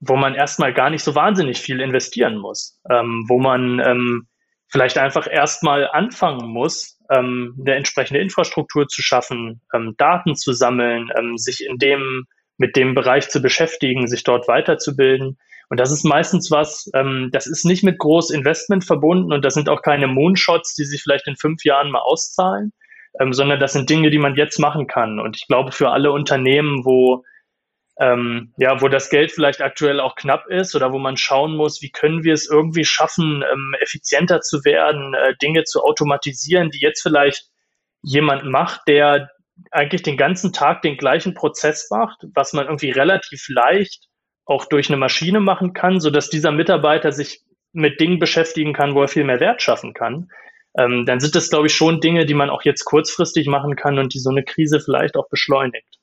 wo 0.00 0.16
man 0.16 0.34
erstmal 0.34 0.72
gar 0.72 0.90
nicht 0.90 1.02
so 1.02 1.14
wahnsinnig 1.14 1.58
viel 1.58 1.80
investieren 1.80 2.36
muss, 2.36 2.80
ähm, 2.90 3.24
wo 3.28 3.38
man 3.38 3.80
ähm, 3.80 4.28
vielleicht 4.68 4.98
einfach 4.98 5.26
erstmal 5.30 5.88
anfangen 5.88 6.48
muss, 6.48 6.98
ähm, 7.10 7.56
eine 7.60 7.74
entsprechende 7.74 8.20
Infrastruktur 8.20 8.86
zu 8.86 9.02
schaffen, 9.02 9.62
ähm, 9.74 9.94
Daten 9.96 10.36
zu 10.36 10.52
sammeln, 10.52 11.10
ähm, 11.18 11.36
sich 11.38 11.64
in 11.64 11.78
dem, 11.78 12.26
mit 12.58 12.76
dem 12.76 12.94
Bereich 12.94 13.28
zu 13.28 13.40
beschäftigen, 13.40 14.06
sich 14.08 14.24
dort 14.24 14.46
weiterzubilden. 14.46 15.38
Und 15.70 15.78
das 15.78 15.92
ist 15.92 16.04
meistens 16.04 16.50
was, 16.50 16.90
ähm, 16.94 17.28
das 17.32 17.46
ist 17.46 17.64
nicht 17.64 17.84
mit 17.84 17.98
groß 17.98 18.30
Investment 18.30 18.84
verbunden 18.84 19.32
und 19.32 19.44
das 19.44 19.54
sind 19.54 19.68
auch 19.68 19.82
keine 19.82 20.06
Moonshots, 20.06 20.74
die 20.74 20.84
sich 20.84 21.02
vielleicht 21.02 21.26
in 21.26 21.36
fünf 21.36 21.64
Jahren 21.64 21.90
mal 21.90 22.00
auszahlen, 22.00 22.72
ähm, 23.20 23.32
sondern 23.32 23.60
das 23.60 23.74
sind 23.74 23.90
Dinge, 23.90 24.10
die 24.10 24.18
man 24.18 24.34
jetzt 24.34 24.58
machen 24.58 24.86
kann. 24.86 25.20
Und 25.20 25.36
ich 25.36 25.46
glaube, 25.46 25.72
für 25.72 25.90
alle 25.90 26.10
Unternehmen, 26.12 26.84
wo 26.84 27.24
ähm, 28.00 28.54
ja, 28.58 28.80
wo 28.80 28.88
das 28.88 29.10
Geld 29.10 29.32
vielleicht 29.32 29.60
aktuell 29.60 29.98
auch 30.00 30.14
knapp 30.14 30.46
ist 30.46 30.76
oder 30.76 30.92
wo 30.92 30.98
man 30.98 31.16
schauen 31.16 31.56
muss, 31.56 31.82
wie 31.82 31.90
können 31.90 32.22
wir 32.22 32.32
es 32.32 32.48
irgendwie 32.48 32.84
schaffen, 32.84 33.42
ähm, 33.42 33.74
effizienter 33.80 34.40
zu 34.40 34.64
werden, 34.64 35.14
äh, 35.14 35.34
Dinge 35.42 35.64
zu 35.64 35.82
automatisieren, 35.82 36.70
die 36.70 36.80
jetzt 36.80 37.02
vielleicht 37.02 37.48
jemand 38.02 38.44
macht, 38.44 38.82
der 38.86 39.30
eigentlich 39.72 40.02
den 40.02 40.16
ganzen 40.16 40.52
Tag 40.52 40.82
den 40.82 40.96
gleichen 40.96 41.34
Prozess 41.34 41.88
macht, 41.90 42.24
was 42.34 42.52
man 42.52 42.66
irgendwie 42.66 42.90
relativ 42.90 43.48
leicht 43.48 44.07
auch 44.48 44.64
durch 44.64 44.88
eine 44.88 44.96
Maschine 44.96 45.40
machen 45.40 45.74
kann, 45.74 46.00
so 46.00 46.10
dass 46.10 46.30
dieser 46.30 46.50
Mitarbeiter 46.50 47.12
sich 47.12 47.42
mit 47.72 48.00
Dingen 48.00 48.18
beschäftigen 48.18 48.72
kann, 48.72 48.94
wo 48.94 49.02
er 49.02 49.08
viel 49.08 49.24
mehr 49.24 49.40
Wert 49.40 49.62
schaffen 49.62 49.92
kann. 49.92 50.30
Ähm, 50.76 51.04
dann 51.06 51.20
sind 51.20 51.34
das, 51.34 51.50
glaube 51.50 51.66
ich, 51.66 51.74
schon 51.74 52.00
Dinge, 52.00 52.24
die 52.24 52.34
man 52.34 52.50
auch 52.50 52.62
jetzt 52.62 52.84
kurzfristig 52.84 53.46
machen 53.46 53.76
kann 53.76 53.98
und 53.98 54.14
die 54.14 54.18
so 54.18 54.30
eine 54.30 54.42
Krise 54.42 54.80
vielleicht 54.80 55.16
auch 55.16 55.28
beschleunigt. 55.28 55.98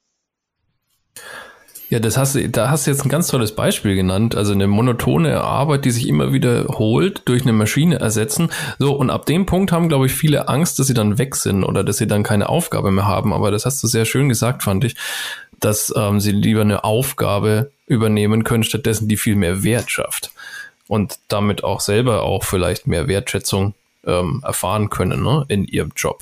Ja, 1.90 2.00
das 2.00 2.18
hast, 2.18 2.38
da 2.52 2.70
hast 2.72 2.88
du 2.88 2.92
jetzt 2.92 3.06
ein 3.06 3.10
ganz 3.10 3.28
tolles 3.28 3.54
Beispiel 3.54 3.96
genannt. 3.96 4.36
Also 4.36 4.54
eine 4.54 4.68
monotone 4.68 5.42
Arbeit, 5.42 5.86
die 5.86 5.92
sich 5.92 6.08
immer 6.08 6.34
wiederholt, 6.34 7.22
durch 7.26 7.44
eine 7.44 7.54
Maschine 7.54 8.00
ersetzen. 8.00 8.50
So, 8.80 8.96
und 8.96 9.12
ab 9.12 9.28
dem 9.28 9.46
Punkt 9.46 9.72
haben, 9.72 9.88
glaube 9.88 10.08
ich, 10.08 10.14
viele 10.14 10.50
Angst, 10.50 10.80
dass 10.80 10.88
sie 10.88 10.96
dann 10.96 11.20
weg 11.20 11.36
sind 11.36 11.64
oder 11.64 11.84
dass 11.84 11.98
sie 11.98 12.08
dann 12.08 12.24
keine 12.24 12.50
Aufgabe 12.50 12.90
mehr 12.90 13.08
haben. 13.08 13.34
Aber 13.34 13.52
das 13.52 13.66
hast 13.66 13.84
du 13.84 13.88
sehr 13.88 14.06
schön 14.06 14.30
gesagt, 14.30 14.64
fand 14.64 14.84
ich, 14.84 14.96
dass 15.66 15.94
ähm, 15.96 16.20
sie 16.20 16.32
lieber 16.32 16.62
eine 16.62 16.84
Aufgabe 16.84 17.72
übernehmen 17.88 18.44
können, 18.44 18.64
stattdessen 18.64 19.08
die 19.08 19.18
viel 19.18 19.36
mehr 19.36 19.64
Wert 19.64 19.92
schafft. 19.92 20.32
Und 20.88 21.18
damit 21.28 21.64
auch 21.64 21.80
selber 21.80 22.24
auch 22.24 22.44
vielleicht 22.44 22.86
mehr 22.86 23.08
Wertschätzung 23.08 23.74
ähm, 24.06 24.42
erfahren 24.46 24.90
können 24.90 25.24
ne, 25.24 25.46
in 25.48 25.66
ihrem 25.66 25.92
Job. 25.96 26.22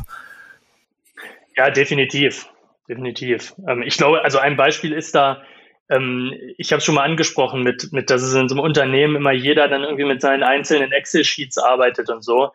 Ja, 1.55 1.69
definitiv 1.69 2.47
definitiv. 2.87 3.53
Ähm, 3.67 3.81
ich 3.81 3.97
glaube, 3.97 4.23
also 4.23 4.39
ein 4.39 4.57
Beispiel 4.57 4.93
ist 4.93 5.15
da, 5.15 5.41
ähm, 5.89 6.33
ich 6.57 6.71
habe 6.71 6.79
es 6.79 6.85
schon 6.85 6.95
mal 6.95 7.03
angesprochen, 7.03 7.63
mit, 7.63 7.91
mit, 7.91 8.09
dass 8.09 8.21
es 8.21 8.33
in 8.33 8.49
so 8.49 8.55
einem 8.55 8.63
Unternehmen 8.63 9.15
immer 9.15 9.31
jeder 9.31 9.67
dann 9.67 9.83
irgendwie 9.83 10.05
mit 10.05 10.21
seinen 10.21 10.43
einzelnen 10.43 10.91
Excel-Sheets 10.91 11.57
arbeitet 11.57 12.09
und 12.09 12.23
so. 12.23 12.51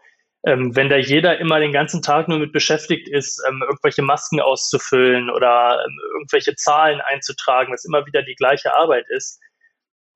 Ähm, 0.48 0.74
wenn 0.74 0.88
da 0.88 0.96
jeder 0.96 1.38
immer 1.38 1.60
den 1.60 1.72
ganzen 1.72 2.00
Tag 2.00 2.26
nur 2.26 2.38
mit 2.38 2.52
beschäftigt 2.52 3.06
ist, 3.08 3.42
ähm, 3.46 3.62
irgendwelche 3.62 4.02
Masken 4.02 4.40
auszufüllen 4.40 5.28
oder 5.30 5.84
ähm, 5.84 5.98
irgendwelche 6.14 6.54
Zahlen 6.56 7.02
einzutragen, 7.02 7.72
was 7.72 7.84
immer 7.84 8.06
wieder 8.06 8.22
die 8.22 8.34
gleiche 8.34 8.74
Arbeit 8.74 9.04
ist, 9.10 9.40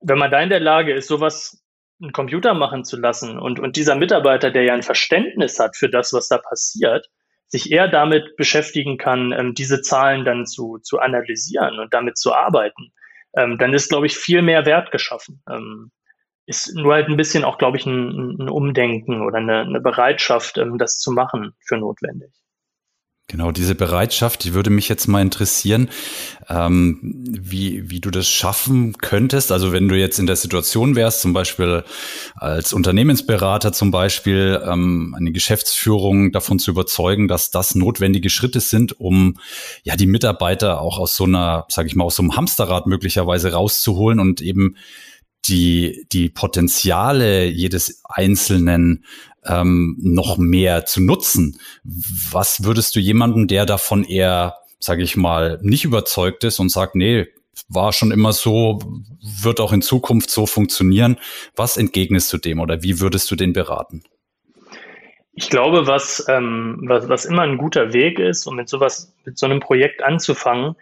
wenn 0.01 0.17
man 0.17 0.31
da 0.31 0.41
in 0.41 0.49
der 0.49 0.59
Lage 0.59 0.93
ist, 0.93 1.07
sowas 1.07 1.63
einen 2.01 2.13
Computer 2.13 2.55
machen 2.55 2.83
zu 2.83 2.99
lassen 2.99 3.37
und, 3.37 3.59
und 3.59 3.75
dieser 3.75 3.95
Mitarbeiter, 3.95 4.49
der 4.49 4.63
ja 4.63 4.73
ein 4.73 4.81
Verständnis 4.81 5.59
hat 5.59 5.77
für 5.77 5.89
das, 5.89 6.13
was 6.13 6.27
da 6.27 6.39
passiert, 6.39 7.07
sich 7.47 7.71
eher 7.71 7.87
damit 7.87 8.35
beschäftigen 8.35 8.97
kann, 8.97 9.31
ähm, 9.33 9.53
diese 9.53 9.81
Zahlen 9.81 10.25
dann 10.25 10.47
zu, 10.47 10.79
zu 10.81 10.99
analysieren 10.99 11.77
und 11.77 11.93
damit 11.93 12.17
zu 12.17 12.33
arbeiten, 12.33 12.91
ähm, 13.37 13.59
dann 13.59 13.73
ist, 13.73 13.89
glaube 13.89 14.07
ich, 14.07 14.17
viel 14.17 14.41
mehr 14.41 14.65
Wert 14.65 14.91
geschaffen. 14.91 15.43
Ist 16.45 16.75
nur 16.75 16.93
halt 16.93 17.07
ein 17.07 17.17
bisschen 17.17 17.45
auch, 17.45 17.57
glaube 17.57 17.77
ich, 17.77 17.85
ein, 17.85 18.37
ein 18.39 18.49
Umdenken 18.49 19.21
oder 19.21 19.37
eine, 19.37 19.61
eine 19.61 19.79
Bereitschaft, 19.79 20.57
ähm, 20.57 20.77
das 20.77 20.99
zu 20.99 21.11
machen, 21.11 21.53
für 21.65 21.77
notwendig. 21.77 22.31
Genau, 23.27 23.51
diese 23.51 23.73
Bereitschaft, 23.73 24.43
die 24.43 24.53
würde 24.53 24.69
mich 24.69 24.89
jetzt 24.89 25.07
mal 25.07 25.21
interessieren, 25.21 25.89
ähm, 26.49 26.99
wie, 27.01 27.89
wie 27.89 28.01
du 28.01 28.11
das 28.11 28.27
schaffen 28.27 28.97
könntest. 28.97 29.51
Also 29.53 29.71
wenn 29.71 29.87
du 29.87 29.97
jetzt 29.97 30.19
in 30.19 30.27
der 30.27 30.35
Situation 30.35 30.95
wärst, 30.95 31.21
zum 31.21 31.31
Beispiel 31.31 31.85
als 32.35 32.73
Unternehmensberater 32.73 33.71
zum 33.71 33.91
Beispiel, 33.91 34.61
ähm, 34.65 35.15
eine 35.17 35.31
Geschäftsführung 35.31 36.33
davon 36.33 36.59
zu 36.59 36.71
überzeugen, 36.71 37.29
dass 37.29 37.49
das 37.49 37.75
notwendige 37.75 38.29
Schritte 38.29 38.59
sind, 38.59 38.99
um 38.99 39.39
ja 39.83 39.95
die 39.95 40.05
Mitarbeiter 40.05 40.81
auch 40.81 40.99
aus 40.99 41.15
so 41.15 41.23
einer, 41.23 41.65
sage 41.69 41.87
ich 41.87 41.95
mal, 41.95 42.03
aus 42.03 42.17
so 42.17 42.23
einem 42.23 42.35
Hamsterrad 42.35 42.87
möglicherweise 42.87 43.53
rauszuholen 43.53 44.19
und 44.19 44.41
eben 44.41 44.75
die, 45.45 46.05
die 46.11 46.29
Potenziale 46.29 47.45
jedes 47.45 48.01
Einzelnen 48.05 49.05
ähm, 49.45 49.97
noch 49.99 50.37
mehr 50.37 50.85
zu 50.85 51.01
nutzen. 51.01 51.59
Was 51.83 52.63
würdest 52.63 52.95
du 52.95 52.99
jemandem, 52.99 53.47
der 53.47 53.65
davon 53.65 54.03
eher, 54.03 54.55
sage 54.79 55.03
ich 55.03 55.17
mal, 55.17 55.59
nicht 55.61 55.85
überzeugt 55.85 56.43
ist 56.43 56.59
und 56.59 56.69
sagt, 56.69 56.95
nee, 56.95 57.27
war 57.69 57.93
schon 57.93 58.11
immer 58.11 58.33
so, 58.33 58.79
wird 59.21 59.59
auch 59.59 59.73
in 59.73 59.81
Zukunft 59.81 60.29
so 60.29 60.45
funktionieren. 60.45 61.17
Was 61.55 61.77
entgegnest 61.77 62.31
du 62.33 62.37
dem 62.37 62.59
oder 62.59 62.83
wie 62.83 62.99
würdest 62.99 63.29
du 63.31 63.35
den 63.35 63.53
beraten? 63.53 64.03
Ich 65.35 65.49
glaube, 65.49 65.87
was, 65.87 66.25
ähm, 66.29 66.83
was, 66.87 67.09
was 67.09 67.25
immer 67.25 67.41
ein 67.41 67.57
guter 67.57 67.91
Weg 67.93 68.19
ist, 68.19 68.45
um 68.45 68.55
mit 68.55 68.69
sowas, 68.69 69.13
mit 69.25 69.37
so 69.37 69.47
einem 69.47 69.59
Projekt 69.59 70.03
anzufangen, 70.03 70.75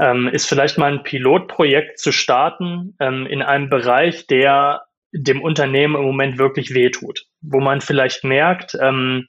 ähm, 0.00 0.28
ist 0.28 0.46
vielleicht 0.46 0.78
mal 0.78 0.92
ein 0.92 1.02
Pilotprojekt 1.02 1.98
zu 1.98 2.12
starten 2.12 2.96
ähm, 3.00 3.26
in 3.26 3.42
einem 3.42 3.68
Bereich, 3.68 4.26
der 4.26 4.82
dem 5.12 5.42
Unternehmen 5.42 5.96
im 5.96 6.02
Moment 6.02 6.38
wirklich 6.38 6.74
wehtut, 6.74 7.24
wo 7.40 7.60
man 7.60 7.80
vielleicht 7.80 8.24
merkt, 8.24 8.76
ähm, 8.80 9.26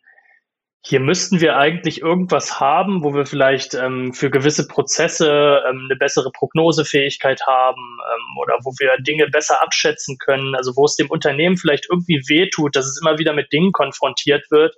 hier 0.82 1.02
müssten 1.02 1.42
wir 1.42 1.58
eigentlich 1.58 2.02
irgendwas 2.02 2.60
haben, 2.60 3.04
wo 3.04 3.14
wir 3.14 3.26
vielleicht 3.26 3.74
ähm, 3.74 4.14
für 4.14 4.30
gewisse 4.30 4.66
Prozesse 4.66 5.62
ähm, 5.68 5.88
eine 5.90 5.98
bessere 5.98 6.32
Prognosefähigkeit 6.32 7.42
haben 7.46 7.82
ähm, 7.82 8.38
oder 8.42 8.58
wo 8.64 8.72
wir 8.80 8.96
Dinge 9.04 9.28
besser 9.28 9.62
abschätzen 9.62 10.18
können, 10.18 10.56
also 10.56 10.76
wo 10.78 10.86
es 10.86 10.96
dem 10.96 11.10
Unternehmen 11.10 11.58
vielleicht 11.58 11.88
irgendwie 11.90 12.22
wehtut, 12.30 12.76
dass 12.76 12.86
es 12.86 13.00
immer 13.02 13.18
wieder 13.20 13.34
mit 13.34 13.52
Dingen 13.52 13.74
konfrontiert 13.74 14.50
wird, 14.52 14.74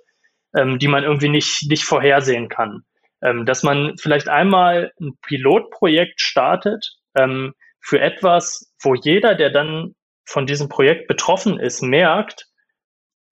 ähm, 0.56 0.80
die 0.80 0.88
man 0.88 1.04
irgendwie 1.04 1.28
nicht, 1.28 1.68
nicht 1.68 1.84
vorhersehen 1.84 2.48
kann. 2.48 2.82
Ähm, 3.22 3.46
dass 3.46 3.62
man 3.62 3.96
vielleicht 3.98 4.28
einmal 4.28 4.92
ein 5.00 5.16
Pilotprojekt 5.22 6.20
startet 6.20 6.96
ähm, 7.14 7.54
für 7.80 8.00
etwas, 8.00 8.72
wo 8.82 8.94
jeder, 8.94 9.34
der 9.34 9.50
dann 9.50 9.94
von 10.24 10.46
diesem 10.46 10.68
Projekt 10.68 11.08
betroffen 11.08 11.58
ist, 11.58 11.82
merkt, 11.82 12.46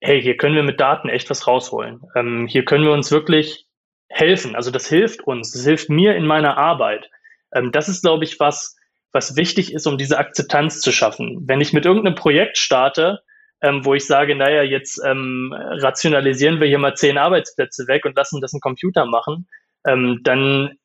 hey, 0.01 0.21
hier 0.21 0.37
können 0.37 0.55
wir 0.55 0.63
mit 0.63 0.79
Daten 0.79 1.09
echt 1.09 1.29
was 1.29 1.47
rausholen. 1.47 2.01
Ähm, 2.15 2.47
hier 2.47 2.65
können 2.65 2.85
wir 2.85 2.91
uns 2.91 3.11
wirklich 3.11 3.67
helfen. 4.09 4.55
Also 4.55 4.71
das 4.71 4.87
hilft 4.87 5.21
uns, 5.21 5.51
das 5.51 5.63
hilft 5.63 5.89
mir 5.89 6.15
in 6.15 6.25
meiner 6.25 6.57
Arbeit. 6.57 7.09
Ähm, 7.53 7.71
das 7.71 7.87
ist, 7.87 8.01
glaube 8.01 8.23
ich, 8.23 8.39
was, 8.39 8.77
was 9.11 9.35
wichtig 9.35 9.73
ist, 9.73 9.87
um 9.87 9.97
diese 9.97 10.17
Akzeptanz 10.17 10.81
zu 10.81 10.91
schaffen. 10.91 11.43
Wenn 11.47 11.61
ich 11.61 11.73
mit 11.73 11.85
irgendeinem 11.85 12.15
Projekt 12.15 12.57
starte, 12.57 13.19
ähm, 13.61 13.85
wo 13.85 13.93
ich 13.93 14.05
sage, 14.05 14.35
naja, 14.35 14.63
jetzt 14.63 14.99
ähm, 15.05 15.53
rationalisieren 15.55 16.59
wir 16.59 16.67
hier 16.67 16.79
mal 16.79 16.95
zehn 16.95 17.17
Arbeitsplätze 17.17 17.87
weg 17.87 18.05
und 18.05 18.15
lassen 18.15 18.41
das 18.41 18.53
ein 18.53 18.59
Computer 18.59 19.05
machen, 19.05 19.47
ähm, 19.85 20.19
dann 20.23 20.77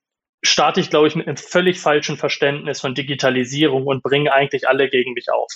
starte 0.43 0.81
ich, 0.81 0.91
glaube 0.91 1.09
ich, 1.09 1.17
mit 1.17 1.27
einem 1.27 1.37
völlig 1.37 1.81
falschen 1.81 2.17
Verständnis 2.17 2.81
von 2.81 2.95
Digitalisierung 2.95 3.87
und 3.87 4.03
bringe 4.03 4.33
eigentlich 4.33 4.69
alle 4.69 4.89
gegen 4.89 5.13
mich 5.13 5.27
auf. 5.31 5.51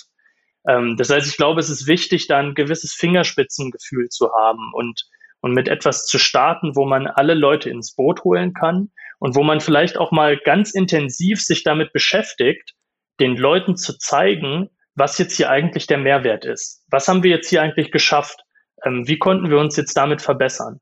Ähm, 0.67 0.97
das 0.97 1.09
heißt, 1.09 1.27
ich 1.27 1.37
glaube, 1.37 1.59
es 1.59 1.69
ist 1.69 1.87
wichtig, 1.87 2.27
da 2.27 2.39
ein 2.39 2.53
gewisses 2.53 2.93
Fingerspitzengefühl 2.93 4.09
zu 4.09 4.31
haben 4.33 4.71
und, 4.73 5.03
und 5.41 5.53
mit 5.53 5.67
etwas 5.67 6.05
zu 6.05 6.19
starten, 6.19 6.75
wo 6.75 6.85
man 6.85 7.07
alle 7.07 7.33
Leute 7.33 7.69
ins 7.69 7.95
Boot 7.95 8.23
holen 8.23 8.53
kann 8.53 8.91
und 9.19 9.35
wo 9.35 9.43
man 9.43 9.61
vielleicht 9.61 9.97
auch 9.97 10.11
mal 10.11 10.37
ganz 10.37 10.71
intensiv 10.71 11.41
sich 11.41 11.63
damit 11.63 11.93
beschäftigt, 11.93 12.73
den 13.19 13.37
Leuten 13.37 13.75
zu 13.75 13.97
zeigen, 13.97 14.69
was 14.95 15.17
jetzt 15.17 15.37
hier 15.37 15.49
eigentlich 15.49 15.87
der 15.87 15.97
Mehrwert 15.97 16.45
ist. 16.45 16.83
Was 16.89 17.07
haben 17.07 17.23
wir 17.23 17.31
jetzt 17.31 17.49
hier 17.49 17.61
eigentlich 17.61 17.91
geschafft? 17.91 18.41
Ähm, 18.83 19.07
wie 19.07 19.17
konnten 19.17 19.49
wir 19.49 19.57
uns 19.57 19.77
jetzt 19.77 19.95
damit 19.95 20.21
verbessern? 20.21 20.79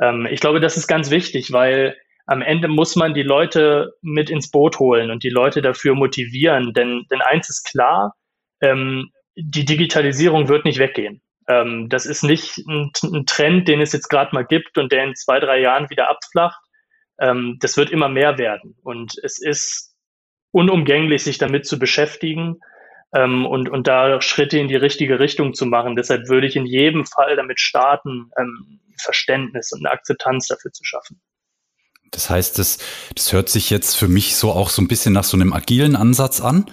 Ähm, 0.00 0.26
ich 0.30 0.40
glaube, 0.40 0.60
das 0.60 0.76
ist 0.76 0.86
ganz 0.86 1.10
wichtig, 1.10 1.52
weil 1.52 1.96
am 2.26 2.42
Ende 2.42 2.68
muss 2.68 2.94
man 2.94 3.14
die 3.14 3.22
Leute 3.22 3.94
mit 4.02 4.28
ins 4.28 4.50
Boot 4.50 4.78
holen 4.78 5.10
und 5.10 5.22
die 5.22 5.30
Leute 5.30 5.62
dafür 5.62 5.94
motivieren. 5.94 6.74
Denn, 6.74 7.06
denn 7.10 7.22
eins 7.22 7.48
ist 7.48 7.64
klar, 7.64 8.14
ähm, 8.60 9.10
die 9.34 9.64
Digitalisierung 9.64 10.48
wird 10.48 10.64
nicht 10.64 10.78
weggehen. 10.78 11.22
Ähm, 11.48 11.88
das 11.88 12.04
ist 12.04 12.22
nicht 12.22 12.58
ein, 12.58 12.92
ein 13.02 13.24
Trend, 13.24 13.66
den 13.66 13.80
es 13.80 13.92
jetzt 13.92 14.08
gerade 14.08 14.34
mal 14.34 14.44
gibt 14.44 14.76
und 14.76 14.92
der 14.92 15.04
in 15.04 15.14
zwei, 15.14 15.40
drei 15.40 15.60
Jahren 15.60 15.88
wieder 15.88 16.10
abflacht. 16.10 16.60
Ähm, 17.18 17.56
das 17.60 17.76
wird 17.76 17.90
immer 17.90 18.08
mehr 18.08 18.36
werden. 18.36 18.76
Und 18.82 19.14
es 19.22 19.40
ist 19.40 19.94
unumgänglich, 20.50 21.24
sich 21.24 21.38
damit 21.38 21.66
zu 21.66 21.78
beschäftigen 21.78 22.58
ähm, 23.14 23.46
und, 23.46 23.70
und 23.70 23.86
da 23.86 24.20
Schritte 24.20 24.58
in 24.58 24.68
die 24.68 24.76
richtige 24.76 25.18
Richtung 25.18 25.54
zu 25.54 25.64
machen. 25.64 25.96
Deshalb 25.96 26.28
würde 26.28 26.46
ich 26.46 26.56
in 26.56 26.66
jedem 26.66 27.06
Fall 27.06 27.36
damit 27.36 27.58
starten, 27.58 28.30
ähm, 28.38 28.80
Verständnis 29.00 29.72
und 29.72 29.84
eine 29.84 29.92
Akzeptanz 29.92 30.46
dafür 30.46 30.72
zu 30.72 30.84
schaffen. 30.84 31.20
Das 32.10 32.30
heißt, 32.30 32.58
das, 32.58 32.78
das 33.14 33.32
hört 33.32 33.48
sich 33.48 33.70
jetzt 33.70 33.94
für 33.94 34.08
mich 34.08 34.36
so 34.36 34.52
auch 34.52 34.70
so 34.70 34.80
ein 34.80 34.88
bisschen 34.88 35.12
nach 35.12 35.24
so 35.24 35.36
einem 35.36 35.52
agilen 35.52 35.94
Ansatz 35.94 36.40
an. 36.40 36.66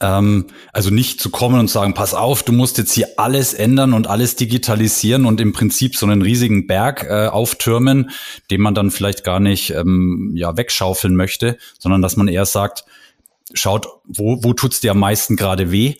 Ähm, 0.00 0.46
also 0.72 0.90
nicht 0.90 1.20
zu 1.20 1.30
kommen 1.30 1.58
und 1.58 1.70
sagen, 1.70 1.94
pass 1.94 2.12
auf, 2.12 2.42
du 2.42 2.52
musst 2.52 2.78
jetzt 2.78 2.92
hier 2.92 3.08
alles 3.16 3.54
ändern 3.54 3.94
und 3.94 4.06
alles 4.06 4.36
digitalisieren 4.36 5.24
und 5.24 5.40
im 5.40 5.52
Prinzip 5.52 5.96
so 5.96 6.04
einen 6.06 6.22
riesigen 6.22 6.66
Berg 6.66 7.04
äh, 7.04 7.28
auftürmen, 7.28 8.10
den 8.50 8.60
man 8.60 8.74
dann 8.74 8.90
vielleicht 8.90 9.24
gar 9.24 9.40
nicht 9.40 9.70
ähm, 9.70 10.32
ja, 10.34 10.56
wegschaufeln 10.56 11.16
möchte, 11.16 11.56
sondern 11.78 12.02
dass 12.02 12.16
man 12.16 12.28
eher 12.28 12.46
sagt, 12.46 12.84
schaut, 13.54 13.86
wo, 14.04 14.42
wo 14.42 14.52
tut's 14.52 14.80
dir 14.80 14.90
am 14.90 14.98
meisten 14.98 15.36
gerade 15.36 15.70
weh? 15.70 15.94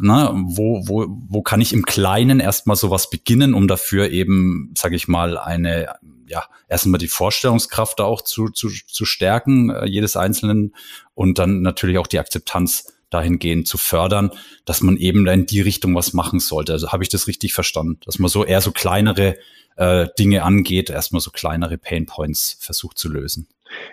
Na, 0.00 0.32
wo, 0.34 0.86
wo, 0.86 1.06
wo 1.08 1.42
kann 1.42 1.60
ich 1.60 1.72
im 1.72 1.84
Kleinen 1.84 2.40
erstmal 2.40 2.76
sowas 2.76 3.10
beginnen, 3.10 3.54
um 3.54 3.68
dafür 3.68 4.10
eben, 4.10 4.72
sage 4.76 4.96
ich 4.96 5.08
mal, 5.08 5.38
eine 5.38 5.88
ja, 6.28 6.44
erstmal 6.68 6.98
die 6.98 7.08
Vorstellungskraft 7.08 8.00
da 8.00 8.04
auch 8.04 8.22
zu, 8.22 8.48
zu, 8.48 8.68
zu 8.68 9.04
stärken, 9.04 9.70
äh, 9.70 9.86
jedes 9.86 10.16
Einzelnen 10.16 10.74
und 11.14 11.38
dann 11.38 11.62
natürlich 11.62 11.98
auch 11.98 12.06
die 12.06 12.18
Akzeptanz 12.18 12.92
dahingehend 13.10 13.68
zu 13.68 13.78
fördern, 13.78 14.30
dass 14.64 14.80
man 14.80 14.96
eben 14.96 15.26
in 15.26 15.46
die 15.46 15.60
Richtung 15.60 15.94
was 15.94 16.12
machen 16.12 16.40
sollte. 16.40 16.72
Also 16.72 16.90
habe 16.90 17.04
ich 17.04 17.08
das 17.08 17.28
richtig 17.28 17.54
verstanden, 17.54 18.00
dass 18.04 18.18
man 18.18 18.28
so 18.28 18.44
eher 18.44 18.60
so 18.60 18.72
kleinere 18.72 19.36
äh, 19.76 20.08
Dinge 20.18 20.42
angeht, 20.42 20.90
erstmal 20.90 21.20
so 21.20 21.30
kleinere 21.30 21.78
Pain 21.78 22.06
Points 22.06 22.56
versucht 22.60 22.98
zu 22.98 23.08
lösen. 23.08 23.48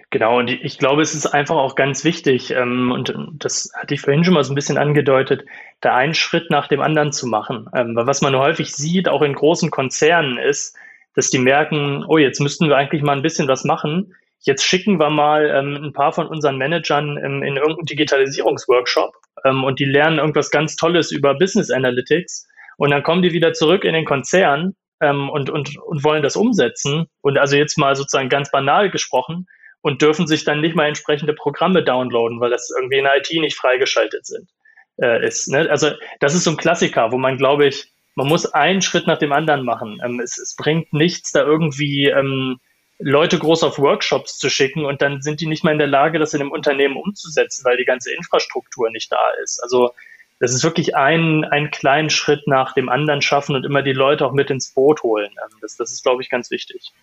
Genau, 0.09 0.38
und 0.39 0.49
ich 0.49 0.78
glaube, 0.78 1.01
es 1.01 1.15
ist 1.15 1.26
einfach 1.26 1.55
auch 1.55 1.76
ganz 1.76 2.03
wichtig, 2.03 2.51
ähm, 2.51 2.91
und 2.91 3.13
das 3.34 3.71
hatte 3.76 3.93
ich 3.93 4.01
vorhin 4.01 4.24
schon 4.24 4.36
mal 4.36 4.43
so 4.43 4.51
ein 4.51 4.55
bisschen 4.55 4.78
angedeutet, 4.78 5.45
da 5.82 5.95
einen 5.95 6.13
Schritt 6.13 6.49
nach 6.49 6.67
dem 6.67 6.82
anderen 6.82 7.11
zu 7.11 7.28
machen. 7.28 7.67
Ähm, 7.76 7.95
weil 7.95 8.07
was 8.07 8.21
man 8.21 8.36
häufig 8.36 8.71
sieht, 8.74 9.09
auch 9.09 9.21
in 9.21 9.34
großen 9.34 9.71
Konzernen, 9.71 10.38
ist, 10.38 10.76
dass 11.15 11.30
die 11.30 11.39
merken, 11.39 12.05
oh, 12.07 12.17
jetzt 12.17 12.39
müssten 12.39 12.69
wir 12.69 12.78
eigentlich 12.78 13.01
mal 13.01 13.15
ein 13.15 13.21
bisschen 13.21 13.47
was 13.47 13.63
machen. 13.63 14.13
Jetzt 14.39 14.65
schicken 14.65 14.99
wir 14.99 15.09
mal 15.09 15.49
ähm, 15.49 15.84
ein 15.84 15.93
paar 15.93 16.11
von 16.11 16.28
unseren 16.28 16.57
Managern 16.57 17.17
ähm, 17.17 17.43
in 17.43 17.55
irgendeinen 17.55 17.86
Digitalisierungsworkshop 17.86 19.15
ähm, 19.45 19.63
und 19.63 19.80
die 19.80 19.86
lernen 19.86 20.19
irgendwas 20.19 20.51
ganz 20.51 20.76
Tolles 20.76 21.11
über 21.11 21.34
Business 21.36 21.71
Analytics 21.71 22.47
und 22.78 22.91
dann 22.91 23.03
kommen 23.03 23.21
die 23.21 23.32
wieder 23.32 23.53
zurück 23.53 23.86
in 23.86 23.93
den 23.93 24.05
Konzern 24.05 24.76
ähm, 25.01 25.30
und, 25.30 25.49
und, 25.49 25.78
und 25.78 26.03
wollen 26.03 26.24
das 26.24 26.36
umsetzen 26.36 27.07
und 27.21 27.38
also 27.38 27.55
jetzt 27.55 27.78
mal 27.78 27.95
sozusagen 27.95 28.30
ganz 28.30 28.51
banal 28.51 28.89
gesprochen 28.89 29.47
und 29.84 30.02
dürfen 30.02 30.26
sich 30.28 30.46
dann 30.46 30.62
nicht 30.62 30.76
mal 30.76 30.88
entsprechende 30.88 31.34
Programme 31.34 31.84
downloaden, 31.84 32.40
weil 32.40 32.50
das 32.50 32.74
irgendwie 32.76 32.98
in 32.98 33.04
der 33.04 33.18
IT 33.18 33.30
nicht 33.34 33.58
freigeschaltet 33.58 34.26
sind. 34.26 34.50
Äh, 34.98 35.28
ist, 35.28 35.50
ne? 35.50 35.70
Also 35.70 35.92
das 36.22 36.34
ist 36.34 36.46
so 36.46 36.52
ein 36.52 36.58
Klassiker, 36.58 37.12
wo 37.12 37.18
man, 37.18 37.38
glaube 37.38 37.68
ich, 37.68 37.92
man 38.16 38.28
muss 38.28 38.46
einen 38.46 38.82
Schritt 38.82 39.08
nach 39.08 39.18
dem 39.18 39.34
anderen 39.34 39.66
machen. 39.66 40.00
Ähm, 40.04 40.22
es, 40.22 40.38
es, 40.38 40.56
bringt 40.56 40.94
nichts, 40.94 41.32
da 41.34 41.44
irgendwie 41.44 42.06
ähm, 42.06 42.60
Leute 42.98 43.38
groß 43.38 43.64
auf 43.64 43.78
Workshops 43.78 44.38
zu 44.38 44.50
schicken 44.50 44.86
und 44.86 45.02
dann 45.02 45.22
sind 45.22 45.42
die 45.42 45.48
nicht 45.48 45.66
mal 45.66 45.72
in 45.72 45.80
der 45.80 45.88
Lage, 45.88 46.18
das 46.18 46.34
in 46.34 46.40
einem 46.40 46.52
Unternehmen 46.52 46.96
umzusetzen, 46.96 47.66
weil 47.66 47.76
die 47.76 47.86
ganze 47.86 48.14
Infrastruktur 48.14 48.90
nicht 48.90 49.12
da 49.12 49.32
ist. 49.44 49.62
Also 49.62 49.92
das 50.40 50.54
ist 50.54 50.64
wirklich 50.64 50.96
ein, 50.96 51.44
einen 51.44 51.72
kleinen 51.72 52.10
Schritt 52.10 52.48
nach 52.48 52.74
dem 52.74 52.88
anderen 52.88 53.22
schaffen 53.22 53.56
und 53.56 53.66
immer 53.66 53.82
die 53.82 53.92
Leute 53.92 54.26
auch 54.26 54.32
mit 54.32 54.50
ins 54.50 54.74
Boot 54.74 55.04
holen. 55.04 55.32
Ähm, 55.44 55.58
das, 55.60 55.76
das 55.76 55.92
ist, 55.92 56.04
glaube 56.04 56.22
ich, 56.22 56.30
ganz 56.30 56.52
wichtig. 56.52 56.94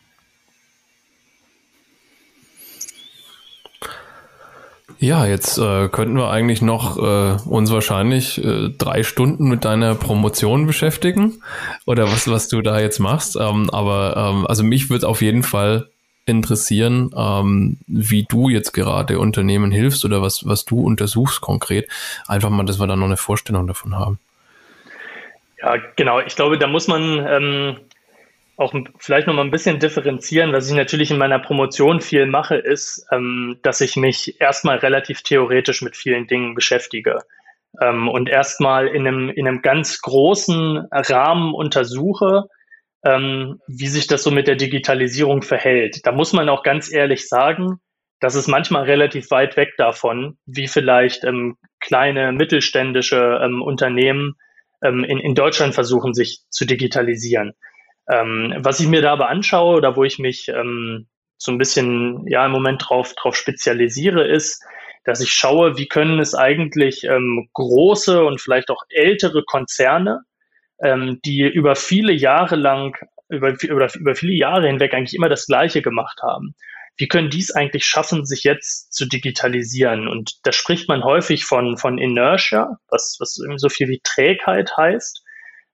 Ja, 5.03 5.25
jetzt 5.25 5.57
äh, 5.57 5.89
könnten 5.89 6.19
wir 6.19 6.29
eigentlich 6.31 6.61
noch 6.61 6.99
äh, 6.99 7.39
uns 7.49 7.73
wahrscheinlich 7.73 8.37
äh, 8.45 8.69
drei 8.69 9.03
Stunden 9.03 9.49
mit 9.49 9.65
deiner 9.65 9.95
Promotion 9.95 10.67
beschäftigen 10.67 11.43
oder 11.87 12.05
was, 12.05 12.31
was 12.31 12.49
du 12.49 12.61
da 12.61 12.79
jetzt 12.79 12.99
machst. 12.99 13.35
Ähm, 13.35 13.71
aber 13.71 14.15
ähm, 14.15 14.47
also 14.47 14.63
mich 14.63 14.91
würde 14.91 15.09
auf 15.09 15.23
jeden 15.23 15.43
Fall 15.43 15.89
interessieren, 16.27 17.13
ähm, 17.17 17.79
wie 17.87 18.27
du 18.29 18.51
jetzt 18.51 18.73
gerade 18.73 19.19
Unternehmen 19.19 19.71
hilfst 19.71 20.05
oder 20.05 20.21
was, 20.21 20.47
was 20.47 20.67
du 20.67 20.83
untersuchst 20.83 21.41
konkret. 21.41 21.89
Einfach 22.29 22.51
mal, 22.51 22.67
dass 22.67 22.79
wir 22.79 22.87
da 22.87 22.95
noch 22.95 23.07
eine 23.07 23.17
Vorstellung 23.17 23.67
davon 23.67 23.97
haben. 23.99 24.19
Ja, 25.63 25.77
genau. 25.97 26.21
Ich 26.21 26.37
glaube, 26.37 26.59
da 26.59 26.67
muss 26.67 26.89
man 26.89 27.27
ähm, 27.27 27.77
auch 28.61 28.75
vielleicht 28.99 29.27
noch 29.27 29.35
mal 29.35 29.43
ein 29.43 29.51
bisschen 29.51 29.79
differenzieren. 29.79 30.53
Was 30.53 30.69
ich 30.69 30.77
natürlich 30.77 31.11
in 31.11 31.19
meiner 31.19 31.39
Promotion 31.39 32.03
viel 32.03 32.27
mache, 32.27 32.57
ist, 32.57 33.07
ähm, 33.11 33.59
dass 33.63 33.81
ich 33.81 33.97
mich 33.97 34.39
erstmal 34.39 34.77
relativ 34.79 35.23
theoretisch 35.23 35.81
mit 35.81 35.97
vielen 35.97 36.27
Dingen 36.27 36.55
beschäftige 36.55 37.21
ähm, 37.81 38.07
und 38.07 38.29
erstmal 38.29 38.87
in 38.89 39.07
einem, 39.07 39.31
in 39.31 39.49
einem 39.49 39.63
ganz 39.63 40.03
großen 40.03 40.89
Rahmen 40.93 41.55
untersuche, 41.55 42.49
ähm, 43.03 43.61
wie 43.67 43.87
sich 43.87 44.07
das 44.07 44.23
so 44.23 44.31
mit 44.31 44.47
der 44.47 44.57
Digitalisierung 44.57 45.41
verhält. 45.41 46.07
Da 46.07 46.13
muss 46.13 46.35
man 46.35 46.51
auch 46.51 46.63
ganz 46.63 46.93
ehrlich 46.93 47.29
sagen, 47.29 47.81
das 48.21 48.35
ist 48.35 48.47
manchmal 48.47 48.85
relativ 48.85 49.31
weit 49.31 49.57
weg 49.57 49.71
davon, 49.79 50.37
wie 50.45 50.69
vielleicht 50.69 51.25
ähm, 51.25 51.57
kleine 51.81 52.33
mittelständische 52.33 53.41
ähm, 53.43 53.63
Unternehmen 53.63 54.35
ähm, 54.85 55.03
in, 55.03 55.19
in 55.19 55.35
Deutschland 55.35 55.73
versuchen, 55.73 56.13
sich 56.13 56.41
zu 56.51 56.67
digitalisieren. 56.67 57.55
Ähm, 58.11 58.55
was 58.59 58.81
ich 58.81 58.89
mir 58.89 59.03
da 59.03 59.13
aber 59.13 59.29
anschaue 59.29 59.77
oder 59.77 59.97
wo 59.97 60.05
ich 60.05 60.19
mich 60.19 60.49
ähm, 60.49 61.07
so 61.37 61.53
ein 61.53 61.59
bisschen 61.59 62.27
ja 62.27 62.45
im 62.45 62.53
Moment 62.53 62.85
drauf, 62.89 63.15
drauf 63.15 63.37
spezialisiere, 63.37 64.27
ist, 64.27 64.63
dass 65.05 65.21
ich 65.21 65.33
schaue, 65.33 65.79
wie 65.79 65.87
können 65.87 66.19
es 66.19 66.35
eigentlich 66.35 67.05
ähm, 67.05 67.49
große 67.55 68.23
und 68.25 68.41
vielleicht 68.41 68.71
auch 68.71 68.83
ältere 68.91 69.45
Konzerne, 69.45 70.23
ähm, 70.83 71.21
die 71.25 71.43
über 71.43 71.77
viele 71.77 72.13
Jahre 72.13 72.57
lang, 72.57 72.97
über, 73.29 73.55
über, 73.63 73.95
über 73.95 74.15
viele 74.15 74.35
Jahre 74.35 74.67
hinweg 74.67 74.93
eigentlich 74.93 75.15
immer 75.15 75.29
das 75.29 75.47
Gleiche 75.47 75.81
gemacht 75.81 76.21
haben. 76.23 76.55
Wie 76.97 77.09
können 77.09 77.31
dies 77.31 77.51
eigentlich 77.53 77.85
schaffen, 77.85 78.27
sich 78.27 78.45
jetzt 78.45 78.93
zu 78.93 79.07
digitalisieren? 79.07 80.07
Und 80.09 80.35
da 80.43 80.53
spricht 80.53 80.89
man 80.89 81.05
häufig 81.05 81.45
von, 81.45 81.79
von 81.79 81.97
Inertia, 81.97 82.79
was, 82.89 83.17
was 83.21 83.41
so 83.57 83.69
viel 83.71 83.89
wie 83.89 84.01
Trägheit 84.03 84.77
heißt. 84.77 85.23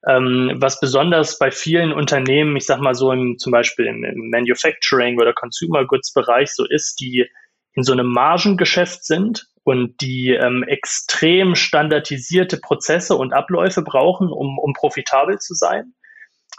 Ähm, 0.05 0.57
was 0.59 0.79
besonders 0.79 1.37
bei 1.39 1.51
vielen 1.51 1.91
Unternehmen, 1.91 2.55
ich 2.55 2.65
sag 2.65 2.79
mal 2.79 2.93
so 2.93 3.11
im, 3.11 3.37
zum 3.37 3.51
Beispiel 3.51 3.87
im, 3.87 4.03
im 4.03 4.29
Manufacturing 4.29 5.19
oder 5.19 5.33
Consumer 5.33 5.85
Goods 5.85 6.13
Bereich 6.13 6.51
so 6.53 6.65
ist, 6.67 6.99
die 6.99 7.27
in 7.73 7.83
so 7.83 7.93
einem 7.93 8.07
Margengeschäft 8.07 9.05
sind 9.05 9.47
und 9.63 10.01
die 10.01 10.31
ähm, 10.31 10.63
extrem 10.63 11.55
standardisierte 11.55 12.57
Prozesse 12.57 13.15
und 13.15 13.33
Abläufe 13.33 13.81
brauchen, 13.81 14.29
um, 14.29 14.57
um 14.59 14.73
profitabel 14.73 15.39
zu 15.39 15.53
sein, 15.53 15.93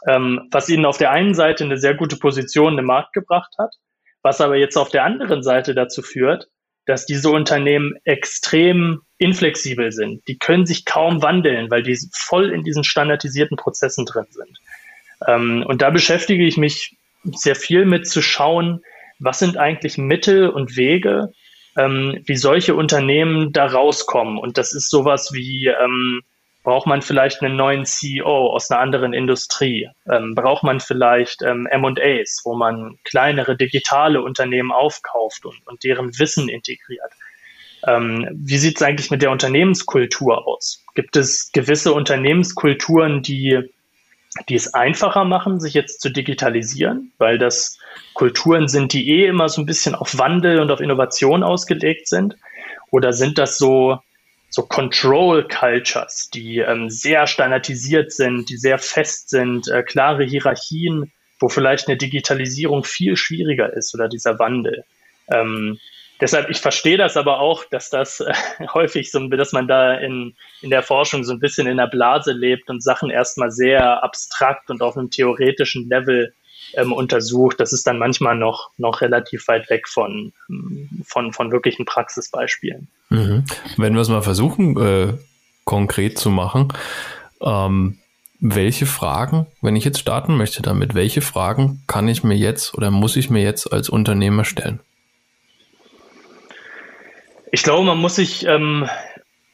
ähm, 0.06 0.48
was 0.50 0.68
ihnen 0.68 0.84
auf 0.84 0.98
der 0.98 1.10
einen 1.10 1.34
Seite 1.34 1.64
eine 1.64 1.78
sehr 1.78 1.94
gute 1.94 2.16
Position 2.16 2.78
im 2.78 2.84
Markt 2.84 3.12
gebracht 3.14 3.54
hat, 3.58 3.74
was 4.22 4.40
aber 4.40 4.56
jetzt 4.56 4.76
auf 4.76 4.90
der 4.90 5.04
anderen 5.04 5.42
Seite 5.42 5.74
dazu 5.74 6.02
führt, 6.02 6.48
dass 6.88 7.04
diese 7.04 7.28
Unternehmen 7.30 7.96
extrem 8.04 9.02
inflexibel 9.18 9.92
sind. 9.92 10.26
Die 10.26 10.38
können 10.38 10.64
sich 10.64 10.86
kaum 10.86 11.22
wandeln, 11.22 11.70
weil 11.70 11.82
die 11.82 11.98
voll 12.14 12.50
in 12.50 12.64
diesen 12.64 12.82
standardisierten 12.82 13.58
Prozessen 13.58 14.06
drin 14.06 14.24
sind. 14.30 14.58
Ähm, 15.26 15.64
und 15.66 15.82
da 15.82 15.90
beschäftige 15.90 16.46
ich 16.46 16.56
mich 16.56 16.96
sehr 17.24 17.56
viel 17.56 17.84
mit 17.84 18.08
zu 18.08 18.22
schauen, 18.22 18.80
was 19.18 19.38
sind 19.38 19.58
eigentlich 19.58 19.98
Mittel 19.98 20.48
und 20.48 20.78
Wege, 20.78 21.32
ähm, 21.76 22.22
wie 22.24 22.36
solche 22.36 22.74
Unternehmen 22.74 23.52
da 23.52 23.66
rauskommen. 23.66 24.38
Und 24.38 24.56
das 24.56 24.72
ist 24.72 24.88
sowas 24.88 25.30
wie 25.34 25.66
ähm, 25.66 26.22
Braucht 26.68 26.86
man 26.86 27.00
vielleicht 27.00 27.40
einen 27.40 27.56
neuen 27.56 27.86
CEO 27.86 28.52
aus 28.52 28.70
einer 28.70 28.80
anderen 28.80 29.14
Industrie? 29.14 29.88
Ähm, 30.06 30.34
braucht 30.34 30.64
man 30.64 30.80
vielleicht 30.80 31.40
ähm, 31.40 31.66
M&As, 31.66 32.42
wo 32.44 32.54
man 32.54 32.98
kleinere 33.04 33.56
digitale 33.56 34.20
Unternehmen 34.20 34.70
aufkauft 34.70 35.46
und, 35.46 35.56
und 35.66 35.82
deren 35.82 36.18
Wissen 36.18 36.50
integriert? 36.50 37.10
Ähm, 37.86 38.28
wie 38.34 38.58
sieht 38.58 38.76
es 38.76 38.82
eigentlich 38.82 39.10
mit 39.10 39.22
der 39.22 39.30
Unternehmenskultur 39.30 40.46
aus? 40.46 40.84
Gibt 40.94 41.16
es 41.16 41.52
gewisse 41.52 41.94
Unternehmenskulturen, 41.94 43.22
die, 43.22 43.60
die 44.50 44.54
es 44.54 44.74
einfacher 44.74 45.24
machen, 45.24 45.60
sich 45.60 45.72
jetzt 45.72 46.02
zu 46.02 46.10
digitalisieren, 46.10 47.12
weil 47.16 47.38
das 47.38 47.78
Kulturen 48.12 48.68
sind, 48.68 48.92
die 48.92 49.08
eh 49.08 49.24
immer 49.24 49.48
so 49.48 49.62
ein 49.62 49.66
bisschen 49.66 49.94
auf 49.94 50.18
Wandel 50.18 50.60
und 50.60 50.70
auf 50.70 50.80
Innovation 50.80 51.42
ausgelegt 51.42 52.08
sind? 52.08 52.36
Oder 52.90 53.14
sind 53.14 53.38
das 53.38 53.56
so 53.56 54.00
so 54.50 54.62
Control 54.62 55.46
Cultures, 55.46 56.30
die 56.32 56.58
ähm, 56.58 56.90
sehr 56.90 57.26
standardisiert 57.26 58.12
sind, 58.12 58.48
die 58.48 58.56
sehr 58.56 58.78
fest 58.78 59.30
sind, 59.30 59.68
äh, 59.68 59.82
klare 59.82 60.24
Hierarchien, 60.24 61.12
wo 61.38 61.48
vielleicht 61.48 61.88
eine 61.88 61.96
Digitalisierung 61.96 62.84
viel 62.84 63.16
schwieriger 63.16 63.72
ist 63.72 63.94
oder 63.94 64.08
dieser 64.08 64.38
Wandel. 64.38 64.84
Ähm, 65.28 65.78
deshalb, 66.20 66.48
ich 66.48 66.58
verstehe 66.58 66.96
das 66.96 67.16
aber 67.16 67.40
auch, 67.40 67.64
dass 67.64 67.90
das 67.90 68.20
äh, 68.20 68.32
häufig 68.72 69.10
so, 69.10 69.26
dass 69.28 69.52
man 69.52 69.68
da 69.68 69.94
in, 69.94 70.34
in 70.62 70.70
der 70.70 70.82
Forschung 70.82 71.24
so 71.24 71.32
ein 71.32 71.40
bisschen 71.40 71.66
in 71.66 71.76
der 71.76 71.86
Blase 71.86 72.32
lebt 72.32 72.70
und 72.70 72.82
Sachen 72.82 73.10
erstmal 73.10 73.50
sehr 73.50 74.02
abstrakt 74.02 74.70
und 74.70 74.80
auf 74.80 74.96
einem 74.96 75.10
theoretischen 75.10 75.88
Level 75.88 76.34
ähm, 76.74 76.92
untersucht. 76.92 77.60
Das 77.60 77.72
ist 77.72 77.86
dann 77.86 77.98
manchmal 77.98 78.36
noch, 78.36 78.70
noch 78.76 79.00
relativ 79.00 79.48
weit 79.48 79.68
weg 79.70 79.88
von, 79.88 80.32
von, 81.04 81.32
von 81.32 81.52
wirklichen 81.52 81.84
Praxisbeispielen. 81.84 82.88
Mhm. 83.10 83.44
Wenn 83.76 83.94
wir 83.94 84.00
es 84.00 84.08
mal 84.08 84.22
versuchen, 84.22 84.76
äh, 84.76 85.14
konkret 85.64 86.18
zu 86.18 86.30
machen, 86.30 86.72
ähm, 87.40 87.98
welche 88.40 88.86
Fragen, 88.86 89.46
wenn 89.60 89.76
ich 89.76 89.84
jetzt 89.84 89.98
starten 89.98 90.36
möchte 90.36 90.62
damit, 90.62 90.94
welche 90.94 91.20
Fragen 91.20 91.82
kann 91.86 92.08
ich 92.08 92.22
mir 92.22 92.36
jetzt 92.36 92.74
oder 92.74 92.90
muss 92.90 93.16
ich 93.16 93.30
mir 93.30 93.42
jetzt 93.42 93.72
als 93.72 93.88
Unternehmer 93.88 94.44
stellen? 94.44 94.80
Ich 97.50 97.62
glaube, 97.62 97.86
man 97.86 97.98
muss 97.98 98.16
sich 98.16 98.46
ähm, 98.46 98.88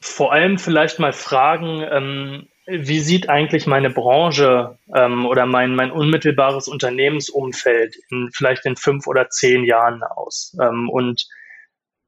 vor 0.01 0.33
allem 0.33 0.59
vielleicht 0.59 0.99
mal 0.99 1.12
fragen, 1.12 1.83
ähm, 1.91 2.47
wie 2.67 3.01
sieht 3.01 3.29
eigentlich 3.29 3.67
meine 3.67 3.91
Branche 3.91 4.79
ähm, 4.95 5.27
oder 5.27 5.47
mein, 5.47 5.75
mein 5.75 5.91
unmittelbares 5.91 6.69
Unternehmensumfeld 6.69 7.97
in 8.11 8.31
vielleicht 8.33 8.65
in 8.65 8.77
fünf 8.77 9.07
oder 9.07 9.29
zehn 9.29 9.65
Jahren 9.65 10.03
aus? 10.03 10.57
Ähm, 10.61 10.89
und 10.89 11.27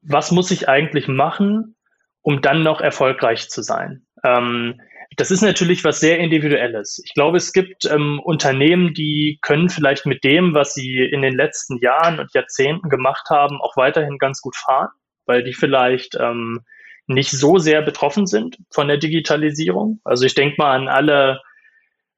was 0.01 0.31
muss 0.31 0.51
ich 0.51 0.67
eigentlich 0.67 1.07
machen, 1.07 1.75
um 2.21 2.41
dann 2.41 2.63
noch 2.63 2.81
erfolgreich 2.81 3.49
zu 3.49 3.61
sein? 3.61 4.05
Ähm, 4.23 4.81
das 5.15 5.31
ist 5.31 5.41
natürlich 5.41 5.83
was 5.83 5.99
sehr 5.99 6.19
Individuelles. 6.19 7.01
Ich 7.05 7.13
glaube, 7.13 7.37
es 7.37 7.53
gibt 7.53 7.85
ähm, 7.85 8.19
Unternehmen, 8.19 8.93
die 8.93 9.39
können 9.41 9.69
vielleicht 9.69 10.05
mit 10.05 10.23
dem, 10.23 10.53
was 10.53 10.73
sie 10.73 10.99
in 10.99 11.21
den 11.21 11.35
letzten 11.35 11.77
Jahren 11.79 12.19
und 12.19 12.33
Jahrzehnten 12.33 12.89
gemacht 12.89 13.29
haben, 13.29 13.61
auch 13.61 13.77
weiterhin 13.77 14.17
ganz 14.17 14.41
gut 14.41 14.55
fahren, 14.55 14.89
weil 15.25 15.43
die 15.43 15.53
vielleicht 15.53 16.15
ähm, 16.19 16.61
nicht 17.07 17.31
so 17.31 17.57
sehr 17.57 17.81
betroffen 17.81 18.27
sind 18.27 18.57
von 18.69 18.87
der 18.87 18.97
Digitalisierung. 18.97 19.99
Also 20.03 20.25
ich 20.25 20.35
denke 20.35 20.55
mal 20.57 20.75
an 20.75 20.87
alle 20.87 21.41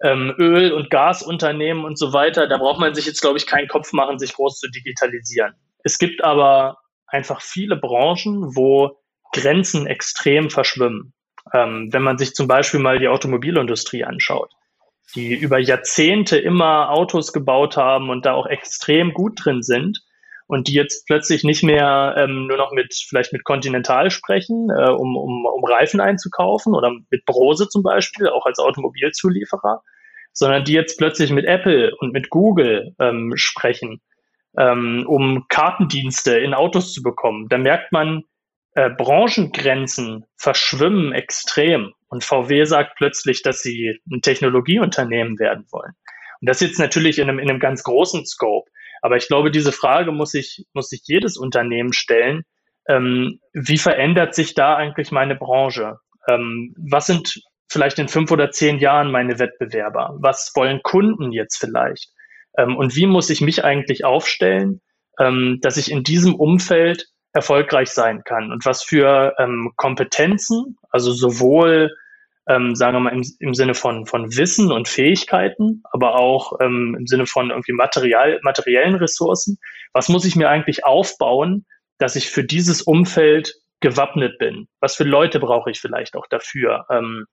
ähm, 0.02 0.34
Öl- 0.38 0.74
und 0.74 0.90
Gasunternehmen 0.90 1.86
und 1.86 1.98
so 1.98 2.14
weiter. 2.14 2.48
Da 2.48 2.58
braucht 2.58 2.80
man 2.80 2.96
sich 2.96 3.06
jetzt, 3.06 3.22
glaube 3.22 3.38
ich, 3.38 3.46
keinen 3.46 3.68
Kopf 3.68 3.94
machen, 3.94 4.20
sich 4.20 4.34
groß 4.34 4.60
zu 4.60 4.70
digitalisieren. 4.70 5.54
Es 5.84 5.98
gibt 5.98 6.24
aber 6.24 6.78
einfach 7.08 7.42
viele 7.42 7.76
Branchen, 7.76 8.56
wo 8.56 8.98
Grenzen 9.34 9.88
extrem 9.88 10.50
verschwimmen. 10.50 11.14
Ähm, 11.54 11.90
wenn 11.92 12.04
man 12.04 12.18
sich 12.18 12.34
zum 12.34 12.48
Beispiel 12.48 12.80
mal 12.80 13.00
die 13.00 13.08
Automobilindustrie 13.08 14.04
anschaut, 14.04 14.52
die 15.16 15.36
über 15.36 15.60
Jahrzehnte 15.60 16.38
immer 16.38 16.92
Autos 16.92 17.34
gebaut 17.34 17.78
haben 17.78 18.10
und 18.10 18.26
da 18.26 18.34
auch 18.34 18.46
extrem 18.46 19.14
gut 19.14 19.44
drin 19.44 19.64
sind, 19.64 20.04
und 20.50 20.68
die 20.68 20.74
jetzt 20.74 21.06
plötzlich 21.06 21.44
nicht 21.44 21.64
mehr 21.64 22.16
ähm, 22.18 22.48
nur 22.48 22.58
noch 22.58 22.72
mit 22.72 22.96
vielleicht 23.08 23.32
mit 23.34 23.44
Continental 23.44 24.10
sprechen, 24.10 24.70
äh, 24.72 24.90
um, 24.90 25.16
um, 25.16 25.46
um 25.46 25.64
Reifen 25.64 26.02
einzukaufen 26.02 26.74
oder 26.74 26.92
mit 27.12 27.24
Brose 27.26 27.70
zum 27.70 27.84
Beispiel, 27.84 28.28
auch 28.30 28.48
als 28.48 28.58
Automobilzulieferer, 28.58 29.84
sondern 30.34 30.64
die 30.64 30.74
jetzt 30.74 30.98
plötzlich 30.98 31.32
mit 31.32 31.46
Apple 31.46 31.96
und 32.00 32.14
mit 32.14 32.32
Google 32.32 32.96
ähm, 33.00 33.34
sprechen, 33.36 34.02
ähm, 34.58 35.06
um 35.08 35.46
Kartendienste 35.50 36.40
in 36.40 36.56
Autos 36.56 36.94
zu 36.94 37.04
bekommen. 37.04 37.46
Da 37.50 37.60
merkt 37.60 37.92
man, 37.92 38.24
äh, 38.74 38.90
Branchengrenzen 38.90 40.26
verschwimmen 40.36 41.14
extrem. 41.14 41.94
Und 42.08 42.24
VW 42.24 42.64
sagt 42.64 42.94
plötzlich, 42.98 43.44
dass 43.44 43.62
sie 43.62 44.00
ein 44.12 44.24
Technologieunternehmen 44.24 45.38
werden 45.38 45.68
wollen. 45.70 45.94
Und 46.42 46.50
das 46.50 46.60
jetzt 46.60 46.80
natürlich 46.80 47.20
in 47.20 47.30
einem, 47.30 47.38
in 47.38 47.52
einem 47.52 47.60
ganz 47.60 47.84
großen 47.84 48.26
Scope. 48.26 48.68
Aber 49.02 49.18
ich 49.18 49.28
glaube, 49.28 49.52
diese 49.52 49.72
Frage 49.72 50.12
muss 50.12 50.32
sich, 50.32 50.66
muss 50.74 50.90
sich 50.90 51.02
jedes 51.06 51.38
Unternehmen 51.38 51.94
stellen. 51.94 52.44
Ähm, 52.88 53.40
wie 53.54 53.78
verändert 53.78 54.36
sich 54.36 54.56
da 54.56 54.76
eigentlich 54.76 55.12
meine 55.12 55.36
Branche? 55.36 55.98
Ähm, 56.28 56.76
was 56.78 57.06
sind 57.08 57.42
vielleicht 57.70 58.00
in 58.00 58.08
fünf 58.08 58.32
oder 58.32 58.52
zehn 58.52 58.80
Jahren 58.80 59.12
meine 59.12 59.40
Wettbewerber? 59.40 60.16
Was 60.20 60.52
wollen 60.56 60.82
Kunden 60.82 61.32
jetzt 61.32 61.58
vielleicht? 61.58 62.12
Ähm, 62.58 62.76
und 62.76 62.96
wie 62.96 63.06
muss 63.06 63.30
ich 63.30 63.42
mich 63.42 63.64
eigentlich 63.64 64.06
aufstellen, 64.06 64.82
ähm, 65.20 65.60
dass 65.62 65.78
ich 65.78 65.92
in 65.92 66.04
diesem 66.04 66.36
Umfeld 66.36 67.08
erfolgreich 67.34 67.90
sein 67.90 68.24
kann? 68.24 68.52
Und 68.52 68.66
was 68.66 68.84
für 68.84 69.36
ähm, 69.38 69.72
Kompetenzen, 69.76 70.78
also 70.90 71.12
sowohl 71.12 71.92
ähm, 72.50 72.76
sagen 72.76 72.98
wir 72.98 73.02
mal, 73.02 73.14
im, 73.14 73.24
im 73.40 73.54
Sinne 73.54 73.76
von, 73.76 74.08
von 74.08 74.36
Wissen 74.36 74.72
und 74.72 74.88
Fähigkeiten, 74.88 75.84
aber 75.92 76.16
auch 76.16 76.54
ähm, 76.60 76.96
im 76.98 77.06
Sinne 77.06 77.28
von 77.28 77.52
irgendwie 77.52 77.74
Material, 77.74 78.40
materiellen 78.42 78.96
Ressourcen. 78.96 79.60
Was 79.94 80.10
muss 80.10 80.26
ich 80.26 80.36
mir 80.36 80.50
eigentlich 80.50 80.84
aufbauen, 80.84 81.66
dass 82.00 82.16
ich 82.16 82.32
für 82.32 82.44
dieses 82.44 82.82
Umfeld 82.82 83.54
gewappnet 83.82 84.40
bin? 84.40 84.68
Was 84.82 84.96
für 84.96 85.04
Leute 85.04 85.40
brauche 85.40 85.70
ich 85.70 85.80
vielleicht 85.80 86.16
auch 86.16 86.26
dafür? 86.28 86.86
Ähm, 86.90 87.26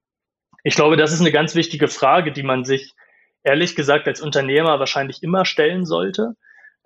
ich 0.62 0.74
glaube, 0.74 0.98
das 0.98 1.12
ist 1.12 1.20
eine 1.20 1.32
ganz 1.32 1.54
wichtige 1.54 1.88
Frage, 1.88 2.30
die 2.30 2.42
man 2.42 2.64
sich 2.64 2.92
ehrlich 3.42 3.74
gesagt 3.74 4.06
als 4.08 4.20
Unternehmer 4.20 4.78
wahrscheinlich 4.78 5.22
immer 5.22 5.46
stellen 5.46 5.86
sollte. 5.86 6.34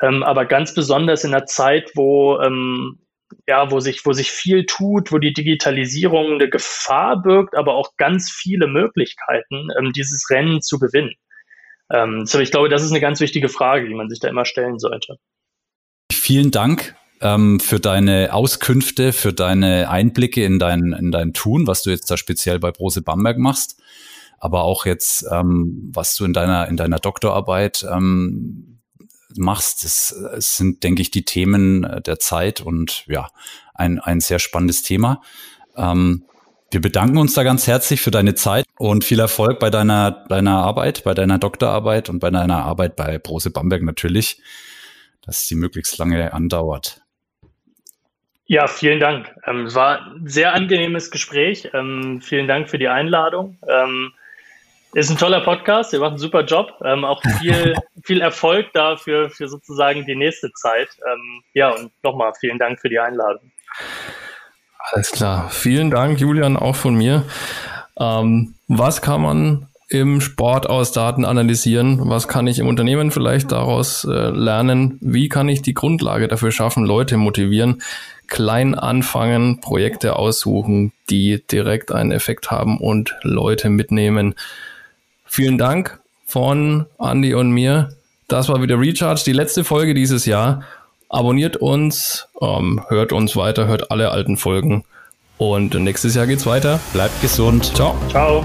Ähm, 0.01 0.23
aber 0.23 0.47
ganz 0.47 0.73
besonders 0.73 1.25
in 1.25 1.35
einer 1.35 1.47
Zeit, 1.47 1.91
wo 1.95 2.39
ähm, 2.39 3.01
ja, 3.47 3.71
wo 3.71 3.81
sich, 3.81 4.05
wo 4.05 4.13
sich 4.13 4.31
viel 4.31 4.67
tut, 4.67 5.13
wo 5.13 5.19
die 5.19 5.33
Digitalisierung 5.33 6.35
eine 6.35 6.49
Gefahr 6.49 7.21
birgt, 7.23 7.57
aber 7.57 7.75
auch 7.75 7.97
ganz 7.97 8.31
viele 8.31 8.67
Möglichkeiten, 8.67 9.69
ähm, 9.79 9.93
dieses 9.93 10.29
Rennen 10.31 10.63
zu 10.63 10.79
gewinnen. 10.79 11.15
Ähm, 11.93 12.27
so, 12.27 12.39
ich 12.39 12.51
glaube, 12.51 12.69
das 12.69 12.83
ist 12.83 12.91
eine 12.91 13.01
ganz 13.01 13.21
wichtige 13.21 13.49
Frage, 13.49 13.89
die 13.89 13.95
man 13.95 14.09
sich 14.09 14.21
da 14.21 14.29
immer 14.29 14.45
stellen 14.45 14.79
sollte. 14.79 15.17
Vielen 16.13 16.51
Dank 16.51 16.95
ähm, 17.21 17.61
für 17.61 17.81
deine 17.81 18.33
Auskünfte, 18.33 19.13
für 19.13 19.33
deine 19.33 19.91
Einblicke 19.91 20.45
in 20.45 20.59
dein, 20.59 20.93
in 20.93 21.11
dein 21.11 21.33
Tun, 21.33 21.67
was 21.67 21.83
du 21.83 21.91
jetzt 21.91 22.11
da 22.11 22.17
speziell 22.17 22.59
bei 22.59 22.71
Brose 22.71 23.03
Bamberg 23.03 23.39
machst, 23.39 23.81
aber 24.39 24.63
auch 24.63 24.87
jetzt, 24.87 25.27
ähm, 25.31 25.91
was 25.93 26.17
du 26.17 26.25
in 26.25 26.33
deiner, 26.33 26.69
in 26.69 26.77
deiner 26.77 26.99
Doktorarbeit 26.99 27.87
ähm, 27.91 28.80
machst. 29.37 29.85
Das, 29.85 30.15
das 30.33 30.57
sind, 30.57 30.83
denke 30.83 31.03
ich, 31.03 31.11
die 31.11 31.25
Themen 31.25 31.85
äh, 31.85 32.01
der 32.01 32.19
Zeit 32.19 32.61
und 32.61 33.05
ja, 33.07 33.29
ein, 33.75 33.99
ein 33.99 34.21
sehr 34.21 34.39
spannendes 34.39 34.83
Thema. 34.83 35.23
Ähm, 35.77 36.25
wir 36.71 36.81
bedanken 36.81 37.19
uns 37.19 37.35
da 37.35 37.43
ganz 37.43 37.67
herzlich 37.67 38.01
für 38.01 38.13
deine 38.13 38.35
Zeit 38.35 38.65
und 38.79 39.05
viel 39.05 39.19
Erfolg 39.19 39.59
bei 39.59 39.71
deiner, 39.71 40.25
deiner 40.29 40.59
Arbeit, 40.59 41.03
bei 41.03 41.15
deiner 41.15 41.39
Doktorarbeit 41.39 42.09
und 42.09 42.21
bei 42.21 42.31
deiner 42.31 42.65
Arbeit 42.65 42.95
bei 42.95 43.19
Brose 43.19 43.51
Bamberg 43.51 43.83
natürlich, 43.83 44.41
dass 45.23 45.49
sie 45.49 45.57
möglichst 45.57 45.99
lange 45.99 46.33
andauert. 46.33 47.03
Ja, 48.47 48.67
vielen 48.67 49.01
Dank. 49.01 49.33
Ähm, 49.47 49.67
es 49.67 49.75
war 49.75 50.13
ein 50.13 50.29
sehr 50.29 50.55
angenehmes 50.55 51.11
Gespräch. 51.11 51.71
Ähm, 51.73 52.21
vielen 52.21 52.49
Dank 52.49 52.69
für 52.69 52.79
die 52.79 52.89
Einladung. 52.89 53.59
Ähm, 53.69 54.13
Ist 54.93 55.09
ein 55.09 55.17
toller 55.17 55.41
Podcast, 55.41 55.93
ihr 55.93 56.01
macht 56.01 56.11
einen 56.11 56.19
super 56.19 56.45
Job. 56.45 56.73
Ähm, 56.85 57.05
auch 57.05 57.23
viel, 57.39 57.75
viel 58.03 58.21
Erfolg 58.21 58.73
dafür 58.73 59.31
für 59.31 59.49
sozusagen 59.49 60.05
die 60.05 60.17
nächste 60.17 60.53
Zeit. 60.53 60.89
Ähm, 61.07 61.43
ja, 61.55 61.71
und 61.71 61.93
nochmal 62.03 62.33
vielen 62.39 62.59
Dank 62.59 62.81
für 62.81 62.89
die 62.89 62.99
Einladung. 62.99 63.53
Alles 64.79 65.13
klar. 65.13 65.49
Vielen 65.51 65.91
Dank, 65.93 66.21
Julian, 66.21 66.57
auch 66.57 66.75
von 66.75 66.97
mir. 66.97 67.25
Ähm, 67.99 68.55
was 68.67 69.01
kann 69.01 69.23
man 69.23 69.67
im 69.89 70.21
Sport 70.21 70.69
aus 70.69 70.91
Daten 70.91 71.25
analysieren? 71.25 72.09
Was 72.09 72.27
kann 72.27 72.49
ich 72.49 72.59
im 72.59 72.67
Unternehmen 72.67 73.13
vielleicht 73.13 73.53
daraus 73.53 74.05
äh, 74.05 74.31
lernen? 74.31 74.99
Wie 75.01 75.29
kann 75.29 75.49
ich 75.49 75.63
die 75.63 75.75
Grundlage 75.75 76.27
dafür 76.27 76.51
schaffen, 76.51 76.85
Leute 76.85 77.17
motivieren? 77.17 77.83
Klein 78.27 78.77
anfangen, 78.77 79.61
Projekte 79.61 80.17
aussuchen, 80.17 80.93
die 81.11 81.45
direkt 81.47 81.93
einen 81.93 82.11
Effekt 82.11 82.51
haben 82.51 82.79
und 82.79 83.15
Leute 83.23 83.69
mitnehmen. 83.69 84.35
Vielen 85.33 85.59
Dank 85.59 86.01
von 86.27 86.87
Andy 86.99 87.35
und 87.35 87.53
mir. 87.53 87.91
Das 88.27 88.49
war 88.49 88.61
wieder 88.63 88.81
Recharge, 88.81 89.23
die 89.25 89.33
letzte 89.33 89.63
Folge 89.63 89.95
dieses 89.95 90.27
Jahr. 90.27 90.65
Abonniert 91.09 91.57
uns, 91.57 92.27
ähm, 92.43 92.83
hört 92.89 93.13
uns 93.13 93.37
weiter, 93.37 93.69
hört 93.69 93.93
alle 93.93 94.11
alten 94.11 94.37
Folgen. 94.37 94.83
Und 95.39 95.75
nächstes 95.75 96.17
Jahr 96.17 96.27
geht's 96.27 96.47
weiter. 96.47 96.81
Bleibt 96.93 97.23
gesund. 97.23 97.77
Ciao. 97.77 97.95
Ciao. 98.09 98.45